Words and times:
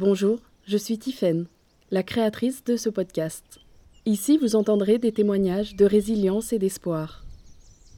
Bonjour, 0.00 0.38
je 0.64 0.76
suis 0.76 0.96
Tiffaine, 0.96 1.46
la 1.90 2.04
créatrice 2.04 2.62
de 2.62 2.76
ce 2.76 2.88
podcast. 2.88 3.58
Ici, 4.06 4.38
vous 4.38 4.54
entendrez 4.54 4.98
des 4.98 5.10
témoignages 5.10 5.74
de 5.74 5.84
résilience 5.84 6.52
et 6.52 6.60
d'espoir. 6.60 7.24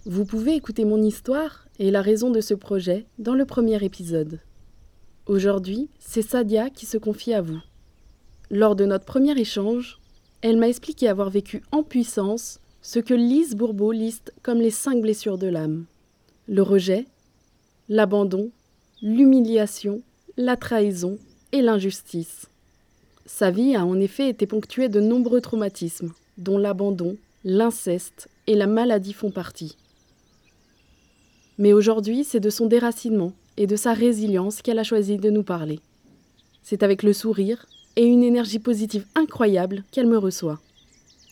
Vous 0.07 0.25
pouvez 0.25 0.55
écouter 0.55 0.87
mon 0.87 1.03
histoire 1.03 1.67
et 1.79 1.91
la 1.91 2.01
raison 2.01 2.31
de 2.31 2.41
ce 2.41 2.55
projet 2.55 3.05
dans 3.19 3.35
le 3.35 3.45
premier 3.45 3.85
épisode. 3.85 4.41
Aujourd'hui, 5.27 5.91
c'est 5.99 6.23
Sadia 6.23 6.71
qui 6.71 6.87
se 6.87 6.97
confie 6.97 7.35
à 7.35 7.43
vous. 7.43 7.61
Lors 8.51 8.77
de 8.77 8.87
notre 8.87 9.05
premier 9.05 9.39
échange, 9.39 10.01
elle 10.41 10.57
m'a 10.57 10.71
expliqué 10.71 11.07
avoir 11.07 11.29
vécu 11.29 11.61
en 11.71 11.83
puissance 11.83 12.61
ce 12.81 12.99
que 12.99 13.13
Lise 13.13 13.55
Bourbeau 13.55 13.93
liste 13.93 14.33
comme 14.43 14.63
les 14.63 14.71
cinq 14.71 15.03
blessures 15.03 15.37
de 15.37 15.49
l'âme. 15.49 15.85
Le 16.49 16.63
rejet, 16.63 17.05
l'abandon, 17.91 18.51
l'humiliation, 19.03 20.01
la 20.39 20.57
trahison 20.57 21.19
et 21.53 21.63
l'injustice. 21.63 22.47
Sa 23.27 23.51
vie 23.51 23.77
a 23.77 23.85
en 23.85 24.01
effet 24.01 24.29
été 24.29 24.47
ponctuée 24.47 24.89
de 24.89 25.01
nombreux 25.01 25.41
traumatismes, 25.41 26.13
dont 26.39 26.59
l'abandon, 26.59 27.17
l'inceste 27.45 28.29
et 28.47 28.55
la 28.55 28.67
maladie 28.67 29.13
font 29.13 29.31
partie. 29.31 29.77
Mais 31.59 31.73
aujourd'hui, 31.73 32.25
c'est 32.25 32.41
de 32.41 32.51
son 32.51 32.67
déracinement 32.67 33.33
et 33.57 33.67
de 33.67 33.77
sa 33.77 33.93
résilience 33.93 34.63
qu'elle 34.63 34.79
a 34.79 34.85
choisi 34.85 35.19
de 35.19 35.31
nous 35.31 35.43
parler. 35.43 35.81
C'est 36.63 36.83
avec 36.83 37.03
le 37.03 37.13
sourire 37.13 37.67
et 37.97 38.05
une 38.05 38.23
énergie 38.23 38.59
positive 38.59 39.07
incroyable 39.15 39.85
qu'elle 39.91 40.07
me 40.07 40.19
reçoit. 40.19 40.61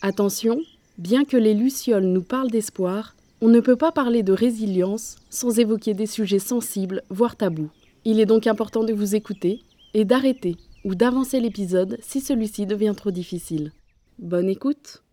Attention, 0.01 0.61
bien 0.97 1.25
que 1.25 1.37
les 1.37 1.53
lucioles 1.53 2.05
nous 2.05 2.21
parlent 2.21 2.51
d'espoir, 2.51 3.15
on 3.41 3.47
ne 3.47 3.59
peut 3.59 3.75
pas 3.75 3.91
parler 3.91 4.21
de 4.21 4.33
résilience 4.33 5.15
sans 5.29 5.59
évoquer 5.59 5.93
des 5.93 6.05
sujets 6.05 6.39
sensibles, 6.39 7.03
voire 7.09 7.35
tabous. 7.35 7.69
Il 8.05 8.19
est 8.19 8.25
donc 8.25 8.47
important 8.47 8.83
de 8.83 8.93
vous 8.93 9.15
écouter 9.15 9.61
et 9.93 10.05
d'arrêter 10.05 10.55
ou 10.85 10.95
d'avancer 10.95 11.39
l'épisode 11.39 11.97
si 12.01 12.21
celui-ci 12.21 12.65
devient 12.65 12.93
trop 12.95 13.11
difficile. 13.11 13.71
Bonne 14.17 14.49
écoute 14.49 15.03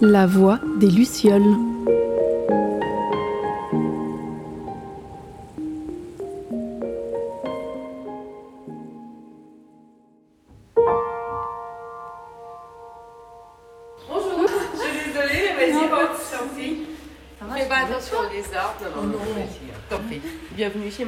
La 0.00 0.26
voix 0.26 0.58
des 0.78 0.90
Lucioles. 0.90 1.71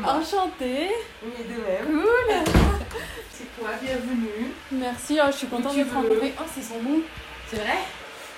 Enchantée. 0.07 0.91
Oui, 1.25 1.33
de 1.45 1.61
même. 1.63 2.03
Cool. 2.03 2.53
C'est 3.33 3.59
toi, 3.59 3.71
bienvenue. 3.83 4.53
Merci, 4.73 5.19
oh, 5.23 5.27
je 5.33 5.37
suis 5.39 5.47
contente 5.47 5.73
tu 5.73 5.79
d'être 5.79 5.89
veux. 5.89 5.97
rencontrée. 5.97 6.35
Oh, 6.39 6.43
c'est 6.55 6.63
son 6.63 6.83
bon. 6.83 7.01
C'est 7.49 7.57
vrai? 7.57 7.79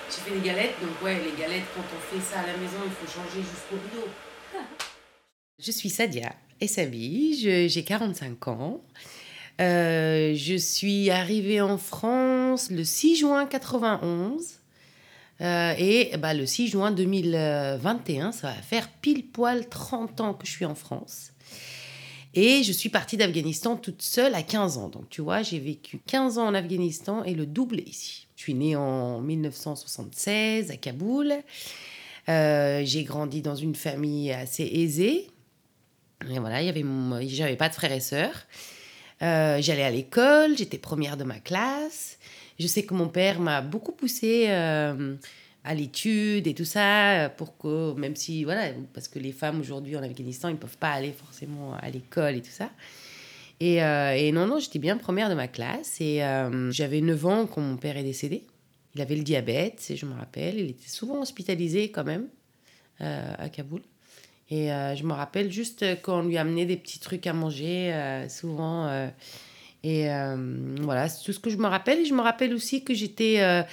Tu 0.09 0.21
fais 0.21 0.31
des 0.39 0.47
galettes, 0.47 0.75
donc 0.81 1.01
ouais, 1.03 1.15
les 1.15 1.39
galettes, 1.39 1.65
quand 1.75 1.81
on 1.81 2.15
fait 2.15 2.23
ça 2.23 2.39
à 2.39 2.47
la 2.47 2.53
maison, 2.57 2.77
il 2.85 2.91
faut 2.91 3.05
changer 3.11 3.41
jusqu'au 3.41 3.75
rideau. 3.75 4.07
Je 5.59 5.71
suis 5.71 5.89
Sadia 5.89 6.33
Essabi, 6.61 7.67
j'ai 7.69 7.83
45 7.83 8.47
ans. 8.47 8.81
Euh, 9.59 10.33
je 10.35 10.55
suis 10.55 11.09
arrivée 11.09 11.61
en 11.61 11.77
France 11.79 12.69
le 12.69 12.83
6 12.83 13.15
juin 13.17 13.45
91. 13.47 14.59
Euh, 15.41 15.73
et 15.77 16.15
bah, 16.17 16.33
le 16.35 16.45
6 16.45 16.67
juin 16.69 16.91
2021, 16.91 18.31
ça 18.31 18.47
va 18.47 18.53
faire 18.53 18.87
pile 19.01 19.25
poil 19.25 19.67
30 19.67 20.21
ans 20.21 20.33
que 20.33 20.45
je 20.45 20.51
suis 20.51 20.65
en 20.65 20.75
France. 20.75 21.31
Et 22.33 22.63
je 22.63 22.71
suis 22.71 22.89
partie 22.89 23.17
d'Afghanistan 23.17 23.75
toute 23.77 24.01
seule 24.01 24.35
à 24.35 24.43
15 24.43 24.77
ans. 24.77 24.89
Donc 24.89 25.09
tu 25.09 25.21
vois, 25.21 25.41
j'ai 25.41 25.59
vécu 25.59 25.99
15 26.05 26.37
ans 26.37 26.47
en 26.47 26.53
Afghanistan 26.53 27.23
et 27.23 27.33
le 27.33 27.45
double 27.45 27.79
ici. 27.79 28.27
Je 28.35 28.43
suis 28.43 28.53
née 28.53 28.75
en 28.75 29.21
1976 29.21 30.71
à 30.71 30.77
Kaboul. 30.77 31.33
Euh, 32.29 32.81
j'ai 32.83 33.03
grandi 33.03 33.41
dans 33.41 33.55
une 33.55 33.75
famille 33.75 34.31
assez 34.31 34.63
aisée. 34.63 35.27
Et 36.29 36.39
voilà, 36.39 36.61
j'avais 37.27 37.55
pas 37.55 37.69
de 37.69 37.73
frères 37.73 37.91
et 37.91 37.99
sœurs. 37.99 38.45
Euh, 39.21 39.57
J'allais 39.61 39.83
à 39.83 39.91
l'école, 39.91 40.57
j'étais 40.57 40.77
première 40.77 41.17
de 41.17 41.23
ma 41.23 41.39
classe. 41.39 42.17
Je 42.59 42.67
sais 42.67 42.83
que 42.83 42.93
mon 42.93 43.07
père 43.07 43.39
m'a 43.39 43.61
beaucoup 43.61 43.91
poussée 43.91 44.45
euh, 44.49 45.15
à 45.67 45.73
l'étude 45.73 46.47
et 46.47 46.53
tout 46.53 46.63
ça, 46.63 47.25
euh, 47.25 47.29
pour 47.29 47.57
que, 47.57 47.93
même 47.95 48.15
si, 48.15 48.45
voilà, 48.45 48.69
parce 48.93 49.09
que 49.09 49.19
les 49.19 49.33
femmes 49.33 49.59
aujourd'hui 49.59 49.97
en 49.97 50.01
Afghanistan, 50.01 50.47
ils 50.47 50.53
ne 50.53 50.57
peuvent 50.57 50.77
pas 50.77 50.91
aller 50.91 51.11
forcément 51.11 51.73
à 51.73 51.89
l'école 51.89 52.37
et 52.37 52.41
tout 52.41 52.51
ça. 52.51 52.71
Et, 53.59 53.83
euh, 53.83 54.31
non, 54.31 54.47
non, 54.47 54.59
j'étais 54.59 54.79
bien 54.79 54.95
première 54.95 55.29
de 55.29 55.35
ma 55.35 55.49
classe. 55.49 55.99
Et 55.99 56.23
euh, 56.23 56.71
j'avais 56.71 57.01
9 57.01 57.25
ans 57.25 57.47
quand 57.47 57.59
mon 57.59 57.75
père 57.75 57.97
est 57.97 58.03
décédé. 58.03 58.43
Il 58.95 59.01
avait 59.01 59.17
le 59.17 59.23
diabète, 59.23 59.91
je 59.93 60.05
me 60.05 60.13
rappelle. 60.13 60.57
Il 60.57 60.69
était 60.69 60.87
souvent 60.87 61.21
hospitalisé 61.21 61.91
quand 61.91 62.05
même 62.05 62.27
à 62.99 63.49
Kaboul. 63.49 63.81
Et 64.49 64.69
je 64.69 65.03
me 65.03 65.13
rappelle 65.13 65.51
juste 65.51 66.01
qu'on 66.01 66.23
lui 66.23 66.37
amenait 66.37 66.65
des 66.65 66.77
petits 66.77 66.99
trucs 66.99 67.27
à 67.27 67.33
manger, 67.33 67.93
souvent. 68.27 69.07
Et 69.83 70.09
euh, 70.11 70.75
voilà, 70.81 71.07
c'est 71.07 71.23
tout 71.23 71.33
ce 71.33 71.39
que 71.39 71.49
je 71.49 71.57
me 71.57 71.67
rappelle. 71.67 71.99
Et 71.99 72.05
je 72.05 72.13
me 72.13 72.21
rappelle 72.21 72.53
aussi 72.53 72.83
que 72.83 72.93
j'étais 72.93 73.41
euh, 73.41 73.63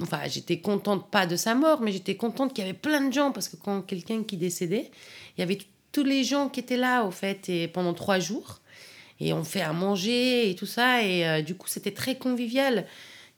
enfin, 0.00 0.20
j'étais 0.28 0.60
contente, 0.60 1.10
pas 1.10 1.26
de 1.26 1.36
sa 1.36 1.54
mort, 1.54 1.80
mais 1.82 1.92
j'étais 1.92 2.16
contente 2.16 2.54
qu'il 2.54 2.64
y 2.64 2.68
avait 2.68 2.78
plein 2.78 3.00
de 3.06 3.12
gens, 3.12 3.32
parce 3.32 3.48
que 3.48 3.56
quand 3.56 3.82
quelqu'un 3.82 4.22
qui 4.22 4.36
décédait, 4.36 4.90
il 5.36 5.40
y 5.40 5.42
avait 5.42 5.58
tous 5.92 6.04
les 6.04 6.24
gens 6.24 6.48
qui 6.48 6.60
étaient 6.60 6.76
là, 6.76 7.04
au 7.04 7.10
fait, 7.10 7.48
et 7.48 7.68
pendant 7.68 7.94
trois 7.94 8.18
jours. 8.18 8.60
Et 9.18 9.32
on 9.32 9.44
fait 9.44 9.62
à 9.62 9.72
manger 9.72 10.50
et 10.50 10.54
tout 10.54 10.66
ça. 10.66 11.02
Et 11.02 11.26
euh, 11.26 11.42
du 11.42 11.54
coup, 11.54 11.68
c'était 11.68 11.92
très 11.92 12.16
convivial. 12.16 12.86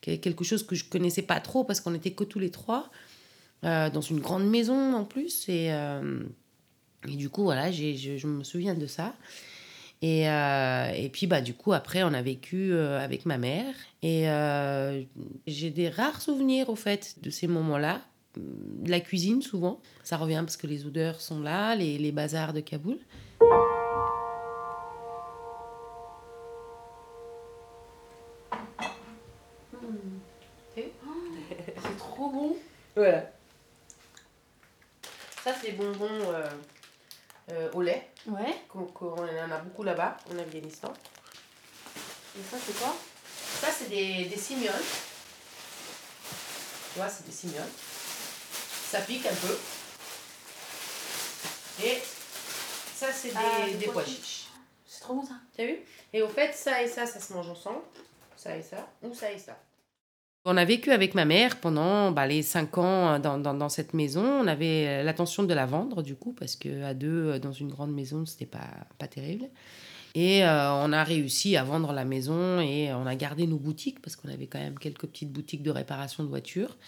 Que- 0.03 0.17
Quelque 0.17 0.45
chose 0.45 0.65
que 0.67 0.75
je 0.75 0.85
connaissais 0.85 1.23
pas 1.23 1.41
trop, 1.41 1.65
parce 1.65 1.81
qu'on 1.81 1.95
était 1.95 2.11
que 2.11 2.25
tous 2.25 2.39
les 2.41 2.51
trois, 2.51 2.91
euh, 3.65 3.89
dans 3.91 4.01
une 4.01 4.21
grande 4.21 4.49
maison 4.49 4.95
en 4.95 5.05
plus. 5.05 5.49
Et, 5.49 5.69
et 7.09 7.17
du 7.17 7.31
coup, 7.31 7.45
voilà, 7.45 7.71
je, 7.71 8.17
je 8.17 8.27
me 8.27 8.43
souviens 8.45 8.75
de 8.75 8.87
ça. 8.87 9.15
Et, 10.01 10.31
euh, 10.31 10.93
et 10.95 11.09
puis, 11.09 11.27
bah, 11.27 11.41
du 11.41 11.55
coup, 11.55 11.73
après, 11.73 12.03
on 12.05 12.15
a 12.15 12.23
vécu 12.23 12.73
euh, 12.73 13.03
avec 13.03 13.27
ma 13.27 13.37
mère. 13.37 13.75
Et 14.03 14.31
euh, 14.31 15.03
j'ai 15.47 15.71
des 15.71 15.89
rares 15.89 16.21
souvenirs, 16.21 16.69
au 16.69 16.77
fait, 16.77 17.17
de 17.23 17.31
ces 17.31 17.49
moments-là. 17.49 18.01
De 18.37 18.91
la 18.91 19.01
cuisine, 19.01 19.43
souvent. 19.43 19.81
Ça 20.05 20.17
revient 20.17 20.43
parce 20.45 20.57
que 20.57 20.69
les 20.69 20.87
odeurs 20.87 21.21
sont 21.21 21.41
là, 21.41 21.75
les, 21.75 21.99
les 21.99 22.13
bazars 22.13 22.53
de 22.53 22.61
Kaboul. 22.61 22.99
C'est 30.77 31.97
trop 31.99 32.31
bon. 32.31 32.57
Voilà. 32.95 33.31
Ça, 35.43 35.53
c'est 35.61 35.73
bonbons 35.73 36.07
euh, 37.51 37.71
au 37.73 37.83
lait. 37.83 38.11
Ouais. 38.27 38.55
qu'on 38.69 38.85
qu'on 38.87 39.15
en 39.17 39.51
a 39.51 39.59
beaucoup 39.59 39.83
là-bas, 39.83 40.17
en 40.33 40.39
Afghanistan. 40.39 40.93
Et 42.39 42.43
ça, 42.51 42.57
c'est 42.65 42.79
quoi? 42.79 42.95
Ça, 43.61 43.69
c'est 43.77 43.89
des, 43.89 44.27
des 44.27 44.37
cimioles. 44.37 44.73
Tu 46.93 46.99
vois, 46.99 47.09
c'est 47.09 47.25
des 47.27 47.33
cimioles. 47.33 47.63
Ça 48.91 49.01
pique 49.01 49.27
un 49.27 49.35
peu. 49.35 49.59
Et 51.85 52.03
ça, 52.97 53.13
c'est 53.13 53.29
des, 53.29 53.35
Ah, 53.37 53.67
des 53.67 53.75
des 53.75 53.85
pois 53.87 53.95
pois 53.95 54.05
chiches. 54.05 54.17
chiches. 54.17 54.45
C'est 54.87 55.01
trop 55.01 55.15
bon 55.15 55.25
ça. 55.27 55.35
T'as 55.57 55.65
vu? 55.67 55.79
Et 56.13 56.23
au 56.23 56.29
fait, 56.29 56.53
ça 56.55 56.83
et 56.83 56.89
ça, 56.89 57.07
ça 57.07 57.21
se 57.21 57.33
mange 57.33 57.49
ensemble. 57.49 57.81
Ça 58.37 58.57
et 58.57 58.63
ça, 58.63 58.89
ou 59.03 59.13
ça 59.15 59.31
et 59.33 59.39
ça. 59.39 59.57
On 60.51 60.57
a 60.57 60.65
vécu 60.65 60.93
avec 60.93 61.15
ma 61.15 61.27
mère 61.27 61.61
pendant 61.61 62.11
bah, 62.11 62.27
les 62.27 62.41
cinq 62.41 62.79
ans 62.79 63.19
dans, 63.19 63.37
dans, 63.37 63.53
dans 63.53 63.69
cette 63.69 63.93
maison. 63.93 64.25
On 64.25 64.47
avait 64.47 64.87
euh, 64.89 65.03
l'intention 65.03 65.43
de 65.43 65.53
la 65.53 65.67
vendre, 65.67 66.03
du 66.03 66.15
coup, 66.17 66.33
parce 66.33 66.57
qu'à 66.57 66.95
deux, 66.95 67.33
euh, 67.33 67.39
dans 67.39 67.53
une 67.53 67.69
grande 67.69 67.93
maison, 67.93 68.25
c'était 68.25 68.47
pas, 68.47 68.71
pas 68.99 69.09
terrible. 69.09 69.45
Et 70.15 70.47
euh, 70.47 70.73
on 70.73 70.91
a 70.95 71.05
réussi 71.05 71.59
à 71.59 71.65
vendre 71.65 71.93
la 71.93 72.07
maison 72.07 72.61
et 72.61 72.91
on 72.95 73.05
a 73.07 73.15
gardé 73.15 73.47
nos 73.47 73.59
boutiques, 73.59 74.01
parce 74.01 74.17
qu'on 74.17 74.31
avait 74.31 74.47
quand 74.47 74.59
même 74.59 74.79
quelques 74.79 75.07
petites 75.07 75.31
boutiques 75.31 75.63
de 75.63 75.71
réparation 75.71 76.25
de 76.25 76.31
voitures. 76.31 76.79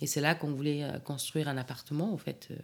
Et 0.00 0.06
c'est 0.06 0.20
là 0.20 0.36
qu'on 0.36 0.52
voulait 0.52 0.84
euh, 0.84 1.00
construire 1.00 1.48
un 1.48 1.56
appartement, 1.56 2.12
en 2.12 2.18
fait, 2.18 2.46
euh, 2.52 2.54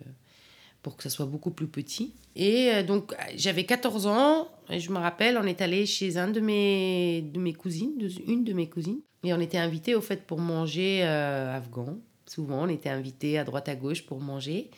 pour 0.84 0.96
que 0.96 1.02
ça 1.02 1.10
soit 1.10 1.26
beaucoup 1.26 1.50
plus 1.50 1.66
petit. 1.66 2.12
Et 2.36 2.70
euh, 2.70 2.82
donc, 2.84 3.14
j'avais 3.34 3.64
14 3.64 4.06
ans, 4.06 4.48
et 4.68 4.78
je 4.78 4.92
me 4.92 4.98
rappelle, 4.98 5.36
on 5.38 5.44
est 5.44 5.62
allé 5.62 5.86
chez 5.86 6.18
un 6.18 6.28
de 6.28 6.40
mes, 6.40 7.22
de 7.22 7.40
mes 7.40 7.54
cousines, 7.54 7.94
une 8.28 8.44
de 8.44 8.52
mes 8.52 8.68
cousines, 8.68 9.00
et 9.24 9.32
on 9.32 9.40
était 9.40 9.58
invités, 9.58 9.94
au 9.94 10.02
fait, 10.02 10.26
pour 10.26 10.38
manger 10.38 11.00
euh, 11.02 11.56
afghan. 11.56 11.96
Souvent, 12.26 12.64
on 12.64 12.68
était 12.68 12.90
invités 12.90 13.38
à 13.38 13.44
droite 13.44 13.68
à 13.68 13.74
gauche 13.74 14.04
pour 14.04 14.20
manger. 14.20 14.70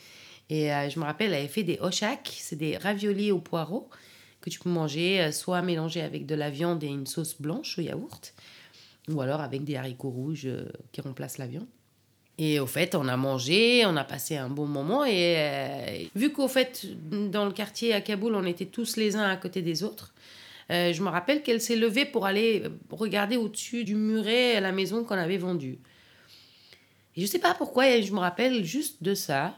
Et 0.49 0.73
euh, 0.73 0.89
je 0.89 1.01
me 1.01 1.05
rappelle, 1.05 1.33
elle 1.33 1.41
avait 1.41 1.49
fait 1.49 1.65
des 1.65 1.79
oshak, 1.81 2.33
c'est 2.39 2.57
des 2.57 2.77
raviolis 2.77 3.33
au 3.33 3.41
poireau, 3.41 3.91
que 4.41 4.49
tu 4.49 4.61
peux 4.61 4.71
manger 4.71 5.33
soit 5.33 5.61
mélangé 5.61 6.03
avec 6.03 6.25
de 6.25 6.37
la 6.37 6.51
viande 6.51 6.85
et 6.85 6.87
une 6.87 7.07
sauce 7.07 7.41
blanche 7.41 7.81
au 7.81 7.83
yaourt, 7.83 8.33
ou 9.09 9.21
alors 9.21 9.41
avec 9.41 9.65
des 9.65 9.75
haricots 9.75 10.11
rouges 10.11 10.49
qui 10.93 11.01
remplacent 11.01 11.39
la 11.39 11.49
viande. 11.49 11.67
Et 12.39 12.61
au 12.61 12.67
fait, 12.67 12.95
on 12.95 13.09
a 13.09 13.17
mangé, 13.17 13.85
on 13.87 13.97
a 13.97 14.05
passé 14.05 14.37
un 14.37 14.51
bon 14.51 14.67
moment. 14.67 15.05
Et 15.05 15.37
euh, 15.39 16.05
vu 16.15 16.33
qu'au 16.33 16.49
fait, 16.49 16.87
dans 17.31 17.47
le 17.47 17.53
quartier 17.53 17.95
à 17.95 18.01
Kaboul, 18.01 18.35
on 18.35 18.45
était 18.45 18.67
tous 18.67 18.97
les 18.97 19.17
uns 19.17 19.29
à 19.29 19.37
côté 19.37 19.63
des 19.63 19.83
autres, 19.83 20.13
euh, 20.71 20.93
je 20.93 21.03
me 21.03 21.09
rappelle 21.09 21.43
qu'elle 21.43 21.61
s'est 21.61 21.77
levée 21.77 22.05
pour 22.05 22.27
aller 22.27 22.65
regarder 22.91 23.37
au-dessus 23.37 23.85
du 23.85 23.95
muret 23.95 24.61
la 24.61 24.73
maison 24.73 25.05
qu'on 25.05 25.15
avait 25.17 25.39
vendue. 25.39 25.79
Et 27.17 27.23
je 27.23 27.27
sais 27.27 27.39
pas 27.39 27.55
pourquoi, 27.55 28.01
je 28.01 28.13
me 28.13 28.19
rappelle 28.19 28.65
juste 28.65 29.03
de 29.03 29.15
ça. 29.15 29.57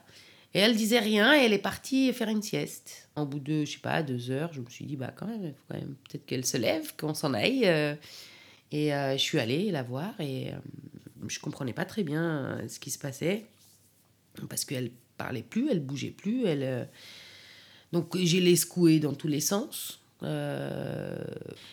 Et 0.55 0.61
elle 0.61 0.77
disait 0.77 1.01
rien 1.01 1.35
et 1.35 1.45
elle 1.45 1.53
est 1.53 1.59
partie 1.59 2.13
faire 2.13 2.29
une 2.29 2.43
sieste. 2.43 3.09
Au 3.17 3.27
bout 3.27 3.41
de, 3.41 3.65
je 3.65 3.73
sais 3.73 3.79
pas, 3.79 4.03
deux 4.03 4.31
heures, 4.31 4.53
je 4.53 4.61
me 4.61 4.71
suis 4.71 4.87
dit, 4.87 4.97
bah 4.97 5.13
quand 5.15 5.27
même, 5.27 5.53
peut-être 5.69 6.25
qu'elle 6.25 6.47
se 6.47 6.57
lève, 6.57 6.95
qu'on 6.97 7.15
s'en 7.15 7.35
aille. 7.35 7.63
euh. 7.67 7.95
Et 8.71 8.91
je 8.91 9.19
suis 9.19 9.39
allée 9.39 9.71
la 9.71 9.83
voir 9.83 10.13
et 10.21 10.49
je 11.27 11.41
comprenais 11.41 11.73
pas 11.73 11.85
très 11.85 12.05
bien 12.05 12.23
euh, 12.23 12.69
ce 12.69 12.79
qui 12.79 12.91
se 12.91 12.99
passait 12.99 13.47
parce 14.49 14.65
qu'elle 14.65 14.91
parlait 15.17 15.43
plus, 15.43 15.69
elle 15.71 15.81
bougeait 15.81 16.11
plus, 16.11 16.47
elle. 16.47 16.63
euh, 16.63 16.85
Donc 17.93 18.17
j'ai 18.17 18.41
les 18.41 18.57
secouée 18.57 19.01
dans 19.01 19.15
tous 19.15 19.29
les 19.29 19.41
sens. 19.41 20.01
Euh... 20.23 21.17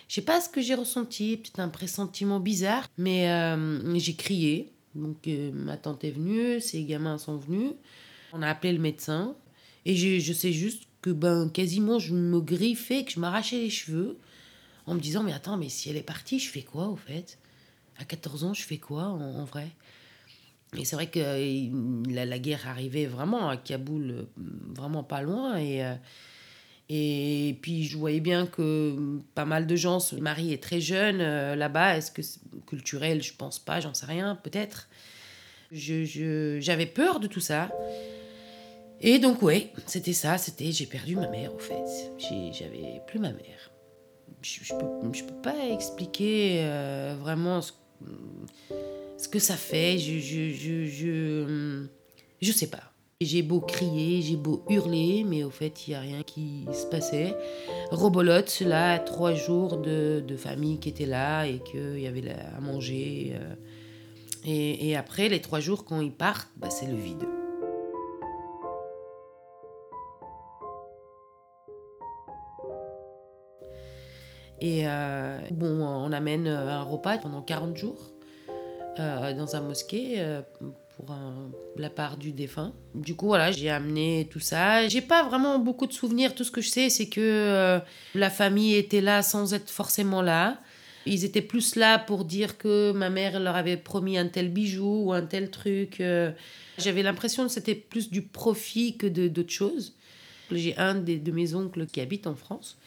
Je 0.07 0.15
sais 0.15 0.21
pas 0.21 0.39
ce 0.41 0.49
que 0.49 0.61
j'ai 0.61 0.75
ressenti, 0.75 1.37
peut-être 1.37 1.59
un 1.59 1.69
pressentiment 1.69 2.39
bizarre, 2.39 2.87
mais 2.97 3.29
euh, 3.29 3.97
j'ai 3.99 4.15
crié. 4.15 4.71
Donc 4.95 5.27
ma 5.53 5.77
tante 5.77 6.03
est 6.05 6.11
venue, 6.11 6.61
ses 6.61 6.85
gamins 6.85 7.17
sont 7.17 7.37
venus. 7.37 7.71
On 8.31 8.41
a 8.41 8.47
appelé 8.47 8.71
le 8.73 8.79
médecin 8.79 9.35
et 9.85 9.95
je, 9.95 10.19
je 10.19 10.33
sais 10.33 10.53
juste 10.53 10.83
que 11.01 11.09
ben 11.09 11.49
quasiment 11.49 11.99
je 11.99 12.13
me 12.15 12.39
griffais, 12.39 13.03
que 13.03 13.11
je 13.11 13.19
m'arrachais 13.19 13.59
les 13.59 13.69
cheveux 13.69 14.17
en 14.85 14.95
me 14.95 14.99
disant 14.99 15.21
mais 15.21 15.33
attends 15.33 15.57
mais 15.57 15.69
si 15.69 15.89
elle 15.89 15.97
est 15.97 16.01
partie 16.01 16.39
je 16.39 16.49
fais 16.49 16.63
quoi 16.63 16.87
au 16.87 16.95
fait? 16.95 17.37
À 17.99 18.05
14 18.05 18.43
ans 18.43 18.53
je 18.53 18.63
fais 18.63 18.77
quoi 18.77 19.03
en, 19.03 19.43
vrai? 19.45 19.67
Et 20.77 20.85
c'est 20.85 20.95
vrai 20.95 21.07
que 21.07 21.19
euh, 21.19 22.25
la, 22.25 22.39
guerre 22.39 22.67
arrivait 22.67 23.05
vraiment 23.05 23.49
à 23.49 23.57
Kaboul 23.57 24.11
euh, 24.11 24.23
vraiment 24.73 25.03
pas 25.03 25.21
loin 25.21 25.57
et 25.57 25.83
euh, 25.83 25.93
et 26.87 27.57
puis 27.63 27.85
je 27.85 27.97
voyais 27.97 28.19
bien 28.19 28.45
que 28.45 29.19
pas 29.33 29.45
mal 29.45 29.65
de 29.65 29.75
gens 29.75 29.99
se 29.99 30.15
marient 30.15 30.59
très 30.59 30.79
jeunes 30.79 31.19
euh, 31.21 31.55
là-bas. 31.55 31.97
Est-ce 31.97 32.11
que 32.11 32.21
c'est 32.21 32.39
culturel? 32.67 33.23
Je 33.23 33.33
pense 33.33 33.57
pas 33.57 33.79
j'en 33.79 33.93
sais 33.93 34.05
rien 34.05 34.35
peut-être. 34.35 34.87
Je, 35.71 36.03
je- 36.05 36.59
j'avais 36.59 36.85
peur 36.85 37.19
de 37.19 37.27
tout 37.27 37.39
ça. 37.39 37.71
Et 39.01 39.17
donc 39.19 39.41
ouais 39.41 39.71
c'était 39.87 40.13
ça 40.13 40.37
c'était 40.37 40.71
j'ai 40.71 40.85
perdu 40.85 41.15
ma 41.15 41.27
mère 41.27 41.53
au 41.55 41.59
fait. 41.59 42.11
J'avais 42.19 43.01
plus 43.07 43.19
ma 43.19 43.31
mère. 43.31 43.71
Je, 44.41 44.63
je 44.63 44.73
peux, 44.75 45.13
je 45.13 45.23
peux 45.23 45.41
pas 45.41 45.55
expliquer 45.71 46.67
vraiment 47.19 47.61
ce, 47.61 47.71
ce 49.17 49.27
que 49.27 49.39
ça 49.39 49.55
fait. 49.55 49.97
Je, 49.97 50.19
je, 50.19 50.49
je, 50.49 50.85
je, 50.85 51.85
je 52.41 52.51
sais 52.51 52.67
pas. 52.67 52.83
J'ai 53.21 53.43
beau 53.43 53.61
crier, 53.61 54.21
j'ai 54.21 54.35
beau 54.35 54.63
hurler, 54.69 55.23
mais 55.25 55.45
au 55.45 55.49
fait, 55.49 55.87
il 55.87 55.91
n'y 55.91 55.95
a 55.95 56.01
rien 56.01 56.21
qui 56.23 56.65
se 56.73 56.85
passait. 56.85 57.33
Robolote, 57.89 58.59
là, 58.59 58.99
trois 58.99 59.33
jours 59.33 59.77
de, 59.77 60.21
de 60.27 60.35
famille 60.35 60.79
qui 60.79 60.89
étaient 60.89 61.05
là 61.05 61.45
et 61.47 61.59
qu'il 61.59 61.99
y 61.99 62.07
avait 62.07 62.29
à 62.29 62.59
manger. 62.59 63.31
euh. 63.35 63.55
Et, 64.43 64.89
et 64.89 64.95
après, 64.97 65.29
les 65.29 65.39
trois 65.39 65.61
jours, 65.61 65.85
quand 65.85 66.01
ils 66.01 66.11
partent, 66.11 66.51
bah, 66.57 66.69
c'est 66.69 66.87
le 66.87 66.97
vide. 66.97 67.23
Et 74.61 74.83
euh, 74.85 75.37
bon, 75.51 75.81
on 75.81 76.11
amène 76.11 76.47
euh, 76.47 76.69
un 76.69 76.83
repas 76.83 77.17
pendant 77.17 77.41
40 77.41 77.75
jours 77.75 78.11
euh, 78.99 79.33
dans 79.33 79.55
un 79.55 79.61
mosquée 79.61 80.23
pour 80.95 81.13
la 81.75 81.89
part 81.89 82.15
du 82.15 82.31
défunt. 82.31 82.73
Du 82.93 83.15
coup, 83.15 83.27
voilà, 83.27 83.51
j'ai 83.51 83.69
amené 83.69 84.29
tout 84.31 84.39
ça. 84.39 84.87
J'ai 84.87 85.01
pas 85.01 85.23
vraiment 85.23 85.59
beaucoup 85.59 85.87
de 85.87 85.93
souvenirs. 85.93 86.33
Tout 86.33 86.45
ce 86.45 86.51
que 86.51 86.61
je 86.61 86.69
sais, 86.69 86.89
c'est 86.89 87.09
que 87.09 87.81
la 88.13 88.29
famille 88.29 88.75
était 88.75 89.01
là 89.01 89.21
sans 89.21 89.53
être 89.53 89.69
forcément 89.69 90.21
là. 90.21 90.61
Ils 91.05 91.25
étaient 91.25 91.41
plus 91.41 91.75
là 91.75 91.99
pour 91.99 92.23
dire 92.23 92.57
que 92.57 92.93
ma 92.93 93.09
mère 93.09 93.39
leur 93.39 93.55
avait 93.57 93.77
promis 93.77 94.17
un 94.17 94.27
tel 94.27 94.49
bijou 94.49 95.07
ou 95.07 95.13
un 95.13 95.23
tel 95.23 95.51
truc. 95.51 96.01
J'avais 96.77 97.03
l'impression 97.03 97.43
que 97.43 97.51
c'était 97.51 97.75
plus 97.75 98.09
du 98.09 98.21
profit 98.21 98.95
que 98.95 99.07
d'autres 99.07 99.51
choses. 99.51 99.95
J'ai 100.49 100.77
un 100.77 100.95
de 100.95 101.31
mes 101.31 101.55
oncles 101.55 101.87
qui 101.87 101.99
habite 101.99 102.25
en 102.25 102.35
France. 102.35 102.77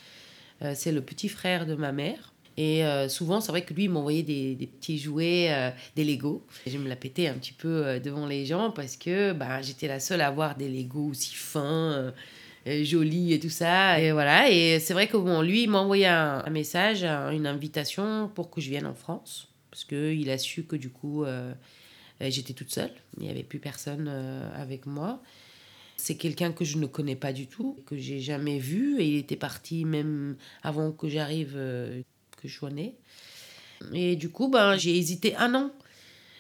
Euh, 0.63 0.73
c'est 0.75 0.93
le 0.93 1.01
petit 1.01 1.29
frère 1.29 1.67
de 1.67 1.75
ma 1.75 1.93
mère. 1.93 2.33
Et 2.57 2.85
euh, 2.85 3.09
souvent, 3.09 3.41
c'est 3.41 3.53
vrai 3.53 3.63
que 3.63 3.73
lui, 3.73 3.85
il 3.85 3.91
m'envoyait 3.91 4.25
des, 4.25 4.67
petits 4.67 4.99
jouets, 4.99 5.53
euh, 5.53 5.71
des 5.95 6.05
Legos. 6.05 6.45
Je 6.67 6.77
me 6.79 6.89
la 6.89 6.97
pétais 6.97 7.29
un 7.29 7.35
petit 7.35 7.53
peu 7.53 8.01
devant 8.01 8.27
les 8.27 8.47
gens 8.47 8.73
parce 8.73 8.97
que 8.97 9.33
bah, 9.33 9.63
j'étais 9.63 9.87
la 9.87 10.01
seule 10.01 10.21
à 10.21 10.27
avoir 10.27 10.57
des 10.57 10.69
Legos 10.69 11.11
aussi 11.11 11.35
fins, 11.37 12.13
jolis 12.67 13.33
et 13.33 13.39
tout 13.39 13.49
ça. 13.49 14.01
Et 14.01 14.11
voilà. 14.11 14.51
Et 14.51 14.81
c'est 14.81 14.93
vrai 14.93 15.07
que 15.07 15.17
lui, 15.43 15.63
il 15.65 15.71
m'a 15.71 15.79
envoyé 15.79 16.07
un, 16.07 16.43
un 16.45 16.51
message, 16.51 17.05
un- 17.05 17.31
une 17.31 17.47
invitation 17.47 18.29
pour 18.35 18.51
que 18.51 18.61
je 18.61 18.71
vienne 18.71 18.87
en 18.87 18.95
France. 18.95 19.47
Parce 19.71 19.85
qu'il 19.85 20.29
a 20.29 20.39
su 20.39 20.65
que 20.65 20.75
du 20.75 20.91
coup, 20.91 21.25
j'étais 22.21 22.55
toute 22.55 22.73
seule. 22.73 22.91
Il 23.19 23.23
n'y 23.23 23.31
avait 23.31 23.45
plus 23.45 23.61
personne 23.61 24.09
avec 24.57 24.85
moi. 24.85 25.23
C'est 26.01 26.17
quelqu'un 26.17 26.53
que 26.53 26.65
je 26.65 26.79
ne 26.79 26.87
connais 26.87 27.17
pas 27.17 27.33
du 27.33 27.49
tout, 27.49 27.83
que 27.85 27.97
j'ai 27.97 28.21
jamais 28.21 28.59
vu, 28.59 29.01
et 29.01 29.07
il 29.07 29.17
était 29.17 29.37
parti 29.37 29.85
même 29.85 30.37
avant 30.63 30.93
que 30.93 31.09
j'arrive, 31.09 31.55
euh, 31.57 32.03
que 32.41 32.49
je 32.49 32.55
sois 32.55 32.71
née. 32.71 32.95
Et 33.93 34.17
du 34.17 34.31
coup, 34.31 34.49
ben, 34.49 34.77
j'ai 34.77 34.97
hésité 34.97 35.37
un 35.37 35.55
an. 35.55 35.71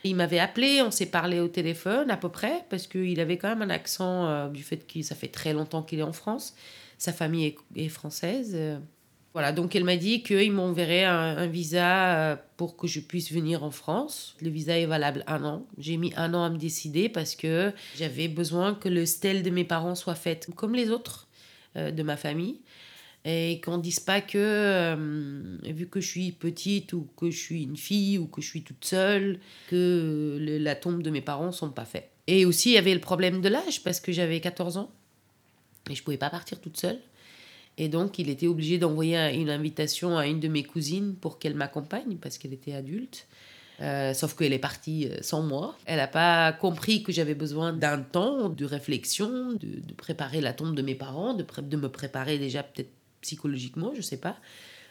Il 0.04 0.14
m'avait 0.14 0.38
appelé, 0.38 0.80
on 0.80 0.92
s'est 0.92 1.06
parlé 1.06 1.40
au 1.40 1.48
téléphone 1.48 2.10
à 2.10 2.16
peu 2.16 2.28
près, 2.28 2.64
parce 2.70 2.86
qu'il 2.86 3.18
avait 3.20 3.36
quand 3.36 3.48
même 3.48 3.62
un 3.62 3.70
accent 3.70 4.26
euh, 4.26 4.48
du 4.48 4.62
fait 4.62 4.86
que 4.86 5.02
ça 5.02 5.14
fait 5.14 5.28
très 5.28 5.52
longtemps 5.52 5.82
qu'il 5.82 5.98
est 5.98 6.02
en 6.02 6.12
France. 6.12 6.54
Sa 6.96 7.12
famille 7.12 7.46
est, 7.46 7.56
est 7.76 7.88
française. 7.88 8.56
Voilà, 9.34 9.52
donc 9.52 9.76
elle 9.76 9.84
m'a 9.84 9.96
dit 9.96 10.22
qu'il 10.22 10.52
m'enverrait 10.52 11.04
un, 11.04 11.46
visa 11.46 12.32
euh, 12.32 12.36
pour 12.56 12.76
que 12.76 12.86
je 12.86 13.00
puisse 13.00 13.30
venir 13.30 13.62
en 13.62 13.70
France. 13.70 14.36
Le 14.40 14.48
visa 14.48 14.78
est 14.78 14.86
valable 14.86 15.22
un 15.26 15.44
an. 15.44 15.66
J'ai 15.76 15.96
mis 15.96 16.12
un 16.16 16.32
an 16.34 16.42
à 16.42 16.50
me 16.50 16.56
décider 16.56 17.08
parce 17.08 17.36
que 17.36 17.72
j'avais 17.96 18.28
besoin 18.28 18.74
que 18.74 18.88
le 18.88 19.06
stèle 19.06 19.42
de 19.42 19.50
mes 19.50 19.64
parents 19.64 19.94
soit 19.94 20.14
fait 20.14 20.48
comme 20.56 20.74
les 20.74 20.90
autres 20.90 21.28
euh, 21.76 21.90
de 21.90 22.02
ma 22.02 22.16
famille. 22.16 22.60
Et 23.24 23.60
qu'on 23.62 23.76
ne 23.76 23.82
dise 23.82 24.00
pas 24.00 24.22
que, 24.22 24.38
euh, 24.38 25.58
vu 25.64 25.86
que 25.86 26.00
je 26.00 26.08
suis 26.08 26.32
petite 26.32 26.94
ou 26.94 27.06
que 27.16 27.30
je 27.30 27.38
suis 27.38 27.64
une 27.64 27.76
fille 27.76 28.16
ou 28.16 28.26
que 28.26 28.40
je 28.40 28.46
suis 28.46 28.62
toute 28.62 28.84
seule, 28.84 29.38
que 29.68 30.38
la 30.40 30.74
tombe 30.74 31.02
de 31.02 31.10
mes 31.10 31.20
parents 31.20 31.48
ne 31.48 31.52
sont 31.52 31.70
pas 31.70 31.84
faits. 31.84 32.08
Et 32.26 32.46
aussi, 32.46 32.70
il 32.70 32.74
y 32.74 32.78
avait 32.78 32.94
le 32.94 33.00
problème 33.00 33.40
de 33.42 33.48
l'âge 33.48 33.82
parce 33.82 34.00
que 34.00 34.12
j'avais 34.12 34.40
14 34.40 34.78
ans 34.78 34.90
et 35.90 35.94
je 35.94 36.00
ne 36.00 36.04
pouvais 36.04 36.16
pas 36.16 36.30
partir 36.30 36.60
toute 36.60 36.78
seule. 36.78 36.98
Et 37.78 37.88
donc, 37.88 38.18
il 38.18 38.28
était 38.28 38.48
obligé 38.48 38.76
d'envoyer 38.78 39.16
un- 39.16 39.32
une 39.32 39.48
invitation 39.50 40.18
à 40.18 40.26
une 40.26 40.40
de 40.40 40.48
mes 40.48 40.64
cousines 40.64 41.14
pour 41.14 41.38
qu'elle 41.38 41.54
m'accompagne 41.54 42.16
parce 42.20 42.36
qu'elle 42.36 42.52
était 42.52 42.74
adulte. 42.74 43.26
Euh, 43.80 44.12
sauf 44.12 44.34
qu'elle 44.34 44.52
est 44.52 44.58
partie 44.58 45.06
euh, 45.06 45.18
sans 45.22 45.40
moi. 45.42 45.76
Elle 45.86 45.98
n'a 45.98 46.08
pas 46.08 46.52
compris 46.52 47.04
que 47.04 47.12
j'avais 47.12 47.36
besoin 47.36 47.72
d'un 47.72 48.00
temps 48.00 48.48
de 48.48 48.64
réflexion, 48.64 49.52
de, 49.52 49.94
préparer 49.96 50.40
la 50.40 50.52
tombe 50.52 50.74
de 50.74 50.82
mes 50.82 50.96
parents, 50.96 51.32
de, 51.34 51.46
de 51.62 51.76
me 51.76 51.88
préparer 51.88 52.38
déjà 52.38 52.64
peut-être 52.64 52.90
psychologiquement, 53.20 53.92
je 53.94 54.00
sais 54.02 54.16
pas. 54.16 54.36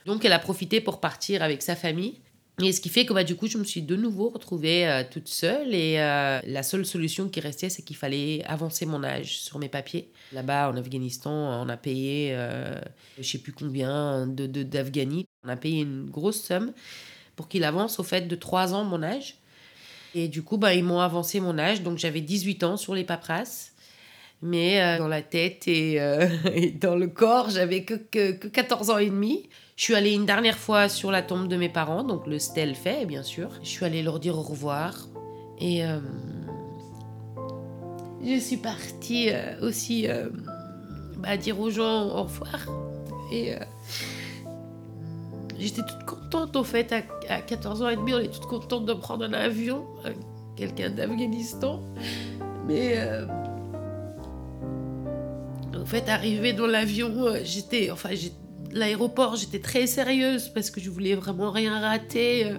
Donc, 0.06 0.24
elle 0.24 0.32
a 0.32 0.40
profité 0.40 0.80
pour 0.80 1.02
partir 1.02 1.44
avec 1.44 1.62
sa 1.62 1.76
famille. 1.76 2.22
Et 2.64 2.72
ce 2.72 2.82
qui 2.82 2.90
fait 2.90 3.06
que 3.06 3.14
bah, 3.14 3.24
du 3.24 3.36
coup, 3.36 3.46
je 3.46 3.60
me 3.60 3.64
suis 3.64 3.84
de 3.84 3.96
nouveau 3.96 4.30
retrouvée 4.30 4.88
euh, 4.88 5.04
toute 5.10 5.28
seule. 5.28 5.76
Et 5.76 6.00
euh, 6.00 6.40
la 6.44 6.64
seule 6.64 6.88
solution 6.88 7.30
qui 7.30 7.40
restait, 7.40 7.70
c'est 7.70 7.84
qu'il 7.84 7.96
fallait 7.96 8.44
avancer 8.46 8.88
mon 8.88 9.04
âge 9.04 9.38
sur 9.38 9.60
mes 9.60 9.70
papiers. 9.70 10.10
Là-bas, 10.34 10.72
en 10.72 10.76
Afghanistan, 10.76 11.32
on 11.32 11.70
a 11.70 11.78
payé, 11.78 12.30
euh, 12.32 12.82
je 13.20 13.24
sais 13.24 13.38
plus 13.38 13.54
combien, 13.54 14.26
de, 14.26 14.48
d'Afghani. 14.64 15.28
On 15.46 15.50
a 15.50 15.56
payé 15.56 15.84
une 15.84 16.10
grosse 16.10 16.42
somme 16.42 16.74
pour 17.36 17.48
qu'il 17.48 17.64
avance 17.64 18.00
au 18.00 18.04
fait 18.04 18.28
de 18.28 18.36
3 18.36 18.74
ans 18.74 18.84
mon 18.84 19.04
âge. 19.04 19.36
Et 20.16 20.28
du 20.28 20.42
coup, 20.42 20.58
bah, 20.58 20.74
ils 20.74 20.84
m'ont 20.84 21.00
avancé 21.00 21.40
mon 21.40 21.60
âge. 21.60 21.84
Donc, 21.84 22.00
j'avais 22.00 22.22
18 22.22 22.64
ans 22.64 22.78
sur 22.78 22.96
les 22.96 23.04
paperasses. 23.04 23.74
Mais 24.42 24.82
euh, 24.82 24.98
dans 24.98 25.08
la 25.08 25.22
tête 25.22 25.68
et, 25.68 25.98
et 26.56 26.72
dans 26.72 26.96
le 26.96 27.08
corps, 27.08 27.52
j'avais 27.52 27.84
que, 27.84 27.94
que, 27.94 28.32
que 28.32 28.48
14 28.48 28.90
ans 28.90 28.98
et 28.98 29.12
demi. 29.12 29.48
Je 29.78 29.84
suis 29.84 29.94
allée 29.96 30.14
une 30.14 30.26
dernière 30.26 30.58
fois 30.58 30.90
sur 30.90 31.12
la 31.12 31.22
tombe 31.22 31.48
de 31.48 31.56
mes 31.56 31.70
parents, 31.70 32.04
donc 32.04 32.26
le 32.26 32.40
stèle 32.40 32.74
fait, 32.74 33.06
bien 33.06 33.22
sûr. 33.22 33.50
Je 33.62 33.70
suis 33.70 33.86
allée 33.86 34.02
leur 34.02 34.20
dire 34.20 34.36
au 34.36 34.42
revoir. 34.42 35.08
Et 35.60 35.86
euh, 35.86 36.00
je 38.26 38.40
suis 38.40 38.58
partie 38.58 39.30
euh, 39.30 39.54
aussi 39.62 40.08
euh, 40.10 40.30
bah, 41.20 41.38
dire 41.38 41.60
aux 41.60 41.70
gens 41.70 42.08
au 42.08 42.24
revoir. 42.24 42.60
Et 43.32 43.54
j'étais 45.60 45.84
toute 45.84 46.06
contente, 46.06 46.56
au 46.56 46.64
fait, 46.64 46.92
à, 46.92 47.02
à 47.30 47.42
14 47.42 47.84
ans 47.84 47.90
et 47.90 47.98
demi, 47.98 48.16
on 48.16 48.20
est 48.20 48.30
toute 48.34 48.48
contente 48.48 48.86
de 48.88 48.94
prendre 48.94 49.26
un 49.26 49.34
avion, 49.34 49.86
quelqu'un 50.56 50.90
d'Afghanistan. 50.90 51.82
Mais 52.66 52.98
au 55.80 55.86
fait, 55.86 56.10
arrivé 56.10 56.54
dans 56.54 56.66
l'avion, 56.68 57.12
j'étais, 57.44 57.92
enfin, 57.92 58.10
j'ai- 58.14 58.32
l'aéroport, 58.78 59.36
j'étais 59.36 59.60
très 59.60 59.88
sérieuse 59.88 60.50
parce 60.50 60.70
que 60.70 60.80
je 60.80 60.90
voulais 60.90 61.16
vraiment 61.16 61.52
rien 61.52 61.80
rater. 61.80 62.46
euh, 62.46 62.58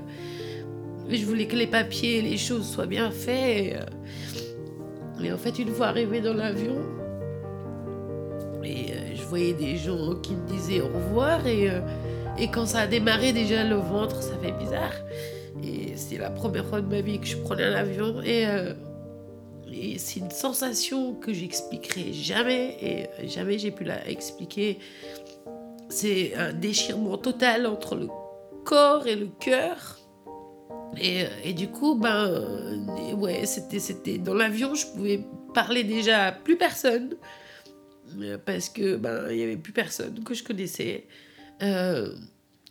Je 1.10 1.24
voulais 1.24 1.46
que 1.46 1.56
les 1.56 1.66
papiers, 1.66 2.20
les 2.20 2.36
choses 2.36 2.66
soient 2.68 2.86
bien 2.86 3.10
faits. 3.10 3.56
Et, 3.58 3.74
euh, 5.26 5.34
en 5.34 5.38
fait, 5.38 5.58
une 5.58 5.68
fois 5.68 5.86
arrivée 5.88 6.20
dans 6.20 6.34
l'avion, 6.34 6.76
et 8.62 8.92
euh, 8.92 9.16
je 9.16 9.22
voyais 9.24 9.54
des 9.54 9.76
gens 9.76 10.14
qui 10.16 10.34
me 10.34 10.46
disaient 10.46 10.80
au 10.80 10.88
revoir. 10.88 11.46
Et, 11.46 11.68
et 12.38 12.48
quand 12.48 12.66
ça 12.66 12.80
a 12.80 12.86
démarré, 12.86 13.32
déjà 13.32 13.64
le 13.64 13.76
ventre, 13.76 14.22
ça 14.22 14.36
fait 14.42 14.52
bizarre. 14.52 14.94
Et 15.64 15.96
c'est 15.96 16.18
la 16.18 16.30
première 16.30 16.66
fois 16.66 16.80
de 16.80 16.86
ma 16.86 17.00
vie 17.00 17.18
que 17.18 17.26
je 17.26 17.36
prenais 17.36 17.64
un 17.64 17.74
avion. 17.74 18.22
Et, 18.22 18.44
et 19.72 19.98
c'est 19.98 20.20
une 20.20 20.30
sensation 20.30 21.14
que 21.14 21.32
j'expliquerai 21.32 22.12
jamais. 22.12 23.08
Et 23.20 23.28
jamais 23.28 23.58
j'ai 23.58 23.70
pu 23.72 23.84
la 23.84 24.08
expliquer. 24.08 24.78
C'est 25.88 26.34
un 26.34 26.52
déchirement 26.52 27.16
total 27.16 27.66
entre 27.66 27.94
le 27.96 28.08
corps 28.64 29.06
et 29.06 29.16
le 29.16 29.28
cœur. 29.40 29.98
Et, 31.00 31.24
et 31.44 31.52
du 31.52 31.68
coup, 31.68 31.94
ben, 31.94 32.86
ouais, 33.16 33.46
c'était, 33.46 34.18
dans 34.18 34.34
l'avion, 34.34 34.74
je 34.74 34.86
pouvais 34.86 35.24
parler 35.54 35.84
déjà 35.84 36.26
à 36.26 36.32
plus 36.32 36.56
personne 36.56 37.16
euh, 38.20 38.38
parce 38.44 38.68
que 38.68 38.96
ben 38.96 39.30
il 39.30 39.38
y 39.38 39.42
avait 39.42 39.56
plus 39.56 39.72
personne 39.72 40.22
que 40.24 40.34
je 40.34 40.44
connaissais. 40.44 41.06
Euh, 41.62 42.14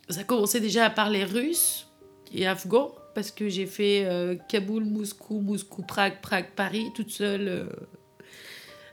ça 0.08 0.24
commençait 0.24 0.60
déjà 0.60 0.86
à 0.86 0.90
parler 0.90 1.24
russe 1.24 1.86
et 2.32 2.46
afghan 2.46 2.92
parce 3.14 3.30
que 3.30 3.48
j'ai 3.48 3.66
fait 3.66 4.04
euh, 4.06 4.36
Kaboul, 4.48 4.84
Moscou, 4.84 5.40
Moscou, 5.40 5.82
Prague, 5.82 6.20
Prague, 6.22 6.50
Paris 6.54 6.86
toute 6.94 7.10
seule 7.10 7.68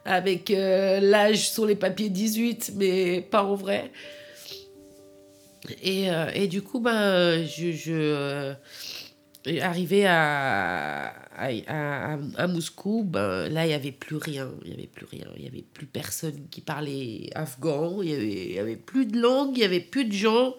avec 0.06 0.52
euh, 0.52 1.00
l'âge 1.00 1.50
sur 1.50 1.66
les 1.66 1.76
papiers 1.76 2.10
18 2.10 2.74
mais 2.76 3.22
pas 3.22 3.44
en 3.44 3.56
vrai. 3.56 3.92
Et, 5.82 6.12
euh, 6.12 6.30
et 6.34 6.48
du 6.48 6.62
coup, 6.62 6.80
ben, 6.80 7.44
je, 7.46 7.72
je 7.72 7.92
euh, 7.92 8.54
arrivé 9.62 10.06
à, 10.06 11.08
à, 11.36 11.50
à, 11.68 12.18
à 12.38 12.48
Moscou, 12.48 13.04
ben, 13.04 13.50
là, 13.50 13.66
il 13.66 13.70
n'y 13.70 13.74
avait 13.74 13.92
plus 13.92 14.18
rien. 14.18 14.52
Il 14.64 14.70
n'y 14.70 14.78
avait 14.78 14.88
plus 14.88 15.06
rien. 15.06 15.26
Il 15.36 15.42
n'y 15.42 15.48
avait 15.48 15.66
plus 15.74 15.88
personne 15.88 16.48
qui 16.52 16.62
parlait 16.62 17.30
afghan. 17.34 18.02
Il 18.02 18.10
n'y 18.10 18.14
avait, 18.14 18.60
avait 18.60 18.76
plus 18.76 19.06
de 19.06 19.20
langue. 19.20 19.52
Il 19.56 19.60
n'y 19.60 19.66
avait 19.66 19.80
plus 19.80 20.06
de 20.06 20.14
gens. 20.14 20.56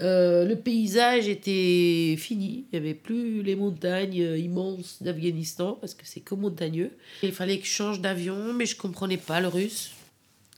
Euh, 0.00 0.44
le 0.44 0.56
paysage 0.56 1.28
était 1.28 2.16
fini. 2.18 2.66
Il 2.70 2.78
n'y 2.78 2.84
avait 2.86 2.94
plus 2.94 3.42
les 3.42 3.56
montagnes 3.56 4.20
euh, 4.20 4.38
immenses 4.38 5.02
d'Afghanistan 5.02 5.78
parce 5.80 5.94
que 5.94 6.04
c'est 6.04 6.20
que 6.20 6.34
montagneux. 6.34 6.92
Il 7.22 7.32
fallait 7.32 7.58
que 7.58 7.66
je 7.66 7.70
change 7.70 8.00
d'avion, 8.00 8.52
mais 8.52 8.66
je 8.66 8.76
comprenais 8.76 9.16
pas 9.16 9.40
le 9.40 9.48
russe. 9.48 9.92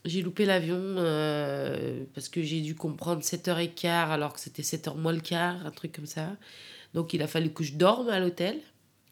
J'ai 0.05 0.21
loupé 0.21 0.45
l'avion 0.45 0.77
euh, 0.77 2.03
parce 2.13 2.29
que 2.29 2.41
j'ai 2.41 2.61
dû 2.61 2.75
comprendre 2.75 3.21
7h15 3.21 3.87
alors 3.87 4.33
que 4.33 4.39
c'était 4.39 4.61
7h 4.61 4.97
moins 4.97 5.13
le 5.13 5.21
quart, 5.21 5.65
un 5.65 5.71
truc 5.71 5.93
comme 5.93 6.05
ça. 6.05 6.35
Donc 6.93 7.13
il 7.13 7.21
a 7.21 7.27
fallu 7.27 7.51
que 7.51 7.63
je 7.63 7.73
dorme 7.73 8.09
à 8.09 8.19
l'hôtel. 8.19 8.59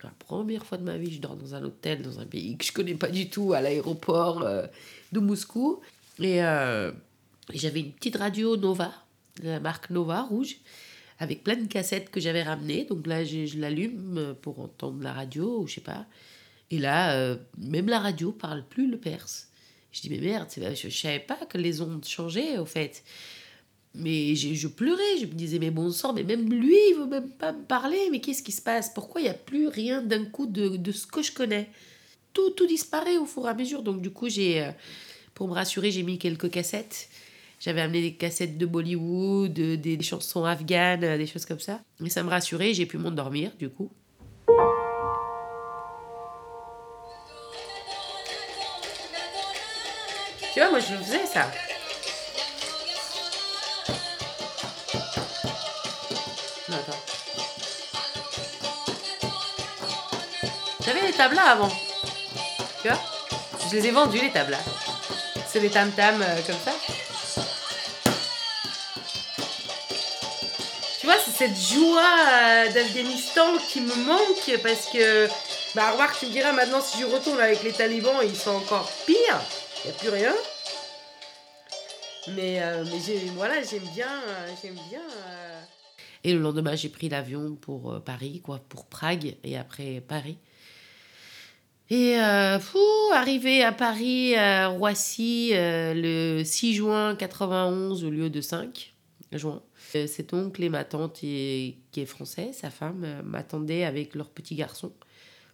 La 0.03 0.11
première 0.19 0.65
fois 0.65 0.77
de 0.77 0.83
ma 0.83 0.97
vie, 0.97 1.11
je 1.11 1.19
dors 1.19 1.35
dans 1.35 1.55
un 1.55 1.63
hôtel, 1.63 2.01
dans 2.01 2.19
un 2.19 2.25
pays 2.25 2.55
que 2.55 2.65
je 2.65 2.71
connais 2.71 2.93
pas 2.93 3.09
du 3.09 3.29
tout, 3.29 3.53
à 3.53 3.61
l'aéroport 3.61 4.47
de 5.11 5.19
Moscou. 5.19 5.81
Et, 6.19 6.39
j'avais 7.53 7.79
une 7.79 7.91
petite 7.91 8.17
radio 8.17 8.57
Nova, 8.57 8.93
la 9.43 9.59
marque 9.59 9.89
Nova 9.89 10.21
rouge, 10.21 10.57
avec 11.19 11.43
plein 11.43 11.55
de 11.55 11.67
cassettes 11.67 12.09
que 12.09 12.19
j'avais 12.19 12.43
ramenées. 12.43 12.85
Donc 12.85 13.07
là, 13.07 13.23
je, 13.23 13.57
l'allume 13.57 14.35
pour 14.41 14.59
entendre 14.59 15.01
la 15.03 15.13
radio, 15.13 15.61
ou 15.61 15.67
je 15.67 15.75
sais 15.75 15.81
pas. 15.81 16.05
Et 16.69 16.79
là, 16.79 17.15
euh, 17.15 17.37
même 17.57 17.87
la 17.87 17.99
radio 17.99 18.31
parle 18.31 18.65
plus 18.67 18.87
le 18.87 18.97
perse. 18.97 19.49
Je 19.91 20.01
dis, 20.01 20.09
mais 20.09 20.19
merde, 20.19 20.49
je, 20.55 20.89
je 20.89 20.97
savais 20.97 21.19
pas 21.19 21.37
que 21.49 21.57
les 21.57 21.81
ondes 21.81 22.05
changeaient, 22.05 22.57
au 22.57 22.65
fait. 22.65 23.03
Mais 23.95 24.35
je, 24.35 24.53
je 24.53 24.67
pleurais, 24.67 25.17
je 25.19 25.25
me 25.25 25.31
disais, 25.31 25.59
mais 25.59 25.71
bon 25.71 25.91
sang, 25.91 26.13
mais 26.13 26.23
même 26.23 26.49
lui, 26.49 26.77
il 26.89 26.95
veut 26.99 27.07
même 27.07 27.29
pas 27.29 27.51
me 27.51 27.63
parler, 27.63 28.09
mais 28.11 28.19
qu'est-ce 28.19 28.43
qui 28.43 28.51
se 28.51 28.61
passe? 28.61 28.93
Pourquoi 28.93 29.21
il 29.21 29.23
n'y 29.23 29.29
a 29.29 29.33
plus 29.33 29.67
rien 29.67 30.01
d'un 30.01 30.25
coup 30.25 30.45
de, 30.45 30.77
de 30.77 30.91
ce 30.91 31.07
que 31.07 31.23
je 31.23 31.31
connais? 31.31 31.69
Tout, 32.33 32.51
tout 32.51 32.67
disparaît 32.67 33.17
au 33.17 33.25
fur 33.25 33.47
et 33.47 33.49
à 33.49 33.53
mesure. 33.55 33.81
Donc 33.81 34.01
du 34.01 34.11
coup, 34.11 34.29
j'ai, 34.29 34.61
euh, 34.61 34.71
pour 35.33 35.47
me 35.47 35.53
rassurer, 35.53 35.89
j'ai 35.89 36.03
mis 36.03 36.19
quelques 36.19 36.51
cassettes. 36.51 37.09
J'avais 37.59 37.81
amené 37.81 38.01
des 38.01 38.13
cassettes 38.13 38.57
de 38.57 38.65
Bollywood, 38.67 39.51
des, 39.51 39.77
des 39.77 40.03
chansons 40.03 40.45
afghanes, 40.45 41.03
euh, 41.03 41.17
des 41.17 41.25
choses 41.25 41.45
comme 41.45 41.59
ça. 41.59 41.79
Et 42.05 42.09
ça 42.09 42.21
me 42.21 42.29
rassurait, 42.29 42.73
j'ai 42.73 42.85
pu 42.85 42.97
m'endormir, 42.97 43.51
du 43.57 43.69
coup. 43.69 43.91
Tu 50.53 50.59
vois, 50.59 50.71
moi 50.71 50.79
je 50.79 50.93
faisais 50.95 51.25
ça. 51.25 51.51
Non, 56.69 56.77
attends. 56.77 56.97
J'avais 60.83 61.01
les 61.07 61.13
tablas 61.13 61.43
avant. 61.43 61.69
Tu 62.81 62.87
vois? 62.87 62.99
Je 63.69 63.75
les 63.75 63.87
ai 63.87 63.91
vendus 63.91 64.19
les 64.19 64.31
tablas. 64.31 64.63
C'est 65.47 65.59
des 65.59 65.69
tam-tams 65.69 66.21
euh, 66.21 66.41
comme 66.45 66.55
ça. 66.63 66.73
Cette 71.37 71.55
joie 71.55 72.01
euh, 72.01 72.73
d'Afghanistan 72.73 73.57
qui 73.69 73.81
me 73.81 73.95
manque 74.05 74.59
parce 74.63 74.87
que. 74.87 75.27
Bah, 75.75 75.91
remarque, 75.91 76.19
tu 76.19 76.25
me 76.25 76.31
diras 76.31 76.51
maintenant 76.51 76.81
si 76.81 76.99
je 76.99 77.05
retourne 77.05 77.39
avec 77.39 77.61
les 77.61 77.71
talibans, 77.71 78.15
ils 78.23 78.35
sont 78.35 78.55
encore 78.55 78.91
pires. 79.05 79.39
Il 79.83 79.91
n'y 79.91 79.95
a 79.95 79.99
plus 79.99 80.09
rien. 80.09 80.33
Mais, 82.35 82.61
euh, 82.61 82.83
mais 82.85 83.15
voilà, 83.35 83.61
j'aime 83.61 83.87
bien. 83.93 84.07
euh, 84.27 84.47
j'aime 84.61 84.77
bien 84.89 85.01
euh. 85.27 85.61
Et 86.23 86.33
le 86.33 86.39
lendemain, 86.39 86.75
j'ai 86.75 86.89
pris 86.89 87.07
l'avion 87.07 87.55
pour 87.55 88.01
Paris, 88.03 88.41
quoi, 88.43 88.59
pour 88.67 88.85
Prague 88.85 89.35
et 89.43 89.57
après 89.57 90.01
Paris. 90.01 90.39
Et 91.89 92.19
euh, 92.19 92.59
fou, 92.59 92.79
arrivé 93.13 93.63
à 93.63 93.71
Paris, 93.71 94.35
à 94.35 94.67
Roissy, 94.67 95.51
le 95.53 96.43
6 96.43 96.73
juin 96.73 97.15
91 97.15 98.03
au 98.03 98.09
lieu 98.09 98.29
de 98.31 98.41
5 98.41 98.93
juin. 99.31 99.61
Euh, 99.95 100.07
Cet 100.07 100.33
oncle 100.33 100.63
et 100.63 100.69
ma 100.69 100.83
tante, 100.83 101.19
qui 101.19 101.75
est 101.95 102.05
français, 102.05 102.51
sa 102.53 102.69
femme, 102.69 103.03
euh, 103.03 103.21
m'attendaient 103.23 103.83
avec 103.83 104.15
leur 104.15 104.29
petit 104.29 104.55
garçon. 104.55 104.91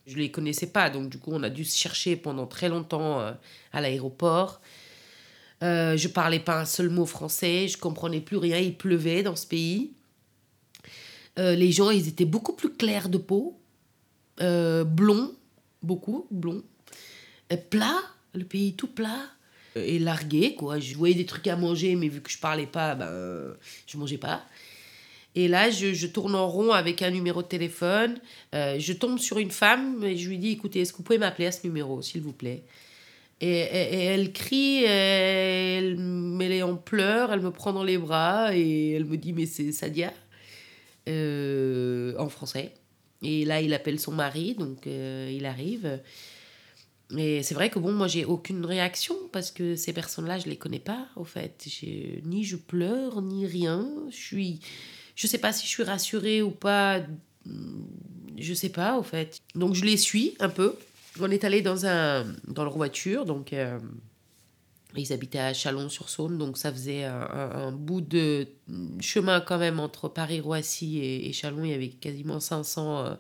Je 0.06 0.18
les 0.18 0.32
connaissais 0.32 0.68
pas, 0.68 0.90
donc 0.90 1.10
du 1.10 1.18
coup, 1.18 1.32
on 1.34 1.44
a 1.44 1.50
dû 1.50 1.64
se 1.64 1.78
chercher 1.78 2.16
pendant 2.16 2.48
très 2.48 2.70
longtemps 2.70 3.20
euh, 3.20 3.32
à 3.72 3.82
l'aéroport. 3.82 4.62
Euh, 5.62 5.96
je 5.96 6.08
parlais 6.08 6.40
pas 6.40 6.60
un 6.60 6.66
seul 6.66 6.90
mot 6.90 7.06
français, 7.06 7.68
je 7.68 7.78
comprenais 7.78 8.20
plus 8.20 8.38
rien, 8.38 8.58
il 8.58 8.76
pleuvait 8.76 9.24
dans 9.24 9.36
ce 9.36 9.48
pays. 9.48 9.94
Les 11.38 11.72
gens, 11.72 11.90
ils 11.90 12.08
étaient 12.08 12.26
beaucoup 12.26 12.54
plus 12.54 12.72
clairs 12.72 13.10
de 13.10 13.18
peau, 13.18 13.60
blonds, 14.38 15.32
beaucoup 15.82 16.28
blonds, 16.30 16.64
Euh, 17.52 17.58
plat, 17.58 18.00
le 18.34 18.46
pays 18.46 18.74
tout 18.74 18.88
plat 18.88 19.26
et 19.76 20.00
largué 20.00 20.56
quoi. 20.56 20.80
Je 20.80 20.96
voyais 20.96 21.16
des 21.16 21.26
trucs 21.26 21.48
à 21.48 21.56
manger, 21.56 21.96
mais 21.96 22.08
vu 22.08 22.22
que 22.22 22.30
je 22.32 22.38
parlais 22.40 22.66
pas, 22.68 22.96
ben 22.96 23.08
euh, 23.08 23.54
je 23.88 23.98
mangeais 23.98 24.18
pas. 24.18 24.44
Et 25.36 25.48
là, 25.48 25.72
je, 25.72 25.94
je 25.94 26.08
tourne 26.08 26.36
en 26.36 26.48
rond 26.48 26.72
avec 26.72 27.02
un 27.02 27.10
numéro 27.10 27.42
de 27.42 27.48
téléphone. 27.48 28.20
Euh, 28.54 28.78
je 28.80 28.94
tombe 28.94 29.18
sur 29.18 29.40
une 29.40 29.50
femme 29.52 30.04
et 30.04 30.16
je 30.16 30.30
lui 30.30 30.38
dis 30.38 30.52
écoutez, 30.52 30.82
est-ce 30.82 30.92
que 30.94 30.98
vous 30.98 31.04
pouvez 31.04 31.18
m'appeler 31.18 31.48
à 31.48 31.52
ce 31.52 31.66
numéro, 31.66 32.02
s'il 32.04 32.22
vous 32.22 32.34
plaît? 32.34 32.64
Et, 33.42 33.48
et- 33.62 34.06
elle 34.06 34.32
crie, 34.32 34.84
elle, 34.84 35.98
elle 36.40 36.52
est 36.52 36.62
en 36.62 36.76
pleurs, 36.76 37.34
elle 37.34 37.42
me 37.42 37.52
prend 37.52 37.74
dans 37.74 37.84
les 37.84 37.98
bras 37.98 38.56
et 38.56 38.92
elle 38.92 39.06
me 39.06 39.18
dit 39.18 39.34
mais 39.34 39.46
c'est 39.48 39.72
Sadia? 39.72 40.14
Euh, 41.10 42.14
en 42.18 42.30
français. 42.30 42.72
Et 43.22 43.46
là, 43.46 43.62
il 43.62 43.74
appelle 43.74 44.00
son 44.00 44.12
mari, 44.12 44.56
donc 44.58 44.86
euh, 44.88 45.30
il 45.36 45.46
arrive. 45.46 46.00
Et 47.18 47.44
c'est 47.44 47.54
vrai 47.54 47.70
que 47.70 47.80
bon, 47.80 47.92
moi, 47.92 48.08
j'ai 48.08 48.26
aucune 48.26 48.66
réaction 48.66 49.16
parce 49.32 49.52
que 49.52 49.76
ces 49.76 49.94
personnes-là, 49.94 50.40
je 50.40 50.48
les 50.48 50.58
connais 50.58 50.80
pas, 50.80 51.08
au 51.16 51.24
fait. 51.26 51.66
Ni 52.26 52.44
je 52.44 52.56
pleure, 52.56 53.22
ni 53.22 53.46
rien. 53.46 53.88
Je 54.10 54.16
suis, 54.16 54.60
je 55.16 55.28
sais 55.28 55.38
pas 55.38 55.54
si 55.54 55.66
je 55.66 55.70
suis 55.70 55.84
rassurée 55.84 56.42
ou 56.42 56.50
pas. 56.52 57.02
Je 58.38 58.54
sais 58.54 58.70
pas, 58.70 58.98
au 58.98 59.04
fait. 59.04 59.38
Donc 59.54 59.76
je 59.76 59.86
les 59.86 59.98
suis 59.98 60.36
un 60.40 60.50
peu. 60.50 60.76
On 61.20 61.30
est 61.30 61.44
allé 61.44 61.62
dans 61.62 61.86
un 61.86 62.26
dans 62.48 62.64
leur 62.64 62.76
voiture, 62.76 63.26
donc 63.26 63.54
euh, 63.54 63.78
ils 64.96 65.14
habitaient 65.14 65.38
à 65.40 65.54
Chalon-sur-Saône, 65.54 66.40
donc 66.40 66.58
ça 66.58 66.72
faisait 66.72 67.04
un, 67.04 67.22
un- 67.22 67.68
un 67.68 67.72
bout 67.72 68.02
de 68.02 68.48
chemin 69.00 69.40
quand 69.42 69.60
même 69.60 69.80
entre 69.80 70.08
Paris-Roissy 70.10 70.98
et, 70.98 71.30
et 71.30 71.34
Chalon. 71.34 71.64
Il 71.66 71.70
y 71.72 71.74
avait 71.74 71.90
quasiment 71.90 72.40
500, 72.40 73.06
euh, 73.06 73.16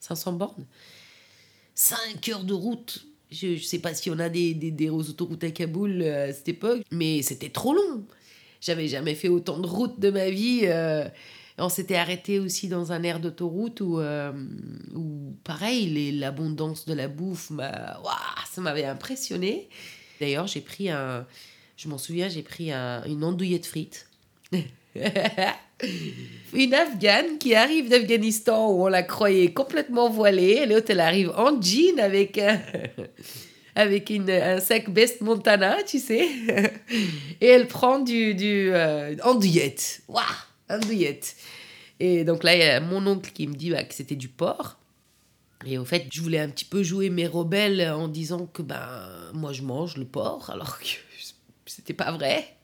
500 0.00 0.32
bornes. 0.34 0.66
5 1.74 2.28
heures 2.28 2.44
de 2.44 2.52
route. 2.54 3.06
Je 3.30 3.48
ne 3.48 3.56
sais 3.58 3.78
pas 3.78 3.92
si 3.94 4.10
on 4.10 4.18
a 4.18 4.28
des, 4.28 4.54
des, 4.54 4.70
des 4.70 4.88
autoroutes 4.90 5.44
à 5.44 5.50
Kaboul 5.50 6.00
euh, 6.02 6.30
à 6.30 6.32
cette 6.32 6.48
époque, 6.48 6.82
mais 6.90 7.22
c'était 7.22 7.50
trop 7.50 7.74
long. 7.74 8.04
J'avais 8.60 8.88
jamais 8.88 9.14
fait 9.14 9.28
autant 9.28 9.58
de 9.58 9.66
routes 9.66 10.00
de 10.00 10.10
ma 10.10 10.30
vie. 10.30 10.60
euh, 10.64 11.08
on 11.58 11.68
s'était 11.68 11.96
arrêté 11.96 12.38
aussi 12.38 12.68
dans 12.68 12.92
un 12.92 13.02
air 13.02 13.20
d'autoroute 13.20 13.80
où, 13.80 13.98
euh, 13.98 14.32
pareil, 15.44 16.12
l'abondance 16.12 16.86
de 16.86 16.94
la 16.94 17.08
bouffe, 17.08 17.50
m'a- 17.50 17.98
Ouah, 18.04 18.44
ça 18.50 18.60
m'avait 18.60 18.84
impressionné. 18.84 19.68
D'ailleurs, 20.20 20.46
j'ai 20.46 20.60
pris 20.60 20.88
un. 20.88 21.26
Je 21.76 21.88
m'en 21.88 21.98
souviens, 21.98 22.28
j'ai 22.28 22.42
pris 22.42 22.72
un- 22.72 23.04
une 23.04 23.22
andouillette 23.24 23.66
frite 23.66 24.08
Une 26.54 26.74
Afghane 26.74 27.38
qui 27.38 27.54
arrive 27.54 27.88
d'Afghanistan 27.88 28.70
où 28.70 28.84
on 28.84 28.88
la 28.88 29.02
croyait 29.02 29.52
complètement 29.52 30.08
voilée. 30.08 30.66
L'autre, 30.66 30.86
elle 30.90 31.00
arrive 31.00 31.30
en 31.30 31.60
jean 31.60 31.98
avec 32.00 32.38
un, 32.38 32.60
avec 33.74 34.10
une, 34.10 34.30
un 34.30 34.60
sac 34.60 34.90
Best 34.90 35.20
Montana, 35.20 35.82
tu 35.84 35.98
sais. 35.98 36.26
Et 37.40 37.46
elle 37.46 37.68
prend 37.68 37.98
du, 37.98 38.34
du 38.34 38.70
euh, 38.72 39.14
andouillette. 39.22 40.02
Waouh, 40.08 40.24
andouillette. 40.70 41.36
Et 42.00 42.24
donc 42.24 42.44
là, 42.44 42.54
il 42.54 42.60
y 42.60 42.64
a 42.64 42.80
mon 42.80 43.06
oncle 43.06 43.30
qui 43.32 43.46
me 43.46 43.54
dit 43.54 43.70
bah, 43.70 43.84
que 43.84 43.94
c'était 43.94 44.16
du 44.16 44.28
porc. 44.28 44.78
Et 45.66 45.76
au 45.76 45.84
fait, 45.84 46.06
je 46.12 46.20
voulais 46.20 46.38
un 46.38 46.48
petit 46.48 46.64
peu 46.64 46.82
jouer 46.82 47.10
mes 47.10 47.26
rebelles 47.26 47.90
en 47.90 48.08
disant 48.08 48.46
que 48.46 48.62
ben 48.62 49.08
moi 49.34 49.52
je 49.52 49.62
mange 49.62 49.96
le 49.96 50.04
porc, 50.04 50.50
alors 50.50 50.78
que 50.78 50.84
c'était 51.66 51.94
pas 51.94 52.12
vrai. 52.12 52.56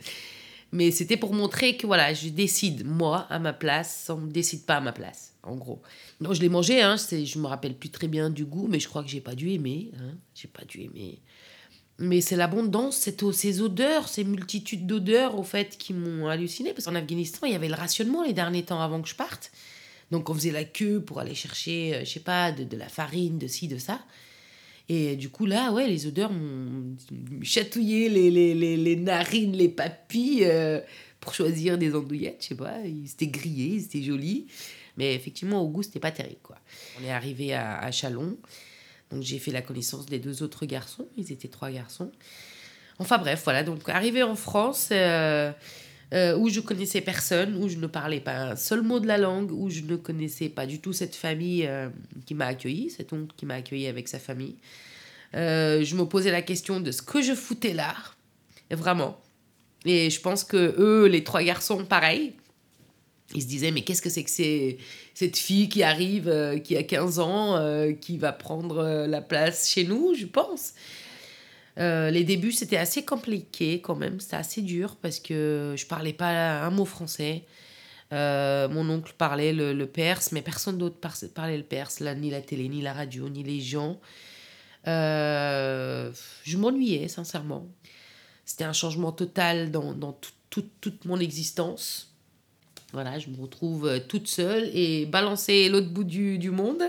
Mais 0.74 0.90
c'était 0.90 1.16
pour 1.16 1.32
montrer 1.32 1.76
que 1.76 1.86
voilà, 1.86 2.12
je 2.14 2.30
décide 2.30 2.84
moi 2.84 3.28
à 3.30 3.38
ma 3.38 3.52
place, 3.52 4.10
on 4.12 4.22
ne 4.22 4.32
décide 4.32 4.66
pas 4.66 4.78
à 4.78 4.80
ma 4.80 4.90
place, 4.90 5.32
en 5.44 5.54
gros. 5.54 5.80
Non, 6.20 6.34
je 6.34 6.40
l'ai 6.40 6.48
mangé, 6.48 6.82
hein, 6.82 6.96
je 6.96 7.38
me 7.38 7.46
rappelle 7.46 7.76
plus 7.76 7.90
très 7.90 8.08
bien 8.08 8.28
du 8.28 8.44
goût, 8.44 8.66
mais 8.68 8.80
je 8.80 8.88
crois 8.88 9.04
que 9.04 9.08
j'ai 9.08 9.20
pas 9.20 9.36
dû 9.36 9.52
aimer. 9.52 9.92
Hein, 10.00 10.16
j'ai 10.34 10.48
pas 10.48 10.64
dû 10.64 10.80
aimer. 10.82 11.20
Mais 12.00 12.20
c'est 12.20 12.34
l'abondance, 12.34 13.08
ces 13.32 13.60
odeurs, 13.60 14.08
ces 14.08 14.24
multitudes 14.24 14.84
d'odeurs, 14.84 15.38
au 15.38 15.44
fait, 15.44 15.78
qui 15.78 15.94
m'ont 15.94 16.26
halluciné. 16.26 16.72
Parce 16.72 16.86
qu'en 16.86 16.96
Afghanistan, 16.96 17.46
il 17.46 17.52
y 17.52 17.56
avait 17.56 17.68
le 17.68 17.76
rationnement 17.76 18.24
les 18.24 18.32
derniers 18.32 18.64
temps 18.64 18.82
avant 18.82 19.00
que 19.00 19.08
je 19.08 19.14
parte. 19.14 19.52
Donc 20.10 20.28
on 20.28 20.34
faisait 20.34 20.50
la 20.50 20.64
queue 20.64 21.00
pour 21.00 21.20
aller 21.20 21.36
chercher, 21.36 21.94
euh, 21.94 22.04
je 22.04 22.10
sais 22.10 22.18
pas, 22.18 22.50
de, 22.50 22.64
de 22.64 22.76
la 22.76 22.88
farine, 22.88 23.38
de 23.38 23.46
ci, 23.46 23.68
de 23.68 23.78
ça. 23.78 24.00
Et 24.88 25.16
du 25.16 25.30
coup, 25.30 25.46
là, 25.46 25.72
ouais, 25.72 25.86
les 25.86 26.06
odeurs 26.06 26.30
m'ont 26.30 26.96
chatouillé 27.42 28.08
les, 28.10 28.30
les, 28.30 28.76
les, 28.76 28.96
narines, 28.96 29.56
les 29.56 29.70
papilles 29.70 30.44
euh, 30.44 30.80
pour 31.20 31.32
choisir 31.34 31.78
des 31.78 31.94
andouillettes, 31.94 32.42
je 32.42 32.48
sais 32.48 32.54
pas. 32.54 32.76
C'était 33.06 33.28
grillé, 33.28 33.80
c'était 33.80 34.02
joli. 34.02 34.46
Mais 34.96 35.14
effectivement, 35.14 35.62
au 35.62 35.68
goût, 35.68 35.82
c'était 35.82 36.00
pas 36.00 36.12
terrible, 36.12 36.40
quoi. 36.42 36.58
On 37.00 37.04
est 37.04 37.10
arrivé 37.10 37.54
à, 37.54 37.78
à 37.78 37.90
Chalon. 37.90 38.36
Donc 39.10 39.22
j'ai 39.22 39.38
fait 39.38 39.52
la 39.52 39.62
connaissance 39.62 40.06
des 40.06 40.18
deux 40.18 40.42
autres 40.42 40.66
garçons. 40.66 41.08
Ils 41.16 41.32
étaient 41.32 41.48
trois 41.48 41.70
garçons. 41.70 42.10
Enfin 42.98 43.18
bref, 43.18 43.42
voilà. 43.44 43.62
Donc 43.62 43.88
arrivé 43.88 44.22
en 44.22 44.36
France, 44.36 44.88
euh, 44.92 45.52
euh, 46.14 46.36
où 46.36 46.48
je 46.48 46.60
connaissais 46.60 47.00
personne, 47.00 47.56
où 47.56 47.68
je 47.68 47.76
ne 47.76 47.88
parlais 47.88 48.20
pas 48.20 48.50
un 48.50 48.56
seul 48.56 48.82
mot 48.82 49.00
de 49.00 49.06
la 49.06 49.18
langue, 49.18 49.50
où 49.50 49.68
je 49.68 49.80
ne 49.80 49.96
connaissais 49.96 50.48
pas 50.48 50.64
du 50.64 50.78
tout 50.78 50.92
cette 50.92 51.16
famille 51.16 51.66
euh, 51.66 51.88
qui 52.24 52.34
m'a 52.34 52.46
accueilli, 52.46 52.90
cet 52.90 53.12
oncle 53.12 53.34
qui 53.36 53.46
m'a 53.46 53.54
accueilli 53.54 53.88
avec 53.88 54.06
sa 54.06 54.20
famille. 54.20 54.54
Euh, 55.34 55.82
je 55.82 55.96
me 55.96 56.04
posais 56.04 56.30
la 56.30 56.42
question 56.42 56.78
de 56.78 56.92
ce 56.92 57.02
que 57.02 57.20
je 57.20 57.34
foutais 57.34 57.74
là, 57.74 57.96
vraiment. 58.70 59.18
Et 59.86 60.08
je 60.08 60.20
pense 60.20 60.44
que 60.44 60.76
eux, 60.78 61.06
les 61.06 61.24
trois 61.24 61.42
garçons, 61.42 61.84
pareil, 61.84 62.34
ils 63.34 63.42
se 63.42 63.48
disaient 63.48 63.72
mais 63.72 63.82
qu'est-ce 63.82 64.02
que 64.02 64.10
c'est 64.10 64.22
que 64.22 64.30
c'est 64.30 64.78
cette 65.14 65.36
fille 65.36 65.68
qui 65.68 65.82
arrive, 65.82 66.32
qui 66.62 66.76
a 66.76 66.84
15 66.84 67.18
ans, 67.18 67.94
qui 68.00 68.18
va 68.18 68.32
prendre 68.32 69.06
la 69.08 69.20
place 69.20 69.68
chez 69.68 69.82
nous, 69.82 70.14
je 70.14 70.26
pense. 70.26 70.74
Euh, 71.78 72.10
les 72.10 72.22
débuts, 72.24 72.52
c'était 72.52 72.76
assez 72.76 73.04
compliqué 73.04 73.80
quand 73.80 73.96
même, 73.96 74.20
c'était 74.20 74.36
assez 74.36 74.62
dur 74.62 74.96
parce 75.02 75.18
que 75.18 75.74
je 75.76 75.86
parlais 75.86 76.12
pas 76.12 76.62
un 76.62 76.70
mot 76.70 76.84
français. 76.84 77.44
Euh, 78.12 78.68
mon 78.68 78.88
oncle 78.90 79.12
parlait 79.18 79.52
le, 79.52 79.72
le 79.72 79.86
perse, 79.86 80.30
mais 80.30 80.40
personne 80.42 80.78
d'autre 80.78 80.96
par- 81.00 81.16
parlait 81.34 81.56
le 81.56 81.64
perse, 81.64 82.00
ni 82.00 82.30
la 82.30 82.40
télé, 82.42 82.68
ni 82.68 82.80
la 82.80 82.92
radio, 82.92 83.28
ni 83.28 83.42
les 83.42 83.60
gens. 83.60 83.98
Euh, 84.86 86.12
je 86.44 86.56
m'ennuyais, 86.56 87.08
sincèrement. 87.08 87.66
C'était 88.44 88.64
un 88.64 88.72
changement 88.72 89.10
total 89.10 89.70
dans, 89.70 89.94
dans 89.94 90.12
tout- 90.12 90.30
tout- 90.50 90.68
toute 90.80 91.04
mon 91.06 91.18
existence. 91.18 92.12
Voilà, 92.92 93.18
je 93.18 93.28
me 93.30 93.40
retrouve 93.40 94.00
toute 94.06 94.28
seule 94.28 94.70
et 94.72 95.06
balancée 95.06 95.68
l'autre 95.68 95.88
bout 95.88 96.04
du 96.04 96.50
monde. 96.50 96.82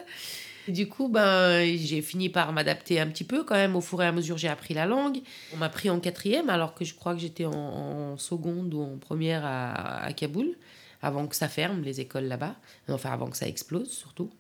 Du 0.68 0.88
coup, 0.88 1.10
ben, 1.10 1.64
j'ai 1.78 2.02
fini 2.02 2.30
par 2.30 2.52
m'adapter 2.52 3.00
un 3.00 3.08
petit 3.08 3.24
peu 3.24 3.44
quand 3.44 3.56
même. 3.56 3.76
Au 3.76 3.82
fur 3.82 4.02
et 4.02 4.08
à 4.08 4.12
mesure, 4.12 4.38
j'ai 4.38 4.48
appris 4.48 4.74
la 4.74 4.86
langue. 4.86 5.20
On 5.54 5.58
m'a 5.58 5.70
pris 5.70 5.90
en 5.90 6.00
quatrième, 6.00 6.50
alors 6.50 6.74
que 6.74 6.86
je 6.86 6.96
crois 6.96 7.14
que 7.14 7.20
j'étais 7.20 7.46
en, 7.46 8.18
seconde 8.18 8.74
ou 8.74 8.82
en 8.82 8.98
première 8.98 9.46
à, 9.46 10.04
à 10.04 10.14
Kaboul, 10.14 10.56
avant 11.02 11.28
que 11.28 11.36
ça 11.36 11.48
ferme, 11.48 11.82
les 11.84 12.02
écoles 12.02 12.26
là-bas. 12.26 12.56
Enfin, 12.90 13.12
avant 13.12 13.30
que 13.30 13.38
ça 13.38 13.48
explose, 13.48 13.92
surtout. 13.92 14.32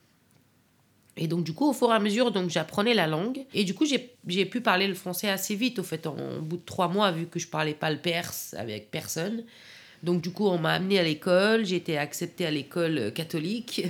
Et 1.17 1.27
donc, 1.27 1.43
du 1.43 1.53
coup, 1.53 1.69
au 1.69 1.73
fur 1.73 1.89
et 1.91 1.95
à 1.95 1.99
mesure, 1.99 2.31
donc 2.31 2.49
j'apprenais 2.49 2.93
la 2.93 3.07
langue. 3.07 3.45
Et 3.53 3.63
du 3.63 3.73
coup, 3.73 3.85
j'ai 3.85 4.45
pu 4.45 4.61
parler 4.61 4.87
le 4.87 4.93
français 4.95 5.29
assez 5.29 5.55
vite, 5.55 5.79
au 5.79 5.83
fait, 5.83 6.07
en, 6.07 6.41
bout 6.41 6.57
de 6.57 6.65
trois 6.65 6.89
mois, 6.89 7.11
vu 7.11 7.27
que 7.27 7.39
je 7.39 7.47
parlais 7.47 7.73
pas 7.73 7.89
le 7.89 7.99
perse 7.99 8.53
avec 8.57 8.91
personne. 8.91 9.43
Donc, 10.05 10.21
du 10.21 10.31
coup, 10.31 10.45
on 10.47 10.59
m'a 10.59 10.73
amené 10.73 10.99
à 10.99 11.03
l'école. 11.03 11.65
J'ai 11.65 11.77
été 11.77 11.97
acceptée 11.97 12.45
à 12.45 12.51
l'école 12.51 12.97
euh, 12.99 13.09
catholique, 13.09 13.87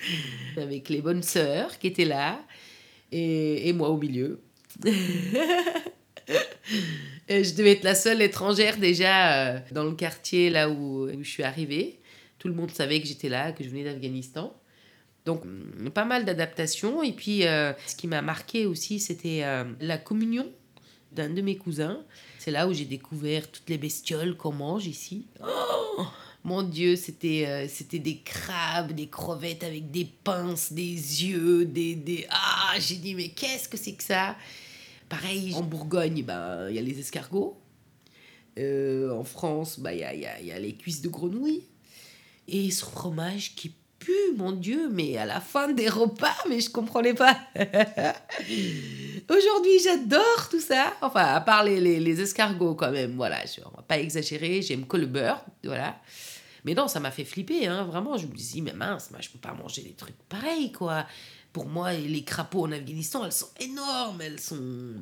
avec 0.56 0.88
les 0.88 1.00
bonnes 1.00 1.22
sœurs 1.22 1.78
qui 1.78 1.86
étaient 1.86 2.04
là, 2.04 2.44
et, 3.12 3.72
moi 3.72 3.90
au 3.90 3.96
milieu. 3.96 4.40
Et 7.28 7.44
je 7.44 7.54
devais 7.54 7.72
être 7.72 7.84
la 7.84 7.94
seule 7.94 8.20
étrangère 8.22 8.76
déjà 8.78 9.54
euh, 9.54 9.60
dans 9.70 9.84
le 9.84 9.92
quartier 9.92 10.50
là 10.50 10.68
où, 10.68 11.08
je 11.08 11.28
suis 11.28 11.44
arrivée. 11.44 12.00
Tout 12.38 12.48
le 12.48 12.54
monde 12.54 12.72
savait 12.72 13.00
que 13.00 13.06
j'étais 13.06 13.28
là, 13.28 13.52
que 13.52 13.62
je 13.62 13.68
venais 13.68 13.84
d'Afghanistan. 13.84 14.52
Donc, 15.26 15.44
mm, 15.44 15.90
pas 15.90 16.04
mal 16.04 16.24
d'adaptations. 16.24 17.04
Et 17.04 17.12
puis, 17.12 17.46
euh, 17.46 17.72
ce 17.86 17.94
qui 17.94 18.08
m'a 18.08 18.20
marqué 18.20 18.66
aussi, 18.66 18.98
c'était 18.98 19.44
la 19.80 19.98
communion 19.98 20.50
d'un 21.12 21.30
de 21.30 21.40
mes 21.40 21.56
cousins. 21.56 22.04
C'est 22.42 22.50
là 22.50 22.66
où 22.66 22.72
j'ai 22.72 22.86
découvert 22.86 23.48
toutes 23.48 23.70
les 23.70 23.78
bestioles 23.78 24.36
qu'on 24.36 24.50
mange 24.50 24.86
ici. 24.86 25.26
Oh 25.44 26.04
mon 26.42 26.64
Dieu, 26.64 26.96
c'était 26.96 27.44
euh, 27.46 27.68
c'était 27.68 28.00
des 28.00 28.18
crabes, 28.18 28.90
des 28.90 29.06
crevettes 29.06 29.62
avec 29.62 29.92
des 29.92 30.06
pinces, 30.24 30.72
des 30.72 30.82
yeux, 30.82 31.64
des... 31.64 31.94
des... 31.94 32.26
Ah, 32.30 32.74
j'ai 32.80 32.96
dit, 32.96 33.14
mais 33.14 33.28
qu'est-ce 33.28 33.68
que 33.68 33.76
c'est 33.76 33.92
que 33.92 34.02
ça? 34.02 34.36
Pareil, 35.08 35.54
en 35.54 35.62
Bourgogne, 35.62 36.24
ben, 36.24 36.68
il 36.68 36.74
y 36.74 36.78
a 36.80 36.82
les 36.82 36.98
escargots. 36.98 37.60
Euh, 38.58 39.12
en 39.12 39.22
France, 39.22 39.78
ben, 39.78 39.92
il 39.92 40.00
y, 40.00 40.04
a, 40.04 40.12
y 40.12 40.26
a- 40.26 40.40
y 40.40 40.50
a 40.50 40.58
les 40.58 40.74
cuisses 40.74 41.00
de 41.00 41.08
grenouille. 41.08 41.62
Et 42.48 42.72
ce 42.72 42.84
fromage 42.84 43.54
qui 43.54 43.72
pue, 44.04 44.36
mon 44.36 44.52
Dieu, 44.52 44.88
mais 44.90 45.16
à 45.16 45.24
la 45.26 45.40
fin 45.40 45.68
des 45.68 45.88
repas, 45.88 46.34
mais 46.48 46.60
je 46.60 46.70
comprenais 46.70 47.14
pas. 47.14 47.38
Aujourd'hui, 49.28 49.78
j'adore 49.82 50.48
tout 50.50 50.60
ça. 50.60 50.92
Enfin, 51.00 51.24
à 51.24 51.40
part 51.40 51.64
les, 51.64 51.80
les, 51.80 52.00
les 52.00 52.20
escargots 52.20 52.74
quand 52.74 52.90
même, 52.90 53.14
voilà, 53.16 53.38
je, 53.46 53.60
on 53.64 53.76
va 53.76 53.82
pas 53.82 53.98
exagérer, 53.98 54.62
j'aime 54.62 54.86
que 54.86 54.96
le 54.96 55.06
beurre, 55.06 55.44
voilà. 55.64 56.00
Mais 56.64 56.74
non, 56.74 56.86
ça 56.88 57.00
m'a 57.00 57.10
fait 57.10 57.24
flipper, 57.24 57.66
hein, 57.66 57.84
vraiment. 57.84 58.16
Je 58.16 58.26
me 58.26 58.34
dis, 58.34 58.62
mais 58.62 58.72
mince, 58.72 59.10
moi, 59.10 59.20
je 59.20 59.28
peux 59.30 59.38
pas 59.38 59.52
manger 59.52 59.82
des 59.82 59.92
trucs 59.94 60.16
pareils, 60.28 60.70
quoi. 60.72 61.06
Pour 61.52 61.66
moi, 61.66 61.92
les 61.92 62.22
crapauds 62.24 62.64
en 62.66 62.72
Afghanistan, 62.72 63.24
elles 63.24 63.32
sont 63.32 63.50
énormes, 63.60 64.20
elles 64.20 64.40
sont... 64.40 64.94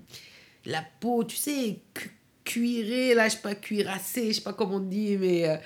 La 0.67 0.83
peau, 1.01 1.25
tu 1.25 1.37
sais, 1.37 1.81
cu- 1.95 2.11
cuirée, 2.45 3.15
là, 3.15 3.29
je 3.29 3.35
sais 3.37 3.41
pas, 3.43 3.55
cuirassée, 3.55 4.29
je 4.29 4.33
sais 4.37 4.41
pas 4.43 4.53
comment 4.53 4.77
on 4.77 4.81
dit, 4.81 5.17
mais... 5.17 5.49
euh, 5.49 5.57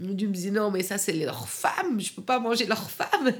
je 0.00 0.06
me 0.06 0.12
dis, 0.12 0.50
non, 0.50 0.70
mais 0.70 0.82
ça, 0.82 0.98
c'est 0.98 1.12
leurs 1.12 1.48
femmes, 1.48 2.00
je 2.00 2.12
peux 2.12 2.22
pas 2.22 2.40
manger 2.40 2.66
leurs 2.66 2.90
femmes. 2.90 3.30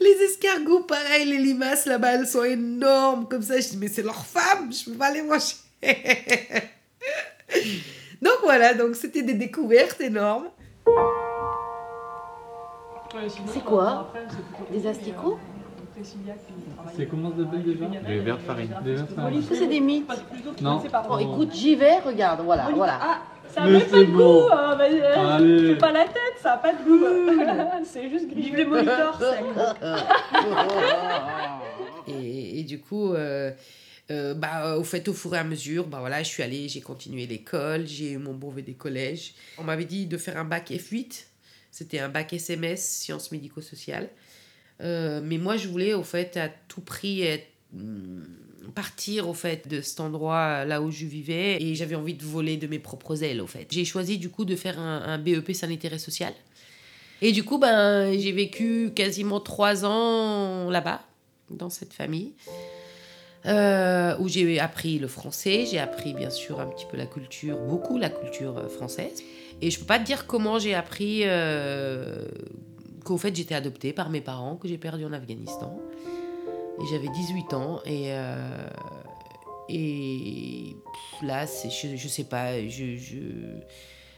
les 0.00 0.22
escargots, 0.24 0.84
pareil, 0.84 1.26
les 1.26 1.38
limaces, 1.38 1.86
là-bas, 1.86 2.14
elles 2.14 2.26
sont 2.26 2.44
énormes, 2.44 3.28
comme 3.28 3.42
ça. 3.42 3.60
Je 3.60 3.68
dis, 3.68 3.76
mais 3.76 3.88
c'est 3.88 4.02
leurs 4.02 4.24
femmes, 4.24 4.72
je 4.72 4.90
peux 4.90 4.96
pas 4.96 5.12
les 5.12 5.22
manger. 5.22 5.56
donc 8.22 8.38
voilà, 8.42 8.74
donc 8.74 8.96
c'était 8.96 9.22
des 9.22 9.34
découvertes 9.34 10.00
énormes. 10.00 10.48
C'est 13.52 13.64
quoi 13.64 14.12
Des 14.70 14.86
asticots 14.86 15.38
C'est 16.96 17.06
comment 17.06 17.30
ça 17.32 17.38
s'appelle 17.38 17.64
déjà 17.64 17.86
Des 17.86 18.20
verres 18.20 18.38
de 18.38 18.42
farine. 18.42 18.74
Des 18.84 18.94
verres 18.94 19.06
de 19.06 19.14
farine. 19.14 19.42
Ça, 19.42 19.54
c'est 19.56 19.66
des 19.66 19.80
mythes. 19.80 20.08
Non. 20.62 20.82
Bon, 21.08 21.18
écoute, 21.18 21.52
j'y 21.52 21.74
vais, 21.74 21.98
regarde, 21.98 22.40
voilà, 22.42 22.70
voilà. 22.74 22.98
Ah, 23.02 23.18
ça 23.54 23.62
a 23.62 23.66
Mais 23.66 23.78
même 23.78 23.88
pas 23.88 23.98
de 24.00 24.04
bon. 24.04 24.42
goût, 24.42 24.48
hein, 24.52 24.76
bah, 24.76 24.84
euh, 24.90 25.36
Allez. 25.36 25.66
fais 25.74 25.78
pas 25.78 25.92
la 25.92 26.04
tête, 26.04 26.34
ça 26.42 26.52
a 26.54 26.56
pas 26.58 26.72
de 26.72 26.82
goût. 26.84 27.84
c'est 27.84 28.08
juste 28.10 28.28
gris. 28.28 28.42
Vive 28.42 28.56
les 28.56 28.64
moniteurs. 28.64 29.18
Et, 32.06 32.60
et 32.60 32.64
du 32.64 32.80
coup, 32.80 33.12
euh, 33.12 33.52
euh, 34.10 34.34
bah, 34.34 34.76
au 34.76 34.84
fait, 34.84 35.06
au 35.08 35.12
fur 35.12 35.34
et 35.34 35.38
à 35.38 35.44
mesure, 35.44 35.86
bah, 35.86 35.98
voilà, 36.00 36.22
je 36.22 36.28
suis 36.28 36.42
allée, 36.42 36.68
j'ai 36.68 36.80
continué 36.80 37.26
l'école, 37.26 37.86
j'ai 37.86 38.12
eu 38.12 38.18
mon 38.18 38.34
brevet 38.34 38.62
des 38.62 38.74
collèges. 38.74 39.34
On 39.58 39.64
m'avait 39.64 39.84
dit 39.84 40.06
de 40.06 40.16
faire 40.16 40.36
un 40.38 40.44
bac 40.44 40.70
F8, 40.70 41.24
c'était 41.70 41.98
un 42.00 42.08
bac 42.08 42.32
SMS, 42.32 42.84
sciences 42.84 43.30
médico-sociales. 43.32 44.08
Euh, 44.80 45.20
mais 45.22 45.38
moi, 45.38 45.56
je 45.56 45.68
voulais, 45.68 45.94
au 45.94 46.02
fait, 46.02 46.36
à 46.36 46.48
tout 46.68 46.80
prix 46.80 47.22
être- 47.22 47.46
hum, 47.74 48.24
partir, 48.74 49.28
au 49.28 49.34
fait, 49.34 49.68
de 49.68 49.80
cet 49.80 50.00
endroit 50.00 50.64
là 50.64 50.82
où 50.82 50.90
je 50.90 51.06
vivais. 51.06 51.62
Et 51.62 51.74
j'avais 51.74 51.94
envie 51.94 52.14
de 52.14 52.24
voler 52.24 52.56
de 52.56 52.66
mes 52.66 52.78
propres 52.78 53.22
ailes, 53.22 53.40
au 53.40 53.46
fait. 53.46 53.66
J'ai 53.70 53.84
choisi, 53.84 54.18
du 54.18 54.30
coup, 54.30 54.44
de 54.44 54.56
faire 54.56 54.78
un, 54.78 55.18
BEP 55.18 55.52
sanitaire 55.52 55.92
et 55.92 55.98
social. 55.98 56.32
Et 57.22 57.32
du 57.32 57.44
coup, 57.44 57.58
ben, 57.58 58.18
j'ai 58.18 58.32
vécu 58.32 58.92
quasiment 58.94 59.40
trois 59.40 59.84
ans 59.84 60.70
là-bas, 60.70 61.02
dans 61.50 61.70
cette 61.70 61.92
famille. 61.92 62.32
euh, 63.46 64.16
où 64.18 64.28
j'ai 64.28 64.60
appris 64.60 64.98
le 64.98 65.08
français, 65.08 65.64
j'ai 65.70 65.78
appris 65.78 66.12
bien 66.12 66.30
sûr 66.30 66.60
un 66.60 66.66
petit 66.66 66.86
peu 66.90 66.96
la 66.96 67.06
culture, 67.06 67.58
beaucoup 67.58 67.96
la 67.96 68.10
culture 68.10 68.58
euh, 68.58 68.68
française. 68.68 69.22
Et 69.62 69.70
je 69.70 69.78
peux 69.78 69.86
pas 69.86 69.98
te 69.98 70.04
dire 70.04 70.26
comment 70.26 70.58
j'ai 70.58 70.74
appris 70.74 71.22
euh, 71.24 72.26
qu'au 73.04 73.16
fait 73.16 73.34
j'étais 73.34 73.54
adoptée 73.54 73.92
par 73.92 74.10
mes 74.10 74.20
parents, 74.20 74.56
que 74.56 74.68
j'ai 74.68 74.78
perdu 74.78 75.04
en 75.04 75.12
Afghanistan. 75.12 75.80
Et 76.82 76.86
j'avais 76.90 77.08
18 77.08 77.54
ans 77.54 77.80
et, 77.84 78.12
euh, 78.12 78.68
et 79.68 80.76
là, 81.22 81.46
je, 81.46 81.96
je 81.96 82.08
sais 82.08 82.24
pas, 82.24 82.60
je, 82.66 82.96
je, 82.96 83.18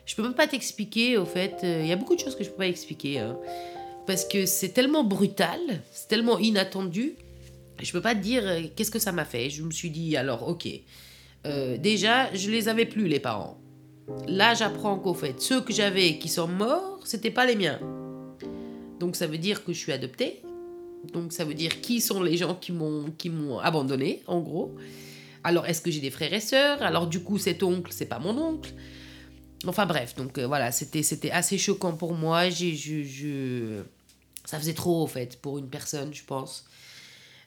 je 0.06 0.14
peux 0.16 0.22
même 0.22 0.34
pas 0.34 0.46
t'expliquer 0.46 1.18
au 1.18 1.24
fait. 1.24 1.56
Il 1.62 1.86
y 1.86 1.92
a 1.92 1.96
beaucoup 1.96 2.14
de 2.14 2.20
choses 2.20 2.36
que 2.36 2.44
je 2.44 2.50
peux 2.50 2.56
pas 2.56 2.68
expliquer. 2.68 3.18
hein. 3.18 3.36
parce 4.06 4.24
que 4.24 4.46
c'est 4.46 4.70
tellement 4.70 5.04
brutal, 5.04 5.60
c'est 5.90 6.08
tellement 6.08 6.38
inattendu. 6.38 7.16
Je 7.80 7.90
peux 7.92 8.00
pas 8.00 8.14
te 8.14 8.20
dire 8.20 8.42
euh, 8.46 8.60
qu'est-ce 8.76 8.90
que 8.90 8.98
ça 8.98 9.12
m'a 9.12 9.24
fait. 9.24 9.50
Je 9.50 9.62
me 9.62 9.70
suis 9.72 9.90
dit, 9.90 10.16
alors, 10.16 10.48
ok. 10.48 10.68
Euh, 11.46 11.76
déjà, 11.76 12.32
je 12.34 12.50
les 12.50 12.68
avais 12.68 12.86
plus, 12.86 13.08
les 13.08 13.18
parents. 13.18 13.58
Là, 14.28 14.54
j'apprends 14.54 14.96
qu'au 14.98 15.14
fait, 15.14 15.40
ceux 15.40 15.60
que 15.60 15.72
j'avais 15.72 16.18
qui 16.18 16.28
sont 16.28 16.46
morts, 16.46 17.00
c'était 17.04 17.30
pas 17.30 17.44
les 17.46 17.56
miens. 17.56 17.80
Donc, 19.00 19.16
ça 19.16 19.26
veut 19.26 19.38
dire 19.38 19.64
que 19.64 19.72
je 19.72 19.78
suis 19.78 19.92
adoptée. 19.92 20.42
Donc, 21.12 21.32
ça 21.32 21.44
veut 21.44 21.54
dire 21.54 21.80
qui 21.80 22.00
sont 22.00 22.22
les 22.22 22.36
gens 22.36 22.54
qui 22.54 22.72
m'ont 22.72 23.10
qui 23.18 23.30
m'ont 23.30 23.58
abandonné, 23.58 24.22
en 24.26 24.40
gros. 24.40 24.74
Alors, 25.44 25.66
est-ce 25.66 25.82
que 25.82 25.90
j'ai 25.90 26.00
des 26.00 26.10
frères 26.10 26.32
et 26.32 26.40
sœurs? 26.40 26.82
Alors, 26.82 27.06
du 27.06 27.20
coup, 27.20 27.38
cet 27.38 27.62
oncle, 27.62 27.92
c'est 27.92 28.06
pas 28.06 28.18
mon 28.18 28.36
oncle. 28.38 28.72
Enfin, 29.66 29.86
bref, 29.86 30.14
donc 30.16 30.38
euh, 30.38 30.46
voilà, 30.46 30.72
c'était 30.72 31.30
assez 31.30 31.58
choquant 31.58 31.92
pour 31.94 32.14
moi. 32.14 32.50
Ça 34.44 34.58
faisait 34.58 34.74
trop, 34.74 35.02
au 35.02 35.06
fait, 35.06 35.40
pour 35.40 35.58
une 35.58 35.68
personne, 35.68 36.12
je 36.12 36.24
pense. 36.24 36.64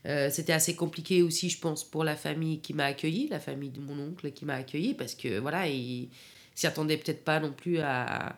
Euh, 0.05 0.29
c'était 0.31 0.53
assez 0.53 0.75
compliqué 0.75 1.23
aussi, 1.23 1.49
je 1.49 1.59
pense, 1.59 1.83
pour 1.83 2.03
la 2.03 2.15
famille 2.15 2.59
qui 2.59 2.73
m'a 2.73 2.85
accueilli, 2.85 3.27
la 3.27 3.39
famille 3.39 3.71
de 3.71 3.79
mon 3.79 3.99
oncle 3.99 4.31
qui 4.31 4.45
m'a 4.45 4.55
accueilli, 4.55 4.93
parce 4.93 5.15
que 5.15 5.39
voilà, 5.39 5.67
il 5.67 6.09
s'y 6.53 6.67
attendait 6.67 6.97
peut-être 6.97 7.23
pas 7.23 7.39
non 7.39 7.51
plus 7.51 7.79
à 7.79 8.37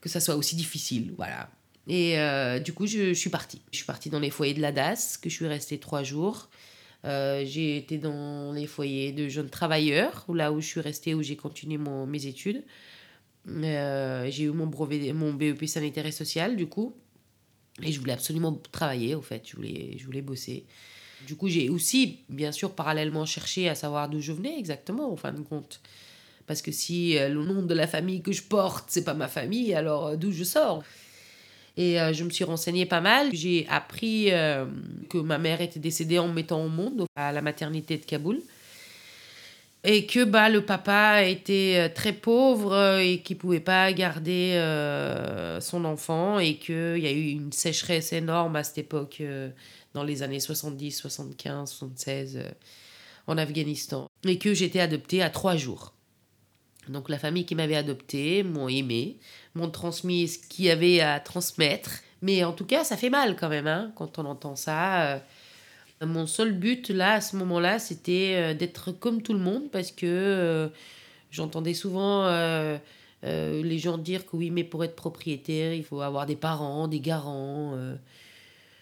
que 0.00 0.08
ça 0.08 0.20
soit 0.20 0.36
aussi 0.36 0.56
difficile, 0.56 1.12
voilà. 1.16 1.50
Et 1.88 2.18
euh, 2.18 2.58
du 2.58 2.72
coup, 2.72 2.86
je, 2.86 3.12
suis 3.14 3.30
partie. 3.30 3.60
Je 3.72 3.78
suis 3.78 3.86
partie 3.86 4.10
dans 4.10 4.20
les 4.20 4.30
foyers 4.30 4.54
de 4.54 4.60
la 4.60 4.72
DAS, 4.72 5.18
que 5.20 5.30
je 5.30 5.34
suis 5.34 5.46
restée 5.46 5.78
trois 5.78 6.02
jours. 6.02 6.48
Euh, 7.04 7.44
j'ai 7.46 7.78
été 7.78 7.96
dans 7.96 8.52
les 8.52 8.66
foyers 8.66 9.12
de 9.12 9.28
jeunes 9.28 9.48
travailleurs, 9.48 10.26
là 10.32 10.52
où 10.52 10.60
je 10.60 10.66
suis 10.66 10.80
restée, 10.80 11.14
où 11.14 11.22
j'ai 11.22 11.36
continué 11.36 11.78
mon, 11.78 12.06
mes 12.06 12.26
études. 12.26 12.62
Euh, 13.48 14.30
j'ai 14.30 14.44
eu 14.44 14.50
mon 14.50 14.66
brevet, 14.66 15.12
mon 15.12 15.32
BEP 15.32 15.66
sanitaire 15.66 16.06
et 16.06 16.12
social, 16.12 16.56
du 16.56 16.66
coup. 16.66 16.94
Et 17.82 17.92
je 17.92 17.98
voulais 17.98 18.12
absolument 18.12 18.60
travailler, 18.70 19.14
au 19.14 19.22
fait. 19.22 19.42
Je 19.48 19.56
voulais, 19.56 19.96
je 19.96 20.04
voulais 20.04 20.22
bosser. 20.22 20.66
Du 21.26 21.36
coup, 21.36 21.48
j'ai 21.48 21.70
aussi, 21.70 22.18
bien 22.28 22.52
sûr, 22.52 22.74
parallèlement 22.74 23.24
cherché 23.24 23.68
à 23.68 23.74
savoir 23.74 24.08
d'où 24.08 24.20
je 24.20 24.32
venais 24.32 24.58
exactement, 24.58 25.10
en 25.10 25.16
fin 25.16 25.32
de 25.32 25.40
compte. 25.40 25.80
Parce 26.46 26.62
que 26.62 26.72
si 26.72 27.14
le 27.14 27.44
nom 27.44 27.62
de 27.62 27.74
la 27.74 27.86
famille 27.86 28.22
que 28.22 28.32
je 28.32 28.42
porte, 28.42 28.86
c'est 28.88 29.04
pas 29.04 29.14
ma 29.14 29.28
famille, 29.28 29.72
alors 29.72 30.16
d'où 30.16 30.32
je 30.32 30.44
sors? 30.44 30.82
Et 31.80 31.98
euh, 31.98 32.12
je 32.12 32.24
me 32.24 32.30
suis 32.30 32.44
renseignée 32.44 32.84
pas 32.84 33.00
mal. 33.00 33.30
J'ai 33.32 33.66
appris 33.70 34.30
euh, 34.32 34.66
que 35.08 35.16
ma 35.16 35.38
mère 35.38 35.62
était 35.62 35.80
décédée 35.80 36.18
en 36.18 36.28
me 36.28 36.34
mettant 36.34 36.62
au 36.62 36.68
monde 36.68 37.06
à 37.16 37.32
la 37.32 37.40
maternité 37.40 37.96
de 37.96 38.04
Kaboul. 38.04 38.42
Et 39.82 40.04
que 40.04 40.24
bah, 40.24 40.50
le 40.50 40.62
papa 40.62 41.22
était 41.22 41.76
euh, 41.78 41.88
très 41.88 42.12
pauvre 42.12 42.98
et 42.98 43.20
qu'il 43.22 43.38
pouvait 43.38 43.60
pas 43.60 43.90
garder 43.94 44.60
son 45.62 45.86
enfant 45.86 46.38
et 46.38 46.56
qu'il 46.56 46.98
y 46.98 47.06
a 47.06 47.12
eu 47.12 47.30
une 47.30 47.50
sécheresse 47.50 48.12
énorme 48.12 48.56
à 48.56 48.62
cette 48.62 48.76
époque, 48.76 49.22
dans 49.94 50.04
les 50.04 50.22
années 50.22 50.38
70, 50.38 50.92
75, 50.92 51.70
76, 51.70 52.36
euh, 52.36 52.50
en 53.26 53.38
Afghanistan. 53.38 54.06
Et 54.24 54.36
que 54.36 54.52
j'étais 54.52 54.80
adoptée 54.80 55.22
à 55.22 55.30
trois 55.30 55.56
jours. 55.56 55.94
Donc 56.88 57.08
la 57.08 57.18
famille 57.18 57.44
qui 57.44 57.54
m'avait 57.54 57.76
adoptée 57.76 58.42
m'ont 58.42 58.68
aimé, 58.68 59.18
m'ont 59.54 59.70
transmis 59.70 60.28
ce 60.28 60.38
qu'il 60.38 60.64
y 60.64 60.70
avait 60.70 61.00
à 61.00 61.20
transmettre. 61.20 61.90
Mais 62.22 62.44
en 62.44 62.52
tout 62.52 62.64
cas, 62.66 62.84
ça 62.84 62.96
fait 62.96 63.10
mal 63.10 63.36
quand 63.36 63.48
même 63.48 63.66
hein, 63.66 63.92
quand 63.96 64.18
on 64.18 64.24
entend 64.24 64.56
ça. 64.56 65.14
euh. 65.14 65.18
Mon 66.02 66.26
seul 66.26 66.52
but 66.52 66.88
là, 66.88 67.14
à 67.14 67.20
ce 67.20 67.36
moment-là, 67.36 67.78
c'était 67.78 68.34
euh, 68.36 68.54
d'être 68.54 68.92
comme 68.92 69.22
tout 69.22 69.34
le 69.34 69.38
monde 69.38 69.70
parce 69.70 69.92
que 69.92 70.06
euh, 70.06 70.68
j'entendais 71.30 71.74
souvent 71.74 72.26
les 73.22 73.78
gens 73.78 73.98
dire 73.98 74.26
que 74.26 74.36
oui, 74.36 74.50
mais 74.50 74.64
pour 74.64 74.82
être 74.84 74.96
propriétaire, 74.96 75.74
il 75.74 75.84
faut 75.84 76.00
avoir 76.00 76.26
des 76.26 76.36
parents, 76.36 76.88
des 76.88 77.00
garants. 77.00 77.76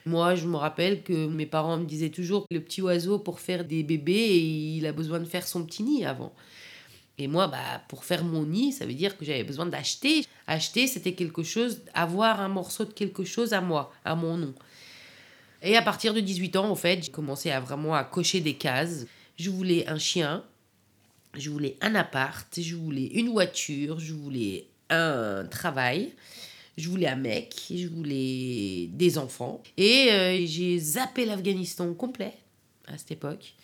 Moi, 0.07 0.37
je 0.37 0.47
me 0.47 0.57
rappelle 0.57 1.03
que 1.03 1.27
mes 1.27 1.45
parents 1.47 1.77
me 1.77 1.85
disaient 1.85 2.09
toujours 2.11 2.49
que 2.49 2.55
le 2.55 2.61
petit 2.63 2.81
oiseau, 2.81 3.19
pour 3.19 3.41
faire 3.41 3.65
des 3.65 3.83
bébés, 3.83 4.39
il 4.39 4.87
a 4.87 4.93
besoin 4.93 5.19
de 5.19 5.25
faire 5.27 5.47
son 5.47 5.65
petit 5.65 5.83
nid 5.83 6.05
avant. 6.07 6.33
Et 7.19 7.27
moi, 7.27 7.49
bah, 7.49 7.83
pour 7.89 8.05
faire 8.05 8.25
mon 8.25 8.45
nid, 8.47 8.73
ça 8.73 8.87
veut 8.87 8.95
dire 8.95 9.17
que 9.19 9.25
j'avais 9.25 9.43
besoin 9.43 9.67
d'acheter. 9.67 10.25
Acheter, 10.47 10.87
c'était 10.87 11.15
quelque 11.15 11.43
chose, 11.43 11.83
avoir 11.93 12.41
un 12.41 12.49
morceau 12.49 12.85
de 12.85 12.93
quelque 12.93 13.25
chose 13.25 13.53
à 13.53 13.61
moi, 13.61 13.93
à 14.05 14.15
mon 14.15 14.37
nom. 14.37 14.55
Et 15.63 15.77
à 15.77 15.83
partir 15.83 16.15
de 16.15 16.21
18 16.21 16.57
ans, 16.57 16.71
en 16.71 16.77
fait, 16.77 17.03
j'ai 17.03 17.11
commencé 17.11 17.51
à 17.51 17.59
vraiment 17.59 17.95
à 17.95 18.05
cocher 18.05 18.41
des 18.41 18.55
cases. 18.55 19.07
Je 19.37 19.51
voulais 19.51 19.89
un 19.89 19.99
chien, 19.99 20.45
je 21.37 21.51
voulais 21.51 21.77
un 21.81 21.97
appart, 21.97 22.47
je 22.61 22.77
voulais 22.77 23.07
une 23.07 23.31
voiture, 23.31 23.99
je 23.99 24.13
voulais 24.13 24.67
un 24.91 25.45
travail, 25.51 26.13
je 26.77 26.89
voulais 26.89 27.09
un 27.09 27.17
mec, 27.17 27.57
je 27.75 27.89
voulais 27.89 28.89
des 28.93 29.19
enfants. 29.19 29.63
Et 29.77 30.13
euh, 30.13 30.47
j'ai 30.47 30.79
zappé 30.79 31.27
l'Afghanistan 31.27 31.93
complet 31.95 32.35
à 32.87 32.97
cette 32.97 33.11
époque. 33.11 33.55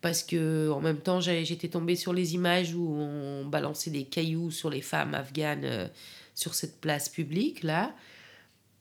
Parce 0.00 0.22
que 0.22 0.70
en 0.70 0.80
même 0.80 0.98
temps, 0.98 1.20
j'étais 1.20 1.68
tombée 1.68 1.96
sur 1.96 2.12
les 2.12 2.34
images 2.34 2.74
où 2.74 2.94
on 2.94 3.44
balançait 3.44 3.90
des 3.90 4.04
cailloux 4.04 4.50
sur 4.50 4.70
les 4.70 4.80
femmes 4.80 5.14
afghanes 5.14 5.64
euh, 5.64 5.88
sur 6.34 6.54
cette 6.54 6.80
place 6.80 7.08
publique 7.08 7.62
là. 7.62 7.94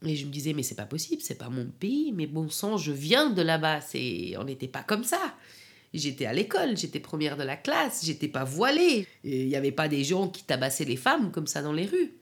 Et 0.06 0.16
je 0.16 0.26
me 0.26 0.32
disais, 0.32 0.54
mais 0.54 0.64
c'est 0.64 0.76
pas 0.76 0.86
possible, 0.86 1.22
c'est 1.22 1.38
pas 1.38 1.50
mon 1.50 1.66
pays, 1.66 2.14
mais 2.14 2.26
bon 2.26 2.50
sang, 2.50 2.78
je 2.78 2.94
viens 2.94 3.32
de 3.32 3.42
là-bas, 3.42 3.82
c'est... 3.82 4.34
on 4.38 4.46
n'était 4.46 4.70
pas 4.70 4.82
comme 4.82 5.04
ça. 5.04 5.36
J'étais 5.94 6.26
à 6.26 6.32
l'école, 6.32 6.78
j'étais 6.78 7.02
première 7.02 7.36
de 7.36 7.44
la 7.44 7.58
classe, 7.58 8.06
j'étais 8.06 8.30
pas 8.30 8.46
voilée. 8.46 9.08
Il 9.26 9.48
n'y 9.48 9.58
avait 9.58 9.74
pas 9.74 9.90
des 9.90 10.06
gens 10.06 10.30
qui 10.30 10.44
tabassaient 10.44 10.86
les 10.86 10.96
femmes 10.96 11.32
comme 11.32 11.48
ça 11.48 11.62
dans 11.62 11.74
les 11.74 11.86
rues. 11.86 12.14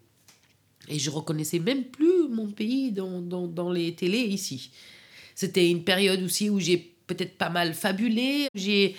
Et 0.87 0.97
je 0.97 1.09
reconnaissais 1.11 1.59
même 1.59 1.83
plus 1.83 2.29
mon 2.29 2.47
pays 2.47 2.91
dans, 2.91 3.21
dans, 3.21 3.45
dans 3.45 3.71
les 3.71 3.93
télés 3.93 4.19
ici. 4.19 4.71
C'était 5.35 5.69
une 5.69 5.83
période 5.83 6.23
aussi 6.23 6.49
où 6.49 6.59
j'ai 6.59 6.95
peut-être 7.07 7.37
pas 7.37 7.49
mal 7.49 7.73
fabulé. 7.73 8.47
J'ai 8.55 8.95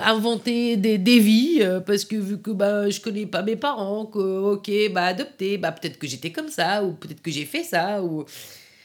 inventé 0.00 0.76
des, 0.76 0.98
des 0.98 1.18
vies 1.18 1.58
euh, 1.62 1.80
parce 1.80 2.04
que 2.04 2.16
vu 2.16 2.38
que 2.40 2.50
bah, 2.50 2.88
je 2.90 3.00
connais 3.00 3.26
pas 3.26 3.42
mes 3.42 3.56
parents, 3.56 4.06
que 4.06 4.18
ok, 4.18 4.70
bah 4.92 5.04
adopté, 5.06 5.58
bah 5.58 5.72
peut-être 5.72 5.98
que 5.98 6.06
j'étais 6.06 6.30
comme 6.32 6.48
ça 6.48 6.84
ou 6.84 6.92
peut-être 6.92 7.22
que 7.22 7.30
j'ai 7.30 7.44
fait 7.46 7.64
ça. 7.64 8.02
ou 8.02 8.24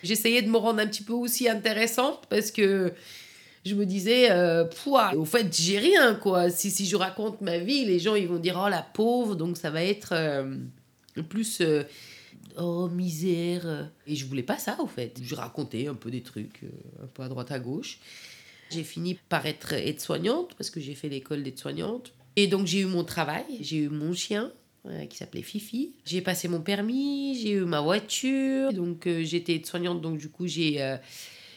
J'essayais 0.03 0.41
de 0.41 0.49
me 0.49 0.57
rendre 0.57 0.79
un 0.81 0.88
petit 0.88 1.03
peu 1.03 1.13
aussi 1.13 1.47
intéressante 1.49 2.23
parce 2.29 2.51
que 2.51 2.93
je 3.65 3.75
me 3.75 3.86
disais, 3.86 4.29
euh, 4.31 4.65
pouah, 4.65 5.13
au 5.15 5.25
fait, 5.25 5.47
j'ai 5.55 5.79
rien 5.79 6.15
quoi. 6.15 6.49
Si, 6.49 6.69
si 6.71 6.86
je 6.86 6.95
raconte 6.97 7.41
ma 7.41 7.57
vie, 7.59 7.86
les 7.86 7.99
gens 7.99 8.15
ils 8.15 8.27
vont 8.27 8.39
dire, 8.39 8.62
oh 8.63 8.69
la 8.69 8.81
pauvre, 8.81 9.36
donc 9.36 9.57
ça 9.57 9.69
va 9.69 9.83
être 9.83 10.09
euh, 10.13 10.55
plus. 11.29 11.59
euh, 11.62 11.83
oh 12.57 12.88
misère. 12.89 13.89
Et 14.07 14.15
je 14.15 14.25
voulais 14.25 14.43
pas 14.43 14.57
ça 14.57 14.77
au 14.79 14.88
fait. 14.88 15.19
Je 15.23 15.36
racontais 15.36 15.88
un 15.88 15.95
peu 15.95 16.12
des 16.12 16.21
trucs, 16.21 16.62
un 17.01 17.07
peu 17.07 17.23
à 17.23 17.29
droite 17.29 17.51
à 17.51 17.59
gauche. 17.59 17.99
J'ai 18.73 18.83
fini 18.83 19.15
par 19.29 19.45
être 19.45 19.73
aide-soignante 19.73 20.55
parce 20.55 20.69
que 20.69 20.79
j'ai 20.79 20.95
fait 20.95 21.09
l'école 21.09 21.43
d'aide-soignante. 21.43 22.13
Et 22.36 22.47
donc 22.47 22.65
j'ai 22.65 22.79
eu 22.79 22.86
mon 22.86 23.03
travail, 23.03 23.45
j'ai 23.62 23.77
eu 23.77 23.89
mon 23.89 24.13
chien 24.13 24.51
euh, 24.88 25.05
qui 25.05 25.17
s'appelait 25.17 25.43
Fifi. 25.43 25.93
J'ai 26.05 26.21
passé 26.21 26.47
mon 26.47 26.62
permis, 26.62 27.39
j'ai 27.39 27.51
eu 27.51 27.65
ma 27.65 27.81
voiture. 27.81 28.73
Donc 28.73 29.07
euh, 29.07 29.23
j'étais 29.23 29.55
aide-soignante, 29.55 30.01
donc 30.01 30.17
du 30.17 30.29
coup 30.29 30.47
j'ai, 30.47 30.81
euh, 30.81 30.97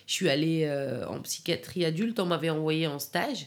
je 0.07 0.13
suis 0.13 0.29
allée 0.29 0.71
en 1.09 1.21
psychiatrie 1.23 1.85
adulte. 1.85 2.21
On 2.21 2.27
m'avait 2.27 2.51
envoyé 2.51 2.87
en 2.87 2.99
stage. 2.99 3.47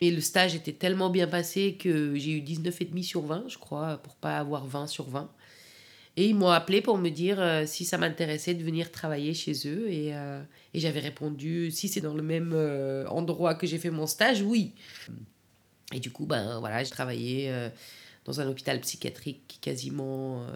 Et 0.00 0.10
le 0.10 0.20
stage 0.20 0.56
était 0.56 0.72
tellement 0.72 1.10
bien 1.10 1.28
passé 1.28 1.74
que 1.74 2.16
j'ai 2.16 2.32
eu 2.32 2.40
19,5 2.40 3.02
sur 3.04 3.22
20, 3.22 3.44
je 3.46 3.58
crois, 3.58 3.98
pour 3.98 4.16
pas 4.16 4.38
avoir 4.38 4.66
20 4.66 4.88
sur 4.88 5.08
20. 5.08 5.30
Et 6.16 6.28
ils 6.28 6.34
m'ont 6.34 6.50
appelé 6.50 6.82
pour 6.82 6.98
me 6.98 7.08
dire 7.08 7.40
euh, 7.40 7.64
si 7.66 7.84
ça 7.84 7.96
m'intéressait 7.96 8.54
de 8.54 8.62
venir 8.62 8.90
travailler 8.90 9.32
chez 9.32 9.66
eux. 9.66 9.90
Et, 9.90 10.14
euh, 10.14 10.42
et 10.74 10.80
j'avais 10.80 11.00
répondu 11.00 11.70
si 11.70 11.88
c'est 11.88 12.02
dans 12.02 12.14
le 12.14 12.22
même 12.22 12.52
euh, 12.54 13.06
endroit 13.08 13.54
que 13.54 13.66
j'ai 13.66 13.78
fait 13.78 13.90
mon 13.90 14.06
stage, 14.06 14.42
oui. 14.42 14.72
Et 15.94 16.00
du 16.00 16.10
coup, 16.10 16.26
ben 16.26 16.58
voilà, 16.60 16.84
j'ai 16.84 16.90
travaillé 16.90 17.52
dans 18.24 18.40
un 18.40 18.48
hôpital 18.48 18.80
psychiatrique 18.80 19.58
quasiment, 19.60 20.46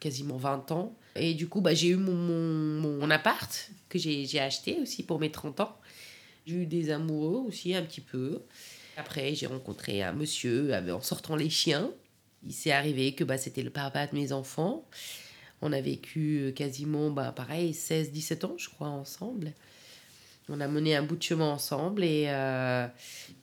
quasiment 0.00 0.36
20 0.36 0.72
ans. 0.72 0.96
Et 1.14 1.34
du 1.34 1.48
coup, 1.48 1.60
ben, 1.60 1.76
j'ai 1.76 1.88
eu 1.88 1.96
mon, 1.96 2.14
mon, 2.14 2.98
mon 2.98 3.10
appart 3.10 3.70
que 3.88 4.00
j'ai 4.00 4.40
acheté 4.40 4.80
aussi 4.82 5.04
pour 5.04 5.20
mes 5.20 5.30
30 5.30 5.60
ans. 5.60 5.76
J'ai 6.44 6.56
eu 6.56 6.66
des 6.66 6.90
amoureux 6.90 7.44
aussi 7.46 7.72
un 7.72 7.82
petit 7.82 8.00
peu. 8.00 8.42
Après, 8.96 9.32
j'ai 9.36 9.46
rencontré 9.46 10.02
un 10.02 10.12
monsieur 10.12 10.74
en 10.74 11.00
sortant 11.00 11.36
les 11.36 11.50
chiens. 11.50 11.92
Il 12.44 12.52
s'est 12.52 12.72
arrivé 12.72 13.14
que 13.14 13.24
bah, 13.24 13.38
c'était 13.38 13.62
le 13.62 13.70
papa 13.70 14.06
de 14.06 14.14
mes 14.14 14.32
enfants. 14.32 14.84
On 15.60 15.72
a 15.72 15.80
vécu 15.80 16.38
euh, 16.40 16.52
quasiment, 16.52 17.10
bah, 17.10 17.32
pareil, 17.32 17.72
16-17 17.72 18.46
ans, 18.46 18.54
je 18.58 18.68
crois, 18.68 18.88
ensemble. 18.88 19.52
On 20.48 20.60
a 20.60 20.68
mené 20.68 20.96
un 20.96 21.02
bout 21.02 21.16
de 21.16 21.22
chemin 21.22 21.50
ensemble 21.50 22.02
et 22.02 22.24
euh, 22.26 22.86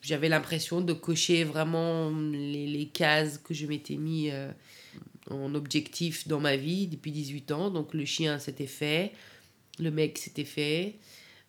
j'avais 0.02 0.28
l'impression 0.28 0.80
de 0.80 0.92
cocher 0.92 1.44
vraiment 1.44 2.10
les, 2.10 2.66
les, 2.66 2.86
cases 2.86 3.38
que 3.38 3.54
je 3.54 3.66
m'étais 3.66 3.96
mis 3.96 4.30
euh, 4.30 4.50
en 5.30 5.54
objectif 5.54 6.28
dans 6.28 6.40
ma 6.40 6.56
vie 6.56 6.86
depuis 6.86 7.10
18 7.10 7.52
ans. 7.52 7.70
Donc 7.70 7.94
le 7.94 8.04
chien, 8.04 8.38
c'était 8.38 8.66
fait, 8.66 9.12
le 9.78 9.90
mec, 9.90 10.18
c'était 10.18 10.44
fait, 10.44 10.96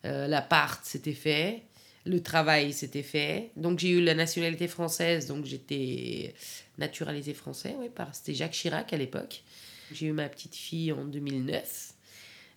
euh, 0.04 0.26
l'appart, 0.26 0.80
c'était 0.84 1.12
fait, 1.12 1.62
le 2.06 2.22
travail, 2.22 2.72
c'était 2.72 3.02
fait. 3.02 3.50
Donc 3.56 3.78
j'ai 3.78 3.90
eu 3.90 4.02
la 4.02 4.14
nationalité 4.14 4.68
française, 4.68 5.26
donc 5.26 5.44
j'étais 5.44 6.34
naturalisée 6.82 7.32
français, 7.32 7.76
ouais, 7.78 7.90
c'était 8.12 8.34
Jacques 8.34 8.52
Chirac 8.52 8.92
à 8.92 8.96
l'époque. 8.96 9.44
J'ai 9.92 10.06
eu 10.06 10.12
ma 10.12 10.28
petite 10.28 10.56
fille 10.56 10.92
en 10.92 11.04
2009, 11.04 11.94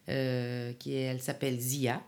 euh, 0.10 0.74
qui 0.80 0.96
elle 0.96 1.22
s'appelle 1.22 1.60
Zia. 1.60 2.02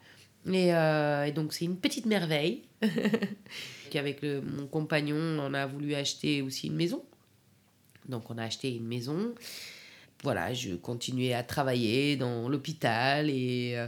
Et, 0.47 0.73
euh, 0.73 1.25
et 1.25 1.31
donc 1.31 1.53
c'est 1.53 1.65
une 1.65 1.77
petite 1.77 2.05
merveille. 2.05 2.63
Qu'avec 3.91 4.23
mon 4.23 4.65
compagnon, 4.67 5.15
on 5.15 5.53
a 5.53 5.65
voulu 5.67 5.93
acheter 5.93 6.41
aussi 6.41 6.67
une 6.67 6.75
maison. 6.75 7.03
Donc 8.09 8.29
on 8.31 8.37
a 8.37 8.43
acheté 8.43 8.73
une 8.73 8.87
maison. 8.87 9.35
Voilà, 10.23 10.53
je 10.53 10.73
continuais 10.73 11.33
à 11.33 11.43
travailler 11.43 12.15
dans 12.17 12.49
l'hôpital 12.49 13.29
et, 13.29 13.73
euh, 13.75 13.87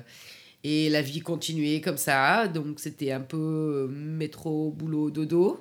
et 0.64 0.90
la 0.90 1.02
vie 1.02 1.22
continuait 1.22 1.82
comme 1.82 1.98
ça. 1.98 2.48
Donc 2.48 2.80
c'était 2.80 3.12
un 3.12 3.22
peu 3.22 3.90
métro, 3.92 4.72
boulot, 4.72 5.10
dodo. 5.10 5.60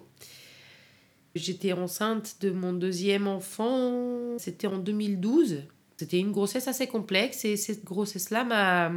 J'étais 1.39 1.73
enceinte 1.73 2.37
de 2.41 2.51
mon 2.51 2.73
deuxième 2.73 3.27
enfant, 3.27 4.37
c'était 4.39 4.67
en 4.67 4.79
2012. 4.79 5.63
C'était 5.97 6.19
une 6.19 6.33
grossesse 6.33 6.69
assez 6.69 6.87
complexe 6.87 7.45
et 7.45 7.57
cette 7.57 7.85
grossesse-là 7.85 8.45
m'a 8.45 8.93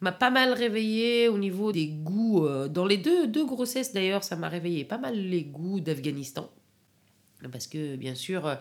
m'a 0.00 0.12
pas 0.12 0.30
mal 0.30 0.52
réveillée 0.52 1.28
au 1.28 1.38
niveau 1.38 1.72
des 1.72 1.88
goûts. 1.88 2.46
Euh, 2.46 2.68
dans 2.68 2.86
les 2.86 2.98
deux, 2.98 3.26
deux 3.26 3.46
grossesses 3.46 3.92
d'ailleurs, 3.92 4.24
ça 4.24 4.36
m'a 4.36 4.48
réveillé 4.48 4.84
pas 4.84 4.98
mal 4.98 5.16
les 5.16 5.44
goûts 5.44 5.80
d'Afghanistan. 5.80 6.50
Parce 7.52 7.66
que 7.66 7.96
bien 7.96 8.14
sûr, 8.14 8.46
euh, 8.46 8.56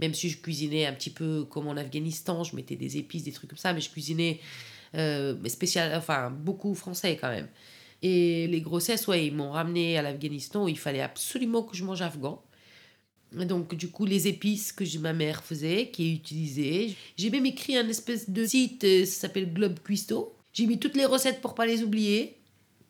même 0.00 0.14
si 0.14 0.30
je 0.30 0.38
cuisinais 0.38 0.86
un 0.86 0.92
petit 0.92 1.10
peu 1.10 1.44
comme 1.44 1.68
en 1.68 1.76
Afghanistan, 1.76 2.44
je 2.44 2.56
mettais 2.56 2.76
des 2.76 2.96
épices, 2.96 3.24
des 3.24 3.32
trucs 3.32 3.50
comme 3.50 3.58
ça, 3.58 3.72
mais 3.72 3.80
je 3.80 3.90
cuisinais 3.90 4.40
euh, 4.94 5.36
spécial, 5.48 5.94
enfin 5.96 6.30
beaucoup 6.30 6.74
français 6.74 7.16
quand 7.20 7.30
même. 7.30 7.48
Et 8.02 8.46
les 8.46 8.60
grossesses, 8.62 9.06
ouais, 9.08 9.26
ils 9.26 9.34
m'ont 9.34 9.50
ramené 9.50 9.98
à 9.98 10.02
l'Afghanistan 10.02 10.64
où 10.64 10.68
il 10.68 10.78
fallait 10.78 11.02
absolument 11.02 11.62
que 11.62 11.76
je 11.76 11.84
mange 11.84 12.00
afghan. 12.00 12.42
Donc, 13.32 13.74
du 13.74 13.88
coup, 13.90 14.06
les 14.06 14.26
épices 14.26 14.72
que 14.72 14.98
ma 14.98 15.12
mère 15.12 15.44
faisait, 15.44 15.88
qui 15.92 16.14
utilisait. 16.14 16.94
J'ai 17.16 17.30
même 17.30 17.46
écrit 17.46 17.76
un 17.76 17.88
espèce 17.88 18.28
de 18.28 18.44
site, 18.44 18.82
euh, 18.84 19.04
ça 19.04 19.20
s'appelle 19.20 19.52
Globe 19.52 19.78
Cuisto. 19.84 20.34
J'ai 20.52 20.66
mis 20.66 20.78
toutes 20.78 20.96
les 20.96 21.06
recettes 21.06 21.40
pour 21.40 21.54
pas 21.54 21.64
les 21.64 21.82
oublier. 21.84 22.36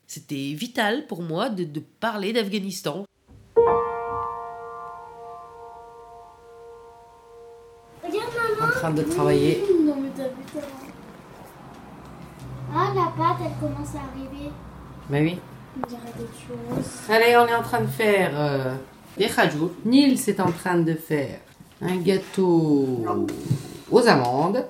C'était 0.07 0.55
vital 0.55 1.07
pour 1.07 1.23
moi 1.23 1.51
de, 1.51 1.65
de 1.65 1.81
parler 1.81 2.33
d'Afghanistan. 2.33 3.05
Regarde, 8.03 8.33
maman. 8.59 8.67
En 8.67 8.71
train 8.71 8.91
de 8.93 9.03
travailler. 9.03 9.63
Non, 9.85 9.97
mais 10.01 10.09
t'as 10.17 10.29
vu 10.29 10.43
ça. 10.55 10.61
Ah, 12.75 12.93
la 12.95 13.13
pâte, 13.17 13.39
elle 13.45 13.59
commence 13.61 13.95
à 13.95 14.01
arriver. 14.11 14.51
Ben 15.11 15.23
oui. 15.23 15.39
On 15.77 15.87
dirait 15.87 16.01
des 16.17 16.25
choses. 16.25 16.87
Allez, 17.09 17.37
on 17.37 17.47
est 17.47 17.55
en 17.55 17.63
train 17.63 17.83
de 17.83 17.87
faire 17.87 18.31
euh, 18.35 18.75
des 19.21 19.27
rajout. 19.27 19.73
Nils 19.85 20.19
est 20.31 20.41
en 20.41 20.51
train 20.51 20.79
de 20.79 20.95
faire 20.95 21.41
un 21.83 21.97
gâteau 21.99 23.05
aux 23.91 24.09
amandes. 24.09 24.65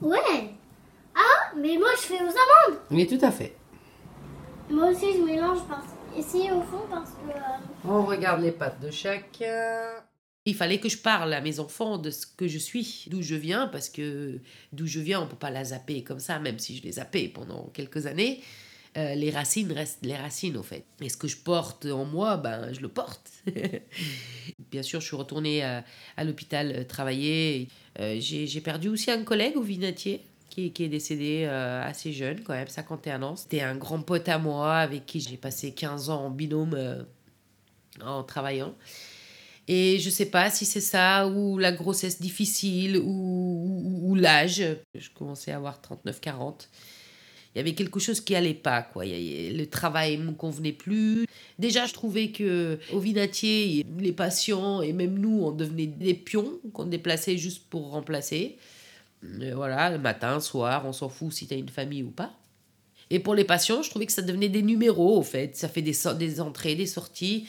Ouais. 0.00 0.50
Ah, 1.12 1.52
mais 1.56 1.76
moi, 1.76 1.88
je 1.96 2.02
fais 2.02 2.22
aux 2.22 2.36
amandes. 2.44 2.78
Oui, 2.92 3.08
tout 3.08 3.18
à 3.22 3.32
fait. 3.32 3.56
Moi 4.70 4.90
aussi, 4.90 5.06
je 5.16 5.22
mélange 5.22 5.62
par... 5.66 5.82
ici 6.16 6.48
au 6.52 6.62
fond 6.62 6.84
parce 6.88 7.10
que... 7.10 7.30
euh, 7.30 7.88
On 7.88 8.04
regarde 8.04 8.40
les 8.40 8.52
pattes 8.52 8.80
de 8.80 8.92
chacun. 8.92 9.80
Il 10.44 10.54
fallait 10.54 10.78
que 10.78 10.88
je 10.88 10.98
parle 10.98 11.34
à 11.34 11.40
mes 11.40 11.58
enfants 11.58 11.98
de 11.98 12.10
ce 12.10 12.24
que 12.24 12.46
je 12.46 12.58
suis, 12.58 13.06
d'où 13.08 13.20
je 13.20 13.34
viens, 13.34 13.66
parce 13.66 13.88
que 13.88 14.38
d'où 14.72 14.86
je 14.86 15.00
viens, 15.00 15.20
on 15.20 15.26
peut 15.26 15.34
pas 15.34 15.50
la 15.50 15.64
zapper 15.64 16.04
comme 16.04 16.20
ça, 16.20 16.38
même 16.38 16.60
si 16.60 16.76
je 16.76 16.84
l'ai 16.84 16.92
zappé 16.92 17.26
pendant 17.26 17.64
quelques 17.74 18.06
années. 18.06 18.42
Euh, 18.96 19.14
les 19.14 19.30
racines 19.30 19.70
restent 19.72 20.04
les 20.04 20.16
racines, 20.16 20.56
au 20.56 20.62
fait. 20.62 20.84
Et 21.02 21.10
ce 21.10 21.18
que 21.18 21.28
je 21.28 21.36
porte 21.36 21.84
en 21.84 22.06
moi, 22.06 22.38
ben, 22.38 22.72
je 22.72 22.80
le 22.80 22.88
porte. 22.88 23.30
Bien 24.70 24.82
sûr, 24.82 25.00
je 25.00 25.06
suis 25.06 25.16
retournée 25.16 25.62
à, 25.62 25.84
l'hôpital 26.24 26.72
euh, 26.74 26.84
travailler. 26.84 27.68
Euh, 28.00 28.16
J'ai 28.20 28.60
perdu 28.62 28.88
aussi 28.88 29.10
un 29.10 29.22
collègue 29.22 29.56
au 29.56 29.62
Vinatier, 29.62 30.22
qui, 30.48 30.72
est 30.78 30.88
décédé 30.88 31.44
assez 31.44 32.14
jeune, 32.14 32.40
quand 32.40 32.54
même, 32.54 32.68
51 32.68 33.22
ans. 33.22 33.36
C'était 33.36 33.60
un 33.60 33.76
grand 33.76 34.00
pote 34.00 34.26
à 34.30 34.38
moi, 34.38 34.76
avec 34.76 35.04
qui 35.04 35.20
j'ai 35.20 35.36
passé 35.36 35.72
15 35.72 36.08
ans 36.08 36.24
en 36.24 36.30
binôme 36.30 37.04
en 38.02 38.22
travaillant. 38.22 38.74
Et 39.68 39.98
je 39.98 40.08
sais 40.08 40.26
pas 40.26 40.48
si 40.48 40.64
c'est 40.64 40.80
ça, 40.80 41.28
ou 41.28 41.58
la 41.58 41.72
grossesse 41.72 42.22
difficile, 42.22 42.96
ou, 42.96 44.00
ou 44.02 44.14
l'âge. 44.14 44.64
Je 44.94 45.10
commençais 45.10 45.52
à 45.52 45.56
avoir 45.56 45.82
39-40. 45.82 46.68
Il 47.56 47.60
y 47.60 47.62
avait 47.62 47.72
quelque 47.72 47.98
chose 47.98 48.20
qui 48.20 48.34
allait 48.34 48.52
pas, 48.52 48.82
quoi. 48.82 49.06
Le 49.06 49.64
travail 49.64 50.18
me 50.18 50.32
convenait 50.32 50.74
plus. 50.74 51.26
Déjà, 51.58 51.86
je 51.86 51.94
trouvais 51.94 52.28
que 52.28 52.78
au 52.92 52.98
Vinatier, 52.98 53.86
les 53.98 54.12
patients 54.12 54.82
et 54.82 54.92
même 54.92 55.18
nous, 55.18 55.40
on 55.42 55.52
devenait 55.52 55.86
des 55.86 56.12
pions 56.12 56.60
qu'on 56.74 56.84
déplaçait 56.84 57.38
juste 57.38 57.62
pour 57.70 57.92
remplacer. 57.92 58.58
Euh, 59.24 59.52
voilà, 59.54 59.88
le 59.88 59.98
matin, 59.98 60.38
soir, 60.38 60.84
on 60.84 60.92
s'en 60.92 61.08
fout 61.08 61.32
si 61.32 61.46
tu 61.46 61.54
as 61.54 61.56
une 61.56 61.70
famille 61.70 62.02
ou 62.02 62.10
pas. 62.10 62.30
Et 63.08 63.20
pour 63.20 63.34
les 63.34 63.44
patients, 63.44 63.82
je 63.82 63.88
trouvais 63.88 64.04
que 64.04 64.12
ça 64.12 64.20
devenait 64.20 64.50
des 64.50 64.60
numéros, 64.60 65.16
au 65.16 65.22
fait. 65.22 65.56
Ça 65.56 65.70
fait 65.70 65.80
des, 65.80 65.96
des 66.18 66.42
entrées, 66.42 66.74
des 66.74 66.84
sorties. 66.84 67.48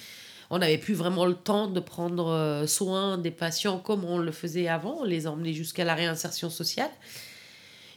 On 0.50 0.60
n'avait 0.60 0.78
plus 0.78 0.94
vraiment 0.94 1.26
le 1.26 1.36
temps 1.36 1.68
de 1.68 1.82
prendre 1.82 2.28
euh, 2.28 2.66
soin 2.66 3.18
des 3.18 3.32
patients 3.32 3.78
comme 3.78 4.06
on 4.06 4.20
le 4.20 4.32
faisait 4.32 4.70
avant, 4.70 5.00
on 5.02 5.04
les 5.04 5.28
emmenait 5.28 5.52
jusqu'à 5.52 5.84
la 5.84 5.96
réinsertion 5.96 6.50
sociale. 6.50 6.92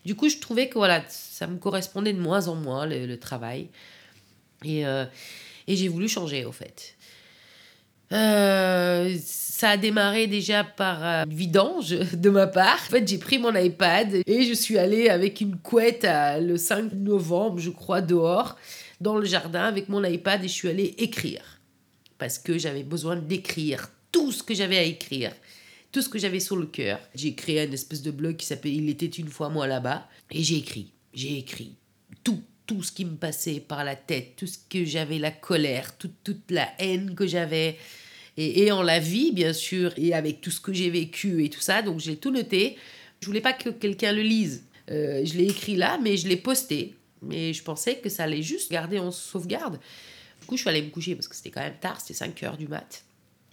Du 0.04 0.14
coup, 0.14 0.28
je 0.28 0.38
trouvais 0.38 0.68
que 0.68 0.74
voilà, 0.74 1.02
ça 1.08 1.46
me 1.46 1.58
correspondait 1.58 2.12
de 2.12 2.20
moins 2.20 2.48
en 2.48 2.54
moins, 2.54 2.86
le, 2.86 3.16
travail. 3.16 3.68
Et, 4.64 4.86
euh, 4.86 5.04
et 5.66 5.76
j'ai 5.76 5.88
voulu 5.88 6.08
changer, 6.08 6.44
au 6.44 6.52
fait. 6.52 6.96
Euh, 8.12 9.16
ça 9.22 9.70
a 9.70 9.76
démarré 9.76 10.26
déjà 10.26 10.64
par 10.64 11.04
euh, 11.04 11.24
vidange 11.28 11.90
de 11.90 12.30
ma 12.30 12.46
part. 12.46 12.80
En 12.86 12.90
fait, 12.90 13.06
j'ai 13.06 13.18
pris 13.18 13.38
mon 13.38 13.54
iPad 13.54 14.22
et 14.26 14.42
je 14.42 14.52
suis 14.52 14.78
allée 14.78 15.08
avec 15.08 15.40
une 15.40 15.56
couette 15.56 16.04
à- 16.04 16.40
le 16.40 16.56
5 16.56 16.92
novembre, 16.92 17.58
je 17.58 17.70
crois, 17.70 18.00
dehors, 18.00 18.56
dans 19.00 19.16
le 19.16 19.26
jardin 19.26 19.62
avec 19.64 19.88
mon 19.88 20.02
iPad 20.02 20.42
et 20.42 20.48
je 20.48 20.52
suis 20.52 20.68
allée 20.68 20.94
écrire. 20.98 21.60
Parce 22.18 22.38
que 22.38 22.58
j'avais 22.58 22.82
besoin 22.82 23.16
d'écrire 23.16 23.88
tout 24.10 24.32
ce 24.32 24.42
que 24.42 24.54
j'avais 24.54 24.78
à 24.78 24.82
écrire, 24.82 25.32
tout 25.92 26.02
ce 26.02 26.08
que 26.08 26.18
j'avais 26.18 26.40
sur 26.40 26.56
le 26.56 26.66
cœur. 26.66 27.00
J'ai 27.14 27.34
créé 27.34 27.64
une 27.64 27.72
espèce 27.72 28.02
de 28.02 28.10
blog 28.10 28.36
qui 28.36 28.46
s'appelle 28.46 28.74
Il 28.74 28.88
était 28.88 29.06
une 29.06 29.28
fois 29.28 29.48
moi 29.48 29.66
là-bas 29.66 30.08
et 30.30 30.42
j'ai 30.42 30.56
écrit. 30.56 30.92
J'ai 31.12 31.38
écrit 31.38 31.74
tout, 32.22 32.42
tout 32.66 32.82
ce 32.82 32.92
qui 32.92 33.04
me 33.04 33.16
passait 33.16 33.60
par 33.60 33.84
la 33.84 33.96
tête, 33.96 34.36
tout 34.36 34.46
ce 34.46 34.58
que 34.68 34.84
j'avais, 34.84 35.18
la 35.18 35.32
colère, 35.32 35.96
toute, 35.98 36.22
toute 36.22 36.50
la 36.50 36.68
haine 36.78 37.14
que 37.14 37.26
j'avais. 37.26 37.76
Et, 38.36 38.62
et 38.62 38.72
en 38.72 38.82
la 38.82 39.00
vie, 39.00 39.32
bien 39.32 39.52
sûr, 39.52 39.92
et 39.96 40.14
avec 40.14 40.40
tout 40.40 40.50
ce 40.50 40.60
que 40.60 40.72
j'ai 40.72 40.90
vécu 40.90 41.44
et 41.44 41.50
tout 41.50 41.60
ça. 41.60 41.82
Donc 41.82 41.98
j'ai 41.98 42.16
tout 42.16 42.30
noté. 42.30 42.76
Je 43.20 43.26
voulais 43.26 43.40
pas 43.40 43.52
que 43.52 43.70
quelqu'un 43.70 44.12
le 44.12 44.22
lise. 44.22 44.64
Euh, 44.90 45.24
je 45.24 45.34
l'ai 45.34 45.44
écrit 45.44 45.76
là, 45.76 45.98
mais 46.02 46.16
je 46.16 46.28
l'ai 46.28 46.36
posté. 46.36 46.94
Mais 47.22 47.52
je 47.52 47.62
pensais 47.62 47.96
que 47.96 48.08
ça 48.08 48.24
allait 48.24 48.42
juste 48.42 48.70
garder 48.70 48.98
en 48.98 49.10
sauvegarde. 49.10 49.78
Du 50.40 50.46
coup, 50.46 50.56
je 50.56 50.62
suis 50.62 50.70
allée 50.70 50.82
me 50.82 50.90
coucher 50.90 51.14
parce 51.14 51.28
que 51.28 51.36
c'était 51.36 51.50
quand 51.50 51.60
même 51.60 51.78
tard, 51.80 52.00
c'était 52.00 52.14
5 52.14 52.42
heures 52.44 52.56
du 52.56 52.66
mat. 52.66 53.04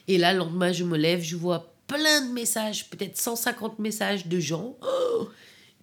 Et 0.08 0.18
là, 0.18 0.32
le 0.32 0.40
lendemain, 0.40 0.72
je 0.72 0.86
me 0.86 0.98
lève, 0.98 1.22
je 1.22 1.36
vois 1.36 1.74
plein 1.88 2.22
de 2.28 2.34
messages, 2.34 2.90
peut-être 2.90 3.18
150 3.18 3.80
messages 3.80 4.28
de 4.28 4.40
gens. 4.40 4.76
Oh 4.82 5.28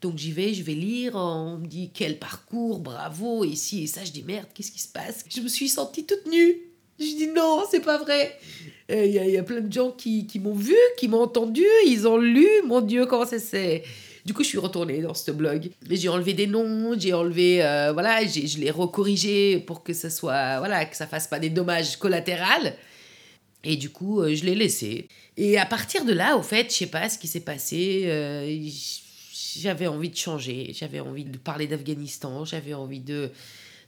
donc 0.04 0.18
j'y 0.18 0.32
vais, 0.32 0.52
je 0.52 0.62
vais 0.62 0.74
lire, 0.74 1.14
on 1.14 1.56
me 1.56 1.66
dit 1.66 1.90
quel 1.94 2.18
parcours, 2.18 2.80
bravo, 2.80 3.42
et 3.42 3.56
ci 3.56 3.84
et 3.84 3.86
ça, 3.86 4.04
je 4.04 4.12
dis 4.12 4.22
merde, 4.22 4.44
qu'est-ce 4.52 4.70
qui 4.70 4.80
se 4.82 4.88
passe? 4.88 5.24
Je 5.34 5.40
me 5.40 5.48
suis 5.48 5.66
sentie 5.70 6.04
toute 6.04 6.26
nue. 6.30 6.58
Je 7.00 7.04
dis 7.04 7.28
non, 7.28 7.62
c'est 7.70 7.80
pas 7.80 7.96
vrai. 7.96 8.38
Il 8.90 9.06
y, 9.06 9.38
a- 9.38 9.42
plein 9.42 9.62
de 9.62 9.72
gens 9.72 9.92
qui, 9.92 10.28
m'ont 10.42 10.52
vu, 10.52 10.76
qui 10.98 11.08
m'ont 11.08 11.22
entendu, 11.22 11.64
ils 11.86 12.06
ont 12.06 12.18
lu, 12.18 12.46
mon 12.66 12.82
Dieu, 12.82 13.06
comment 13.06 13.24
ça 13.24 13.38
c'est 13.38 13.82
Du 14.26 14.34
coup, 14.34 14.42
je 14.42 14.48
suis 14.48 14.58
retournée 14.58 15.00
dans 15.00 15.14
ce 15.14 15.30
blog. 15.30 15.70
J'ai 15.90 16.08
enlevé 16.10 16.34
des 16.34 16.46
noms, 16.46 16.92
j'ai 16.98 17.14
enlevé, 17.14 17.64
euh, 17.64 17.92
voilà, 17.94 18.26
je 18.26 18.58
l'ai 18.58 18.70
recorrigé 18.70 19.58
pour 19.60 19.82
que 19.82 19.94
ça 19.94 20.10
soit, 20.10 20.58
voilà, 20.58 20.84
que 20.84 20.96
ça 20.96 21.06
fasse 21.06 21.28
pas 21.28 21.38
des 21.38 21.48
dommages 21.50 21.96
collatéraux. 21.96 22.68
Et 23.64 23.76
du 23.76 23.88
coup, 23.88 24.20
euh, 24.20 24.34
je 24.34 24.44
l'ai 24.44 24.54
laissé. 24.54 25.08
Et 25.36 25.58
à 25.58 25.66
partir 25.66 26.04
de 26.04 26.12
là, 26.12 26.36
au 26.36 26.42
fait, 26.42 26.70
je 26.70 26.76
sais 26.76 26.86
pas 26.86 27.08
ce 27.08 27.18
qui 27.18 27.26
s'est 27.26 27.40
passé. 27.40 28.02
euh, 28.06 28.68
j'avais 29.56 29.86
envie 29.86 30.10
de 30.10 30.16
changer. 30.16 30.72
J'avais 30.72 31.00
envie 31.00 31.24
de 31.24 31.38
parler 31.38 31.66
d'Afghanistan. 31.66 32.44
J'avais 32.44 32.74
envie 32.74 33.00
de, 33.00 33.30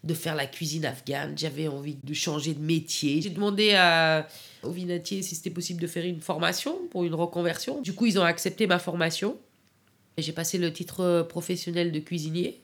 de 0.05 0.15
faire 0.15 0.35
la 0.35 0.47
cuisine 0.47 0.85
afghane. 0.85 1.37
J'avais 1.37 1.69
envie 1.69 1.97
de 2.03 2.15
changer 2.15 2.55
de 2.55 2.61
métier. 2.61 3.21
J'ai 3.23 3.31
demandé 3.31 3.75
à, 3.75 4.29
au 4.63 4.71
Vinatier 4.71 5.23
si 5.23 5.35
c'était 5.35 5.51
possible 5.51 5.81
de 5.81 5.87
faire 5.87 6.05
une 6.05 6.21
formation 6.21 6.79
pour 6.91 7.05
une 7.05 7.15
reconversion. 7.15 7.81
Du 7.81 7.93
coup, 7.95 8.07
ils 8.07 8.19
ont 8.19 8.25
accepté 8.25 8.67
ma 8.67 8.79
formation. 8.79 9.37
J'ai 10.19 10.33
passé 10.33 10.59
le 10.59 10.73
titre 10.73 11.27
professionnel 11.29 11.93
de 11.93 11.99
cuisinier. 12.01 12.61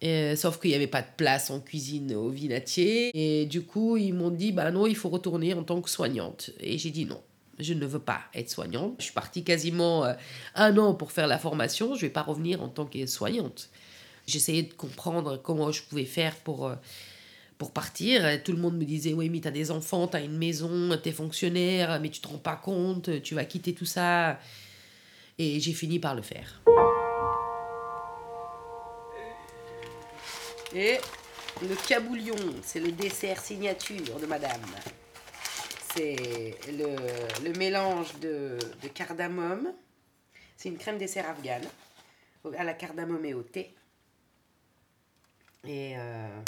Et, 0.00 0.36
sauf 0.36 0.60
qu'il 0.60 0.70
n'y 0.70 0.76
avait 0.76 0.86
pas 0.86 1.02
de 1.02 1.08
place 1.16 1.50
en 1.50 1.60
cuisine 1.60 2.14
au 2.14 2.28
Vinatier. 2.28 3.10
Et 3.14 3.46
du 3.46 3.62
coup, 3.62 3.96
ils 3.96 4.14
m'ont 4.14 4.30
dit, 4.30 4.52
bah 4.52 4.70
non, 4.70 4.86
il 4.86 4.96
faut 4.96 5.08
retourner 5.08 5.54
en 5.54 5.62
tant 5.62 5.80
que 5.80 5.90
soignante. 5.90 6.50
Et 6.60 6.78
j'ai 6.78 6.90
dit 6.90 7.04
non. 7.04 7.20
Je 7.58 7.74
ne 7.74 7.86
veux 7.86 7.98
pas 7.98 8.20
être 8.34 8.50
soignante. 8.50 8.94
Je 8.98 9.04
suis 9.04 9.12
partie 9.12 9.44
quasiment 9.44 10.04
euh, 10.04 10.14
un 10.54 10.76
an 10.78 10.94
pour 10.94 11.12
faire 11.12 11.26
la 11.26 11.38
formation. 11.38 11.94
Je 11.94 11.96
ne 11.96 12.00
vais 12.02 12.12
pas 12.12 12.22
revenir 12.22 12.62
en 12.62 12.68
tant 12.68 12.86
que 12.86 13.06
soignante. 13.06 13.70
J'essayais 14.26 14.62
de 14.62 14.74
comprendre 14.74 15.36
comment 15.36 15.72
je 15.72 15.82
pouvais 15.82 16.04
faire 16.04 16.36
pour, 16.36 16.66
euh, 16.66 16.74
pour 17.56 17.72
partir. 17.72 18.42
Tout 18.44 18.52
le 18.52 18.58
monde 18.58 18.76
me 18.76 18.84
disait 18.84 19.12
Oui, 19.12 19.30
mais 19.30 19.40
tu 19.40 19.48
as 19.48 19.52
des 19.52 19.70
enfants, 19.70 20.06
tu 20.06 20.16
as 20.16 20.20
une 20.20 20.36
maison, 20.38 20.96
tu 21.02 21.08
es 21.08 21.12
fonctionnaire, 21.12 21.98
mais 22.00 22.10
tu 22.10 22.20
te 22.20 22.28
rends 22.28 22.38
pas 22.38 22.56
compte, 22.56 23.22
tu 23.22 23.34
vas 23.34 23.44
quitter 23.44 23.72
tout 23.74 23.86
ça. 23.86 24.38
Et 25.38 25.60
j'ai 25.60 25.72
fini 25.72 25.98
par 25.98 26.14
le 26.14 26.22
faire. 26.22 26.62
Et 30.74 30.98
le 31.62 31.74
caboulion, 31.88 32.36
c'est 32.62 32.80
le 32.80 32.92
dessert 32.92 33.40
signature 33.40 34.20
de 34.20 34.26
madame. 34.26 34.60
C'est 35.94 36.54
le, 36.68 36.96
le, 37.44 37.52
mélange 37.58 38.14
de, 38.20 38.58
de 38.82 38.88
cardamome. 38.88 39.72
C'est 40.56 40.68
une 40.68 40.78
crème 40.78 40.98
dessert 40.98 41.28
afghane 41.28 41.66
à 42.56 42.64
la 42.64 42.74
cardamome 42.74 43.24
et 43.24 43.34
au 43.34 43.42
thé. 43.42 43.74
Et, 45.64 45.94
euh, 45.96 46.40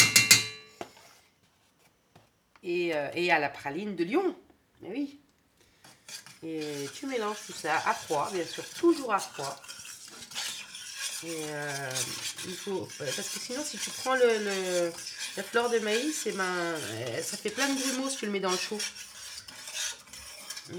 et, 2.63 2.95
euh, 2.95 3.11
et, 3.15 3.31
à 3.33 3.39
la 3.39 3.49
praline 3.49 3.97
de 3.97 4.05
Lyon. 4.05 4.37
Mais 4.81 4.91
oui. 4.91 5.21
Et 6.43 6.89
tu 6.95 7.07
mélanges 7.07 7.39
tout 7.47 7.53
ça 7.53 7.77
à 7.77 7.93
froid, 7.93 8.31
bien 8.33 8.45
sûr, 8.45 8.65
toujours 8.71 9.13
à 9.13 9.19
froid. 9.19 9.61
Et 11.25 11.45
euh, 11.49 11.91
il 12.47 12.55
faut. 12.55 12.89
Parce 12.99 13.17
que 13.17 13.41
sinon, 13.41 13.63
si 13.63 13.77
tu 13.77 13.91
prends 13.91 14.15
le, 14.15 14.91
la 15.37 15.43
fleur 15.43 15.69
de 15.69 15.79
maïs, 15.81 16.27
et 16.27 16.31
eh 16.31 16.33
ben, 16.33 16.77
ça 17.23 17.37
fait 17.37 17.51
plein 17.51 17.69
de 17.69 17.79
grumeaux 17.79 18.09
si 18.09 18.17
tu 18.19 18.27
le 18.27 18.33
mets 18.33 18.41
dans 18.41 18.51
le 18.51 18.57
chaud. 18.57 18.79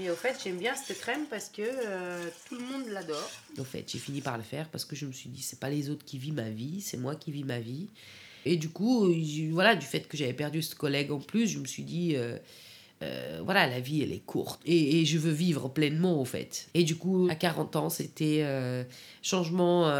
Et 0.00 0.10
au 0.10 0.14
fait, 0.14 0.36
j'aime 0.42 0.58
bien 0.58 0.74
cette 0.74 1.00
crème 1.00 1.26
parce 1.28 1.48
que 1.48 1.62
tout 2.48 2.56
le 2.56 2.64
monde 2.64 2.88
l'adore. 2.88 3.30
Au 3.58 3.64
fait, 3.64 3.84
j'ai 3.90 3.98
fini 3.98 4.20
par 4.20 4.36
le 4.36 4.42
faire 4.42 4.68
parce 4.68 4.84
que 4.84 4.96
je 4.96 5.06
me 5.06 5.12
suis 5.12 5.28
dit, 5.28 5.42
c'est 5.42 5.60
pas 5.60 5.70
les 5.70 5.90
autres 5.90 6.04
qui 6.04 6.18
vivent 6.18 6.34
ma 6.34 6.50
vie, 6.50 6.80
c'est 6.80 6.96
moi 6.96 7.14
qui 7.14 7.30
vis 7.30 7.44
ma 7.44 7.60
vie. 7.60 7.88
Et 8.44 8.56
du 8.56 8.68
coup, 8.68 9.12
voilà, 9.50 9.76
du 9.76 9.86
fait 9.86 10.08
que 10.08 10.16
j'avais 10.16 10.32
perdu 10.32 10.62
ce 10.62 10.74
collègue 10.74 11.12
en 11.12 11.20
plus, 11.20 11.46
je 11.46 11.58
me 11.58 11.64
suis 11.64 11.84
dit, 11.84 12.16
euh, 12.16 12.36
euh, 13.02 13.40
voilà, 13.44 13.66
la 13.66 13.80
vie, 13.80 14.02
elle 14.02 14.12
est 14.12 14.24
courte. 14.24 14.60
Et, 14.64 15.04
je 15.04 15.18
veux 15.18 15.32
vivre 15.32 15.68
pleinement, 15.68 16.20
au 16.20 16.24
fait. 16.24 16.68
Et 16.74 16.82
du 16.82 16.96
coup, 16.96 17.28
à 17.30 17.34
40 17.34 17.76
ans, 17.76 17.88
c'était 17.88 18.40
euh, 18.42 18.84
changement 19.22 19.92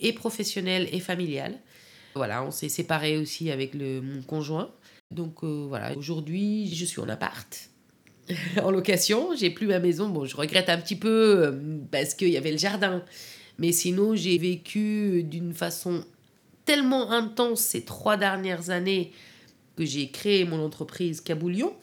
et 0.00 0.12
professionnel 0.12 0.88
et 0.92 1.00
familial. 1.00 1.58
Voilà, 2.14 2.44
on 2.44 2.50
s'est 2.50 2.68
séparés 2.68 3.18
aussi 3.18 3.50
avec 3.50 3.74
le, 3.74 4.00
mon 4.00 4.22
conjoint. 4.22 4.72
Donc 5.10 5.44
voilà, 5.44 5.96
aujourd'hui, 5.96 6.72
je 6.74 6.84
suis 6.84 7.00
en 7.00 7.08
appart. 7.08 7.70
en 8.62 8.70
location, 8.70 9.34
j'ai 9.36 9.50
plus 9.50 9.66
ma 9.66 9.78
maison. 9.78 10.08
Bon, 10.08 10.24
je 10.24 10.36
regrette 10.36 10.68
un 10.68 10.78
petit 10.78 10.96
peu 10.96 11.58
parce 11.90 12.14
qu'il 12.14 12.30
y 12.30 12.36
avait 12.36 12.52
le 12.52 12.58
jardin. 12.58 13.04
Mais 13.58 13.72
sinon, 13.72 14.14
j'ai 14.14 14.38
vécu 14.38 15.22
d'une 15.22 15.52
façon 15.52 16.04
tellement 16.64 17.12
intense 17.12 17.60
ces 17.60 17.84
trois 17.84 18.16
dernières 18.16 18.70
années 18.70 19.12
que 19.76 19.84
j'ai 19.84 20.10
créé 20.10 20.44
mon 20.44 20.64
entreprise 20.64 21.20
Caboulion, 21.20 21.74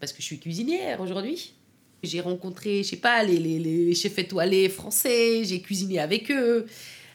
parce 0.00 0.12
que 0.12 0.20
je 0.20 0.26
suis 0.26 0.38
cuisinière 0.38 1.00
aujourd'hui. 1.00 1.54
J'ai 2.02 2.20
rencontré, 2.20 2.82
je 2.82 2.90
sais 2.90 2.96
pas, 2.96 3.22
les, 3.24 3.38
les, 3.38 3.58
les 3.58 3.94
chefs 3.94 4.18
étoilés 4.18 4.68
français, 4.68 5.44
j'ai 5.44 5.60
cuisiné 5.60 5.98
avec 5.98 6.30
eux, 6.30 6.66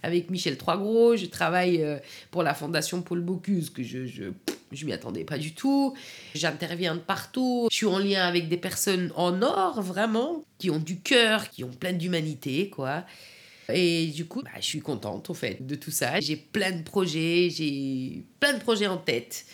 avec 0.03 0.29
Michel 0.29 0.57
Troisgros, 0.57 1.15
je 1.15 1.27
travaille 1.27 1.81
euh, 1.81 1.97
pour 2.29 2.43
la 2.43 2.53
fondation 2.53 3.01
Paul 3.01 3.21
Bocuse, 3.21 3.69
que 3.69 3.83
je, 3.83 4.05
je, 4.05 4.23
je 4.71 4.85
m'y 4.85 4.93
attendais 4.93 5.23
pas 5.23 5.37
du 5.37 5.53
tout. 5.53 5.95
J'interviens 6.35 6.95
de 6.95 6.99
partout, 6.99 7.67
je 7.71 7.75
suis 7.75 7.85
en 7.85 7.99
lien 7.99 8.25
avec 8.25 8.47
des 8.49 8.57
personnes 8.57 9.11
en 9.15 9.41
or, 9.41 9.81
vraiment, 9.81 10.45
qui 10.57 10.69
ont 10.69 10.79
du 10.79 10.99
cœur, 10.99 11.49
qui 11.49 11.63
ont 11.63 11.71
plein 11.71 11.93
d'humanité, 11.93 12.69
quoi. 12.69 13.05
Et 13.73 14.07
du 14.07 14.25
coup, 14.25 14.41
bah, 14.41 14.51
je 14.57 14.65
suis 14.65 14.81
contente 14.81 15.29
au 15.29 15.33
fait 15.33 15.65
de 15.65 15.75
tout 15.75 15.91
ça. 15.91 16.19
J'ai 16.19 16.35
plein 16.35 16.71
de 16.71 16.83
projets, 16.83 17.49
j'ai 17.49 18.25
plein 18.39 18.53
de 18.53 18.59
projets 18.59 18.87
en 18.87 18.97
tête. 18.97 19.45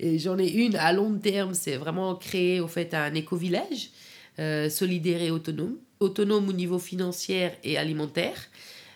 Et 0.00 0.18
j'en 0.18 0.38
ai 0.38 0.48
une 0.48 0.76
à 0.76 0.92
long 0.92 1.18
terme, 1.18 1.54
c'est 1.54 1.76
vraiment 1.76 2.14
créer 2.14 2.60
au 2.60 2.68
fait 2.68 2.94
un 2.94 3.14
éco-village 3.14 3.90
euh, 4.38 4.70
solidaire 4.70 5.20
et 5.20 5.30
autonome, 5.30 5.76
autonome 5.98 6.48
au 6.48 6.52
niveau 6.52 6.78
financier 6.78 7.50
et 7.64 7.76
alimentaire. 7.76 8.48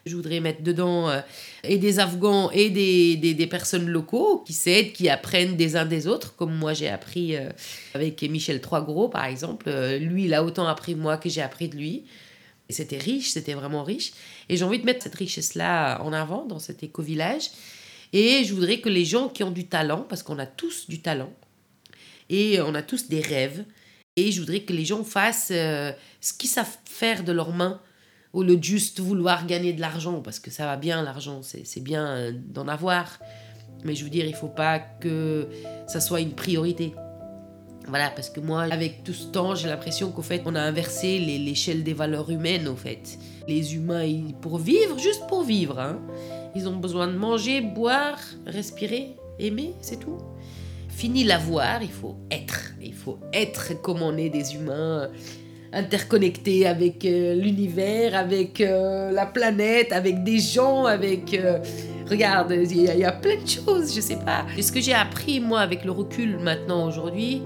Je 0.04 0.16
voudrais 0.16 0.40
mettre 0.40 0.62
dedans 0.62 1.08
euh, 1.08 1.20
et 1.62 1.78
des 1.78 2.00
Afghans 2.00 2.50
et 2.50 2.70
des, 2.70 3.16
des, 3.16 3.46
personnes 3.46 3.86
locaux 3.88 4.42
qui 4.44 4.52
s'aident, 4.52 4.92
qui 4.92 5.08
apprennent 5.08 5.56
des 5.56 5.76
uns 5.76 5.86
des 5.86 6.08
autres, 6.08 6.34
comme 6.34 6.54
moi 6.54 6.74
j'ai 6.74 6.88
appris 6.88 7.36
euh, 7.36 7.50
avec 7.94 8.20
Michel 8.22 8.60
Troisgros 8.60 9.08
par 9.08 9.26
exemple. 9.26 9.70
lui, 10.00 10.24
il 10.24 10.34
a 10.34 10.42
autant 10.42 10.66
appris 10.66 10.94
moi 10.94 11.16
que 11.18 11.28
j'ai 11.28 11.42
appris 11.42 11.68
de 11.68 11.76
lui. 11.76 12.04
C'était 12.68 12.98
riche, 12.98 13.30
c'était 13.30 13.54
vraiment 13.54 13.84
riche. 13.84 14.12
Et 14.48 14.56
j'ai 14.56 14.64
envie 14.64 14.78
de 14.78 14.84
mettre 14.84 15.02
cette 15.02 15.14
richesse-là 15.14 16.02
en 16.02 16.12
avant 16.12 16.46
dans 16.46 16.58
cet 16.58 16.82
éco-village. 16.82 17.50
Et 18.12 18.44
je 18.44 18.54
voudrais 18.54 18.80
que 18.80 18.88
les 18.88 19.04
gens 19.04 19.28
qui 19.28 19.42
ont 19.42 19.50
du 19.50 19.66
talent, 19.66 20.04
parce 20.08 20.22
qu'on 20.22 20.38
a 20.38 20.46
tous 20.46 20.88
du 20.88 21.00
talent, 21.00 21.32
et 22.28 22.60
on 22.60 22.74
a 22.74 22.82
tous 22.82 23.08
des 23.08 23.20
rêves, 23.20 23.64
et 24.16 24.30
je 24.30 24.40
voudrais 24.40 24.60
que 24.60 24.72
les 24.72 24.84
gens 24.84 25.04
fassent 25.04 25.52
euh, 25.52 25.92
ce 26.20 26.32
qu'ils 26.32 26.50
savent 26.50 26.76
faire 26.84 27.24
de 27.24 27.32
leurs 27.32 27.52
mains, 27.52 27.80
au 28.32 28.42
lieu 28.42 28.56
de 28.56 28.64
juste 28.64 29.00
vouloir 29.00 29.46
gagner 29.46 29.72
de 29.72 29.80
l'argent, 29.80 30.20
parce 30.20 30.40
que 30.40 30.50
ça 30.50 30.66
va 30.66 30.76
bien 30.76 31.02
l'argent, 31.02 31.40
c'est 31.42 31.82
bien 31.82 32.06
euh, 32.06 32.32
d'en 32.32 32.68
avoir. 32.68 33.18
Mais 33.84 33.94
je 33.94 34.04
veux 34.04 34.10
dire, 34.10 34.24
il 34.26 34.34
faut 34.34 34.48
pas 34.48 34.78
que 34.78 35.48
ça 35.86 36.00
soit 36.00 36.20
une 36.20 36.32
priorité. 36.32 36.94
Voilà, 37.88 38.10
parce 38.10 38.30
que 38.30 38.38
moi, 38.38 38.62
avec 38.62 39.02
tout 39.02 39.12
ce 39.12 39.26
temps, 39.26 39.54
j'ai 39.56 39.68
l'impression 39.68 40.12
qu'au 40.12 40.22
fait, 40.22 40.42
on 40.46 40.54
a 40.54 40.60
inversé 40.60 41.18
l'échelle 41.18 41.82
des 41.82 41.94
valeurs 41.94 42.30
humaines, 42.30 42.68
au 42.68 42.76
fait. 42.76 43.18
Les 43.48 43.74
humains, 43.74 44.06
pour 44.40 44.58
vivre, 44.58 44.98
juste 44.98 45.26
pour 45.26 45.42
vivre, 45.42 45.80
hein, 45.80 46.00
ils 46.54 46.68
ont 46.68 46.76
besoin 46.76 47.08
de 47.08 47.16
manger, 47.16 47.60
boire, 47.60 48.20
respirer, 48.46 49.16
aimer, 49.40 49.74
c'est 49.80 49.98
tout. 49.98 50.18
Fini 50.88 51.24
l'avoir, 51.24 51.82
il 51.82 51.90
faut 51.90 52.16
être. 52.30 52.72
Il 52.80 52.94
faut 52.94 53.18
être 53.32 53.80
comme 53.82 54.00
on 54.02 54.16
est 54.16 54.28
des 54.28 54.54
humains, 54.54 55.10
interconnectés 55.72 56.66
avec 56.66 57.04
euh, 57.04 57.34
l'univers, 57.34 58.16
avec 58.16 58.60
euh, 58.60 59.10
la 59.10 59.26
planète, 59.26 59.92
avec 59.92 60.22
des 60.22 60.38
gens, 60.38 60.84
avec... 60.84 61.34
Euh, 61.34 61.58
regarde, 62.10 62.52
il 62.52 62.82
y, 62.82 63.04
a 63.04 63.12
plein 63.12 63.36
de 63.36 63.48
choses, 63.48 63.94
je 63.94 64.00
sais 64.00 64.16
pas. 64.16 64.44
Et 64.56 64.62
ce 64.62 64.70
que 64.70 64.80
j'ai 64.80 64.92
appris, 64.92 65.40
moi, 65.40 65.60
avec 65.60 65.84
le 65.84 65.92
recul 65.92 66.38
maintenant, 66.38 66.86
aujourd'hui, 66.86 67.42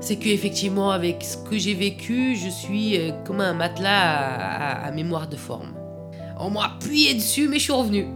c'est 0.00 0.16
que 0.16 0.28
effectivement 0.28 0.90
avec 0.90 1.22
ce 1.22 1.36
que 1.36 1.56
j'ai 1.56 1.74
vécu, 1.74 2.34
je 2.34 2.48
suis 2.48 2.98
comme 3.24 3.40
un 3.40 3.54
matelas 3.54 4.82
à, 4.84 4.90
mémoire 4.90 5.28
de 5.28 5.36
forme. 5.36 5.72
On 6.40 6.50
m'a 6.50 6.64
appuyé 6.64 7.14
dessus, 7.14 7.46
mais 7.46 7.58
je 7.58 7.64
suis 7.64 7.72
revenu. 7.72 8.06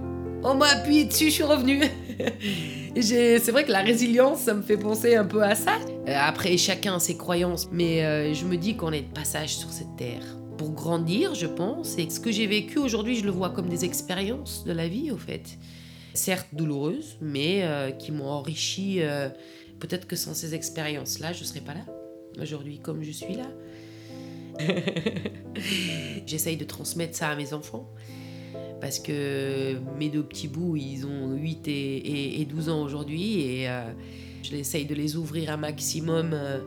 On 0.43 0.55
m'a 0.55 0.67
appuyé 0.67 1.05
dessus, 1.05 1.27
je 1.27 1.35
suis 1.35 1.45
revenu. 1.45 1.83
c'est 3.01 3.51
vrai 3.51 3.65
que 3.65 3.73
la 3.73 3.83
résilience, 3.83 4.41
ça 4.41 4.55
me 4.55 4.63
fait 4.63 4.77
penser 4.77 5.15
un 5.15 5.25
peu 5.25 5.43
à 5.43 5.55
ça. 5.55 5.79
Euh, 6.09 6.15
après, 6.17 6.57
chacun 6.57 6.97
a 6.97 6.99
ses 6.99 7.17
croyances, 7.17 7.69
mais 7.73 8.05
euh, 8.05 8.35
je 8.35 8.45
me 8.45 8.57
dis 8.57 8.77
qu'on 8.77 8.93
est 8.93 9.03
de 9.03 9.13
passage 9.13 9.57
sur 9.57 9.71
cette 9.71 9.97
terre. 9.97 10.23
Pour 10.57 10.73
grandir, 10.73 11.35
je 11.35 11.47
pense, 11.47 11.97
et 11.99 12.11
ce 12.11 12.19
que 12.19 12.33
j'ai 12.33 12.47
vécu 12.47 12.79
aujourd'hui, 12.79 13.15
je 13.15 13.25
le 13.25 13.31
vois 13.31 13.51
comme 13.51 13.69
des 13.69 13.85
expériences 13.85 14.65
de 14.65 14.73
la 14.73 14.89
vie, 14.89 15.11
au 15.11 15.17
fait. 15.17 15.59
Certes 16.15 16.49
douloureuses, 16.53 17.17
mais 17.21 17.65
qui 18.01 18.11
m'ont 18.11 18.29
enrichi 18.29 19.01
Peut-être 19.79 20.07
que 20.07 20.17
sans 20.17 20.35
ces 20.35 20.55
expériences-là, 20.55 21.33
je 21.33 21.41
ne 21.41 21.45
serais 21.45 21.61
pas 21.61 21.75
là, 21.75 21.85
aujourd'hui, 22.41 22.81
comme 22.81 23.03
je 23.03 23.13
suis 23.13 23.35
là. 23.35 23.47
J'essaye 26.27 26.57
de 26.57 26.65
transmettre 26.65 27.17
ça 27.17 27.29
à 27.29 27.37
mes 27.37 27.53
enfants. 27.53 27.89
Parce 28.81 28.99
que 28.99 29.77
mes 29.99 30.09
deux 30.09 30.23
petits 30.23 30.49
bouts, 30.49 30.77
ils 30.77 31.05
ont 31.05 31.35
8 31.35 31.69
et, 31.69 32.47
12 32.49 32.69
ans 32.69 32.83
aujourd'hui. 32.83 33.41
Et 33.41 33.69
euh, 33.69 33.91
je 34.43 34.55
essaye 34.55 34.87
de 34.87 34.95
les 34.95 35.17
ouvrir 35.17 35.51
un 35.51 35.57
maximum 35.57 36.31
euh, 36.33 36.61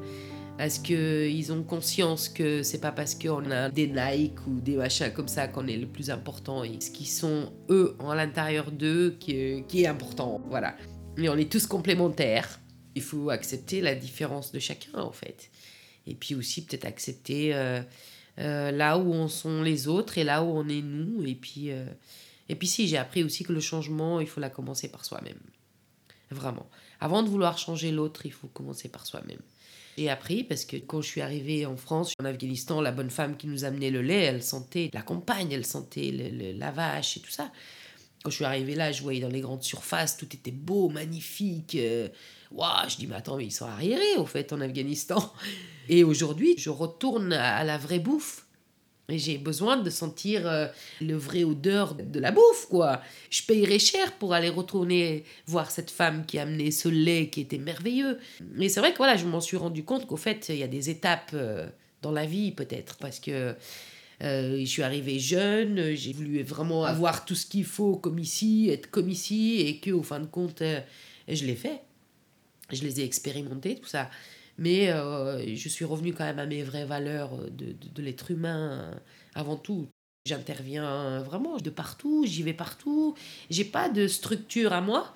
à 0.59 0.69
ce 0.69 0.79
qu'ils 0.79 1.53
ont 1.53 1.63
conscience 1.63 2.27
que 2.27 2.63
c'est 2.63 2.81
pas 2.81 2.91
parce 2.91 3.15
qu'on 3.15 3.49
a 3.49 3.69
des 3.69 3.87
Nike 3.87 4.45
ou 4.47 4.59
des 4.59 4.75
machins 4.75 5.11
comme 5.13 5.29
ça 5.29 5.47
qu'on 5.47 5.67
est 5.67 5.77
le 5.77 5.87
plus 5.87 6.09
important. 6.09 6.63
Et 6.63 6.79
ce 6.81 6.91
qu'ils 6.91 7.07
sont, 7.07 7.53
eux, 7.69 7.95
en 7.99 8.13
l'intérieur 8.13 8.71
d'eux, 8.71 9.15
qui, 9.19 9.63
qui 9.67 9.83
est 9.83 9.87
important. 9.87 10.41
Voilà. 10.49 10.75
Mais 11.17 11.29
on 11.29 11.37
est 11.37 11.51
tous 11.51 11.65
complémentaires 11.65 12.61
il 12.95 13.01
faut 13.01 13.29
accepter 13.29 13.81
la 13.81 13.95
différence 13.95 14.51
de 14.51 14.59
chacun, 14.59 14.99
en 14.99 15.11
fait. 15.11 15.49
Et 16.07 16.15
puis 16.15 16.35
aussi 16.35 16.65
peut-être 16.65 16.85
accepter 16.85 17.53
euh, 17.53 17.81
euh, 18.39 18.71
là 18.71 18.97
où 18.97 19.13
on 19.13 19.27
sont 19.27 19.61
les 19.61 19.87
autres 19.87 20.17
et 20.17 20.23
là 20.23 20.43
où 20.43 20.47
on 20.47 20.67
est 20.67 20.81
nous. 20.81 21.25
Et 21.25 21.35
puis, 21.35 21.71
euh, 21.71 21.85
et 22.49 22.55
puis 22.55 22.67
si, 22.67 22.87
j'ai 22.87 22.97
appris 22.97 23.23
aussi 23.23 23.43
que 23.43 23.53
le 23.53 23.59
changement, 23.59 24.19
il 24.19 24.27
faut 24.27 24.39
la 24.39 24.49
commencer 24.49 24.89
par 24.89 25.05
soi-même. 25.05 25.39
Vraiment. 26.29 26.69
Avant 26.99 27.23
de 27.23 27.29
vouloir 27.29 27.57
changer 27.57 27.91
l'autre, 27.91 28.25
il 28.25 28.31
faut 28.31 28.47
commencer 28.47 28.89
par 28.89 29.05
soi-même. 29.05 29.41
J'ai 29.97 30.09
appris 30.09 30.43
parce 30.43 30.63
que 30.63 30.77
quand 30.77 31.01
je 31.01 31.07
suis 31.07 31.21
arrivée 31.21 31.65
en 31.65 31.75
France, 31.75 32.13
en 32.19 32.25
Afghanistan, 32.25 32.79
la 32.79 32.91
bonne 32.91 33.09
femme 33.09 33.35
qui 33.35 33.47
nous 33.47 33.65
amenait 33.65 33.91
le 33.91 34.01
lait, 34.01 34.23
elle 34.23 34.41
sentait 34.41 34.89
la 34.93 35.01
campagne, 35.01 35.51
elle 35.51 35.65
sentait 35.65 36.11
la 36.57 36.71
vache 36.71 37.17
et 37.17 37.19
tout 37.19 37.29
ça. 37.29 37.51
Quand 38.23 38.29
je 38.29 38.35
suis 38.35 38.45
arrivée 38.45 38.75
là, 38.75 38.91
je 38.91 39.01
voyais 39.01 39.19
dans 39.19 39.29
les 39.29 39.41
grandes 39.41 39.63
surfaces, 39.63 40.17
tout 40.17 40.27
était 40.33 40.51
beau, 40.51 40.89
magnifique. 40.89 41.75
euh, 41.75 42.07
Waouh, 42.51 42.89
je 42.89 42.97
dis, 42.97 43.07
mais 43.07 43.15
attends, 43.15 43.37
mais 43.37 43.45
ils 43.45 43.51
sont 43.51 43.65
arriérés, 43.65 44.17
au 44.17 44.25
fait, 44.25 44.53
en 44.53 44.61
Afghanistan. 44.61 45.31
Et 45.89 46.03
aujourd'hui, 46.03 46.53
je 46.57 46.69
retourne 46.69 47.33
à 47.33 47.63
la 47.63 47.77
vraie 47.77 47.99
bouffe. 47.99 48.45
Et 49.09 49.17
j'ai 49.17 49.37
besoin 49.37 49.77
de 49.77 49.89
sentir 49.89 50.47
euh, 50.47 50.67
le 51.01 51.15
vrai 51.15 51.43
odeur 51.43 51.95
de 51.95 52.19
la 52.19 52.31
bouffe, 52.31 52.67
quoi. 52.69 53.01
Je 53.29 53.41
payerais 53.43 53.79
cher 53.79 54.13
pour 54.13 54.33
aller 54.33 54.49
retourner 54.49 55.25
voir 55.47 55.71
cette 55.71 55.91
femme 55.91 56.25
qui 56.25 56.37
a 56.39 56.43
amené 56.43 56.71
ce 56.71 56.87
lait 56.87 57.27
qui 57.29 57.41
était 57.41 57.57
merveilleux. 57.57 58.19
Mais 58.53 58.69
c'est 58.69 58.79
vrai 58.79 58.91
que 58.91 58.97
voilà, 58.97 59.17
je 59.17 59.25
m'en 59.25 59.41
suis 59.41 59.57
rendu 59.57 59.83
compte 59.83 60.07
qu'au 60.07 60.15
fait, 60.15 60.47
il 60.49 60.57
y 60.57 60.63
a 60.63 60.67
des 60.67 60.89
étapes 60.89 61.31
euh, 61.33 61.67
dans 62.01 62.11
la 62.11 62.25
vie, 62.25 62.51
peut-être, 62.51 62.97
parce 62.97 63.19
que 63.19 63.55
euh, 64.21 64.59
je 64.59 64.65
suis 64.65 64.83
arrivée 64.83 65.19
jeune, 65.19 65.95
j'ai 65.95 66.13
voulu 66.13 66.41
vraiment 66.43 66.85
avoir 66.85 67.25
tout 67.25 67.35
ce 67.35 67.45
qu'il 67.45 67.65
faut 67.65 67.95
comme 67.95 68.19
ici, 68.19 68.69
être 68.69 68.89
comme 68.89 69.09
ici, 69.09 69.61
et 69.61 69.79
que 69.79 69.91
au 69.91 70.03
fin 70.03 70.19
de 70.19 70.27
compte, 70.27 70.61
euh, 70.61 70.79
je 71.27 71.45
l'ai 71.45 71.55
fait. 71.55 71.81
Je 72.71 72.83
les 72.83 73.01
ai 73.01 73.03
expérimentés, 73.03 73.75
tout 73.75 73.87
ça. 73.87 74.09
Mais 74.57 74.91
euh, 74.91 75.55
je 75.55 75.69
suis 75.69 75.85
revenue 75.85 76.13
quand 76.13 76.25
même 76.25 76.39
à 76.39 76.45
mes 76.45 76.63
vraies 76.63 76.85
valeurs 76.85 77.35
de, 77.49 77.67
de, 77.67 77.87
de 77.93 78.01
l'être 78.01 78.31
humain 78.31 78.91
avant 79.33 79.55
tout. 79.55 79.87
J'interviens 80.25 81.21
vraiment 81.21 81.57
de 81.57 81.69
partout, 81.71 82.25
j'y 82.27 82.43
vais 82.43 82.53
partout. 82.53 83.15
J'ai 83.49 83.65
pas 83.65 83.89
de 83.89 84.07
structure 84.07 84.71
à 84.71 84.81
moi. 84.81 85.13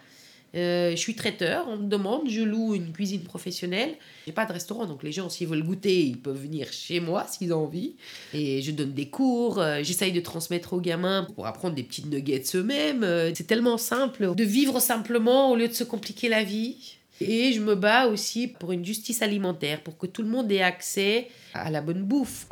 Euh, 0.56 0.92
je 0.92 0.96
suis 0.96 1.16
traiteur, 1.16 1.66
on 1.68 1.78
me 1.78 1.88
demande, 1.88 2.30
je 2.30 2.42
loue 2.42 2.76
une 2.76 2.92
cuisine 2.94 3.22
professionnelle. 3.22 3.96
J'ai 4.26 4.32
pas 4.32 4.46
de 4.46 4.54
restaurant, 4.54 4.86
donc 4.86 5.04
les 5.04 5.12
gens, 5.12 5.30
s'ils 5.30 5.48
veulent 5.48 5.64
goûter, 5.64 6.04
ils 6.06 6.18
peuvent 6.18 6.42
venir 6.42 6.72
chez 6.72 7.00
moi 7.00 7.26
s'ils 7.28 7.54
ont 7.54 7.64
envie. 7.66 7.96
Et 8.34 8.62
je 8.62 8.72
donne 8.72 8.94
des 8.94 9.10
cours, 9.10 9.60
euh, 9.60 9.80
j'essaye 9.84 10.14
de 10.14 10.22
transmettre 10.22 10.74
aux 10.74 10.82
gamins 10.82 11.28
pour 11.36 11.46
apprendre 11.46 11.76
des 11.76 11.84
petites 11.84 12.10
nuggets 12.10 12.44
eux-mêmes. 12.56 13.04
Euh, 13.04 13.32
c'est 13.36 13.48
tellement 13.48 13.78
simple 13.78 14.34
de 14.34 14.44
vivre 14.44 14.80
simplement 14.80 15.52
au 15.52 15.56
lieu 15.56 15.68
de 15.68 15.74
se 15.74 15.84
compliquer 15.84 16.30
la 16.30 16.44
vie. 16.44 16.98
Et 17.22 17.54
je 17.54 17.62
me 17.62 17.76
bats 17.76 18.08
aussi 18.08 18.48
pour 18.48 18.72
une 18.72 18.84
justice 18.84 19.22
alimentaire, 19.22 19.82
pour 19.82 19.98
que 19.98 20.06
tout 20.06 20.22
le 20.22 20.28
monde 20.28 20.52
ait 20.52 20.62
accès 20.62 21.30
à 21.54 21.72
la 21.72 21.82
bonne 21.82 22.04
bouffe. 22.04 22.48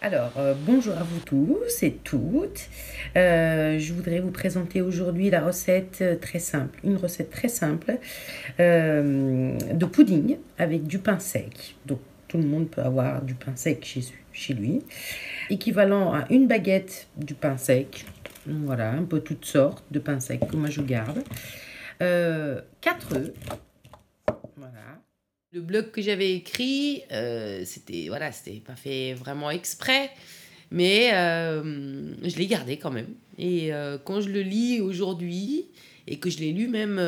Alors, 0.00 0.32
euh, 0.36 0.54
bonjour 0.64 0.96
à 0.96 1.02
vous 1.02 1.18
tous 1.18 1.82
et 1.82 1.92
toutes. 2.04 2.68
Euh, 3.16 3.80
je 3.80 3.92
voudrais 3.92 4.20
vous 4.20 4.30
présenter 4.30 4.80
aujourd'hui 4.80 5.28
la 5.28 5.40
recette 5.40 5.98
euh, 6.02 6.14
très 6.14 6.38
simple, 6.38 6.78
une 6.84 6.96
recette 6.96 7.30
très 7.30 7.48
simple 7.48 7.98
de 8.58 9.86
pudding 9.86 10.36
avec 10.56 10.86
du 10.86 11.00
pain 11.00 11.18
sec. 11.18 11.74
Donc, 11.84 11.98
tout 12.28 12.38
le 12.38 12.44
monde 12.44 12.68
peut 12.68 12.82
avoir 12.82 13.22
du 13.22 13.34
pain 13.34 13.56
sec 13.56 13.84
chez, 13.84 14.02
chez 14.32 14.54
lui. 14.54 14.84
Équivalent 15.50 16.12
à 16.14 16.26
une 16.30 16.46
baguette 16.46 17.08
du 17.16 17.34
pain 17.34 17.56
sec. 17.56 18.06
Voilà, 18.46 18.92
un 18.92 19.04
peu 19.04 19.20
toutes 19.20 19.46
sortes 19.46 19.84
de 19.90 19.98
pain 19.98 20.20
sec 20.20 20.40
que 20.48 20.56
moi 20.56 20.70
je 20.70 20.80
garde. 20.80 21.24
Euh, 22.02 22.60
4 22.82 23.16
œufs. 23.16 23.32
Voilà. 24.56 25.00
Le 25.50 25.62
blog 25.62 25.90
que 25.92 26.02
j'avais 26.02 26.34
écrit, 26.34 27.02
euh, 27.10 27.62
c'était 27.64 28.08
voilà, 28.08 28.32
c'était 28.32 28.60
pas 28.60 28.76
fait 28.76 29.14
vraiment 29.14 29.50
exprès, 29.50 30.10
mais 30.70 31.10
euh, 31.14 32.12
je 32.22 32.36
l'ai 32.36 32.46
gardé 32.46 32.76
quand 32.76 32.90
même. 32.90 33.14
Et 33.38 33.72
euh, 33.72 33.96
quand 33.96 34.20
je 34.20 34.28
le 34.28 34.42
lis 34.42 34.82
aujourd'hui, 34.82 35.64
et 36.06 36.18
que 36.18 36.28
je 36.28 36.38
l'ai 36.38 36.52
lu 36.52 36.68
même 36.68 37.00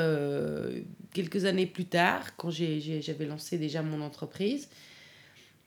quelques 1.13 1.45
années 1.45 1.67
plus 1.67 1.85
tard, 1.85 2.35
quand 2.37 2.51
j'avais 2.51 3.27
lancé 3.27 3.59
déjà 3.59 3.83
mon 3.83 4.01
entreprise, 4.01 4.71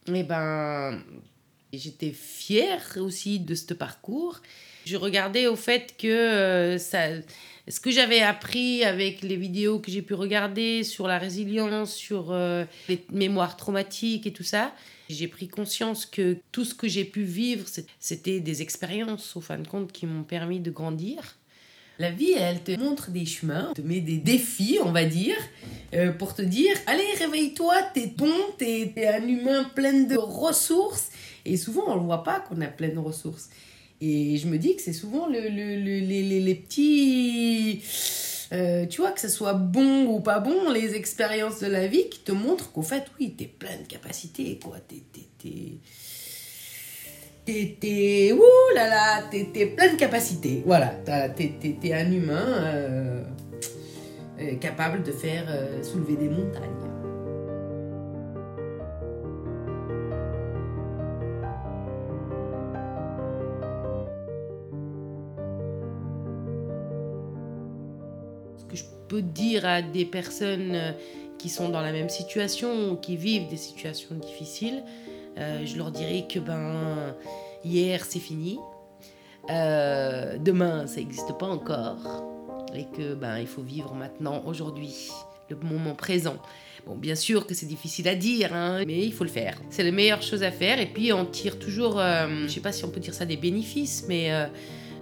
et 0.08 0.24
ben 0.24 1.00
j'étais 1.72 2.12
fière 2.12 2.98
aussi 2.98 3.40
de 3.40 3.54
ce 3.54 3.74
parcours. 3.76 4.42
Je 4.86 4.98
regardais 4.98 5.46
au 5.46 5.56
fait 5.56 5.96
que 5.98 6.78
ça, 6.80 7.08
ce 7.68 7.80
que 7.80 7.92
j'avais 7.92 8.22
appris 8.22 8.84
avec 8.84 9.22
les 9.22 9.38
vidéos 9.38 9.80
que 9.80 9.90
j'ai 9.90 10.02
pu 10.02 10.14
regarder 10.14 10.84
sur 10.84 11.08
la 11.08 11.18
résilience, 11.18 11.94
sur 11.94 12.32
euh, 12.32 12.66
les 12.90 13.06
mémoires 13.12 13.56
traumatiques 13.56 14.28
et 14.28 14.34
tout 14.34 14.44
ça, 14.44 14.74
j'ai 15.10 15.28
pris 15.28 15.48
conscience 15.48 16.06
que 16.06 16.38
tout 16.52 16.66
ce 16.66 16.76
que 16.76 16.88
j'ai 16.88 17.06
pu 17.06 17.24
vivre, 17.24 17.66
c'était 18.00 18.40
des 18.40 18.62
expériences, 18.62 19.36
au 19.36 19.42
fin 19.42 19.58
de 19.58 19.68
compte, 19.68 19.92
qui 19.92 20.06
m'ont 20.06 20.24
permis 20.24 20.60
de 20.60 20.72
grandir. 20.72 21.38
La 22.00 22.10
vie, 22.10 22.32
elle 22.32 22.64
te 22.64 22.72
montre 22.72 23.12
des 23.12 23.26
chemins, 23.26 23.72
te 23.76 23.82
met 23.82 24.02
des 24.02 24.18
défis, 24.18 24.80
on 24.84 24.92
va 24.92 25.06
dire, 25.06 25.38
euh, 25.94 26.12
pour 26.12 26.34
te 26.34 26.42
dire 26.42 26.76
allez, 26.88 27.08
réveille-toi, 27.20 27.76
t'es 27.94 28.08
bon, 28.08 28.34
t'es 28.58 28.92
t'es 28.96 29.08
un 29.08 29.26
humain 29.28 29.64
plein 29.76 30.02
de 30.02 30.18
ressources. 30.18 31.12
Et 31.46 31.56
souvent, 31.56 31.84
on 31.88 32.02
ne 32.02 32.06
voit 32.06 32.24
pas 32.24 32.40
qu'on 32.40 32.60
a 32.62 32.68
plein 32.68 32.90
de 32.90 33.00
ressources. 33.00 33.50
Et 34.06 34.36
je 34.38 34.48
me 34.48 34.58
dis 34.58 34.76
que 34.76 34.82
c'est 34.82 34.92
souvent 34.92 35.28
le, 35.28 35.40
le- 35.40 35.78
le- 35.78 36.00
les, 36.06 36.40
les- 36.42 36.56
petits. 36.56 37.82
euh, 38.52 38.86
tu 38.86 39.00
vois, 39.00 39.12
que 39.12 39.22
ce 39.22 39.30
soit 39.30 39.54
bon 39.54 40.06
ou 40.08 40.20
pas 40.20 40.40
bon, 40.42 40.70
les 40.72 40.96
expériences 40.96 41.60
de 41.62 41.68
la 41.68 41.88
vie 41.88 42.10
qui 42.10 42.20
te 42.20 42.34
montrent 42.34 42.72
qu'au 42.74 42.82
fait, 42.82 43.06
oui, 43.18 43.34
t'es 43.38 43.46
plein 43.46 43.78
de 43.82 43.88
capacités, 43.88 44.60
quoi. 44.62 44.78
T'es. 44.88 45.78
t'es- 47.80 48.32
ouh 48.34 48.76
là 48.76 48.88
là, 48.90 49.24
t'es, 49.32 49.46
plein 49.68 49.94
de 49.94 49.98
capacités. 49.98 50.64
Voilà, 50.66 50.88
t'es, 51.06 51.94
un 51.94 52.12
humain 52.12 52.64
euh, 52.66 53.24
euh, 54.42 54.56
capable 54.58 55.04
de 55.04 55.12
faire 55.14 55.46
soulever 55.82 56.18
des 56.18 56.30
montagnes. 56.30 56.93
Peux 69.14 69.22
dire 69.22 69.64
à 69.64 69.84
des 69.84 70.06
personnes 70.06 70.72
euh, 70.74 70.92
qui 71.38 71.50
sont 71.50 71.70
dans 71.70 71.82
la 71.82 71.92
même 71.92 72.10
situation 72.10 72.90
ou 72.90 72.96
qui 72.96 73.16
vivent 73.16 73.48
des 73.48 73.58
situations 73.58 74.16
difficiles, 74.16 74.84
euh, 75.38 75.64
je 75.68 75.78
leur 75.78 75.92
dirais 75.92 76.26
que 76.28 76.40
ben 76.40 77.16
hier 77.64 78.06
c'est 78.10 78.24
fini, 78.30 78.58
Euh, 79.50 80.38
demain 80.40 80.88
ça 80.88 80.98
n'existe 81.02 81.34
pas 81.38 81.50
encore 81.58 82.24
et 82.74 82.86
que 82.96 83.14
ben 83.14 83.36
il 83.40 83.50
faut 83.54 83.62
vivre 83.62 83.94
maintenant, 83.94 84.42
aujourd'hui, 84.46 84.96
le 85.50 85.58
moment 85.58 85.96
présent. 85.96 86.38
Bon, 86.88 86.96
bien 86.96 87.16
sûr 87.16 87.46
que 87.46 87.54
c'est 87.54 87.68
difficile 87.76 88.08
à 88.08 88.16
dire, 88.16 88.50
hein, 88.54 88.84
mais 88.88 89.06
il 89.06 89.14
faut 89.14 89.26
le 89.26 89.30
faire. 89.42 89.56
C'est 89.70 89.84
la 89.84 89.92
meilleure 89.92 90.24
chose 90.24 90.44
à 90.44 90.52
faire 90.52 90.80
et 90.80 90.88
puis 90.88 91.14
on 91.14 91.26
tire 91.26 91.60
toujours, 91.60 92.00
euh, 92.00 92.48
je 92.48 92.54
sais 92.56 92.62
pas 92.68 92.72
si 92.72 92.84
on 92.88 92.90
peut 92.90 93.04
dire 93.08 93.14
ça 93.14 93.26
des 93.26 93.38
bénéfices, 93.38 94.06
mais 94.08 94.24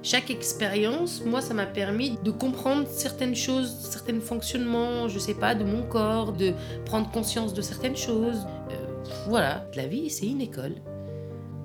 chaque 0.04 0.32
expérience, 0.32 1.24
moi, 1.24 1.42
ça 1.42 1.54
m'a 1.54 1.68
permis 1.68 2.18
de 2.24 2.32
comprendre 2.32 2.88
certaines 2.88 3.36
choses, 3.36 3.72
certains 3.90 4.20
fonctionnements, 4.20 5.08
je 5.08 5.20
sais 5.20 5.36
pas, 5.36 5.54
de 5.54 5.64
mon 5.64 5.84
corps, 5.84 6.34
de 6.34 6.54
prendre 6.86 7.10
conscience 7.12 7.54
de 7.54 7.62
certaines 7.62 7.96
choses. 7.96 8.48
Euh, 8.72 9.04
voilà, 9.28 9.66
la 9.76 9.86
vie, 9.86 10.10
c'est 10.10 10.26
une 10.26 10.42
école. 10.42 10.76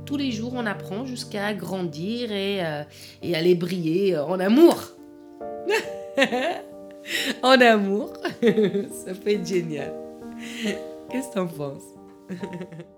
Tous 0.05 0.19
les 0.19 0.31
jours, 0.31 0.53
on 0.55 0.67
apprend 0.67 1.07
jusqu'à 1.07 1.55
grandir 1.55 2.31
et, 2.31 2.65
euh, 2.65 2.83
et 3.23 3.35
aller 3.35 3.55
briller 3.55 4.19
en 4.19 4.39
amour. 4.39 4.83
en 7.43 7.61
amour, 7.61 8.13
ça 8.43 9.15
peut 9.15 9.31
être 9.31 9.47
génial. 9.47 9.95
Qu'est-ce 11.11 11.31
que 11.31 11.35
t'en 11.35 11.47
penses? 11.47 11.95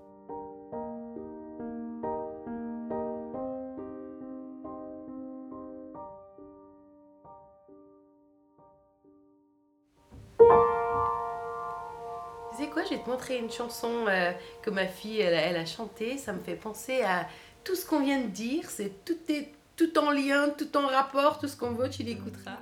Montrer 13.09 13.39
une 13.39 13.51
chanson 13.51 13.91
euh, 14.07 14.33
que 14.63 14.69
ma 14.71 14.87
fille 14.87 15.21
elle, 15.21 15.57
a- 15.57 15.65
chantée. 15.67 16.19
Ça 16.19 16.33
me 16.35 16.41
fait 16.41 16.55
penser 16.57 17.01
à 17.03 17.27
tout 17.65 17.75
ce 17.75 17.87
qu'on 17.87 18.01
vient 18.01 18.21
de 18.21 18.27
dire. 18.29 18.69
C'est 18.71 19.05
tout 19.05 19.17
est 19.31 19.53
tout 19.77 19.99
en 19.99 20.11
lien, 20.11 20.51
tout 20.51 20.77
en 20.77 20.87
rapport, 20.89 21.39
tout 21.39 21.49
ce 21.49 21.57
qu'on 21.57 21.71
veut, 21.71 21.89
tu 21.89 22.03
l'écouteras. 22.03 22.59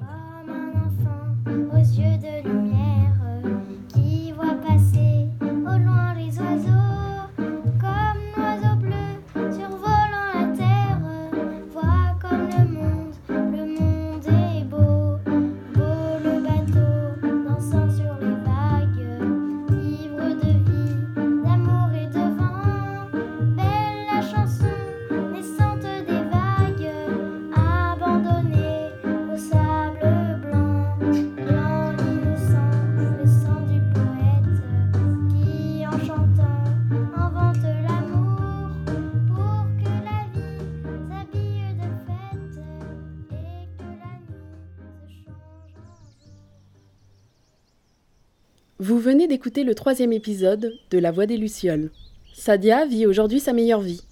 D'écouter 49.24 49.64
le 49.64 49.74
troisième 49.74 50.12
épisode 50.12 50.74
de 50.90 50.98
La 50.98 51.10
Voix 51.10 51.24
des 51.24 51.38
Lucioles. 51.38 51.90
Sadia 52.34 52.84
vit 52.84 53.06
aujourd'hui 53.06 53.40
sa 53.40 53.54
meilleure 53.54 53.80
vie. 53.80 54.02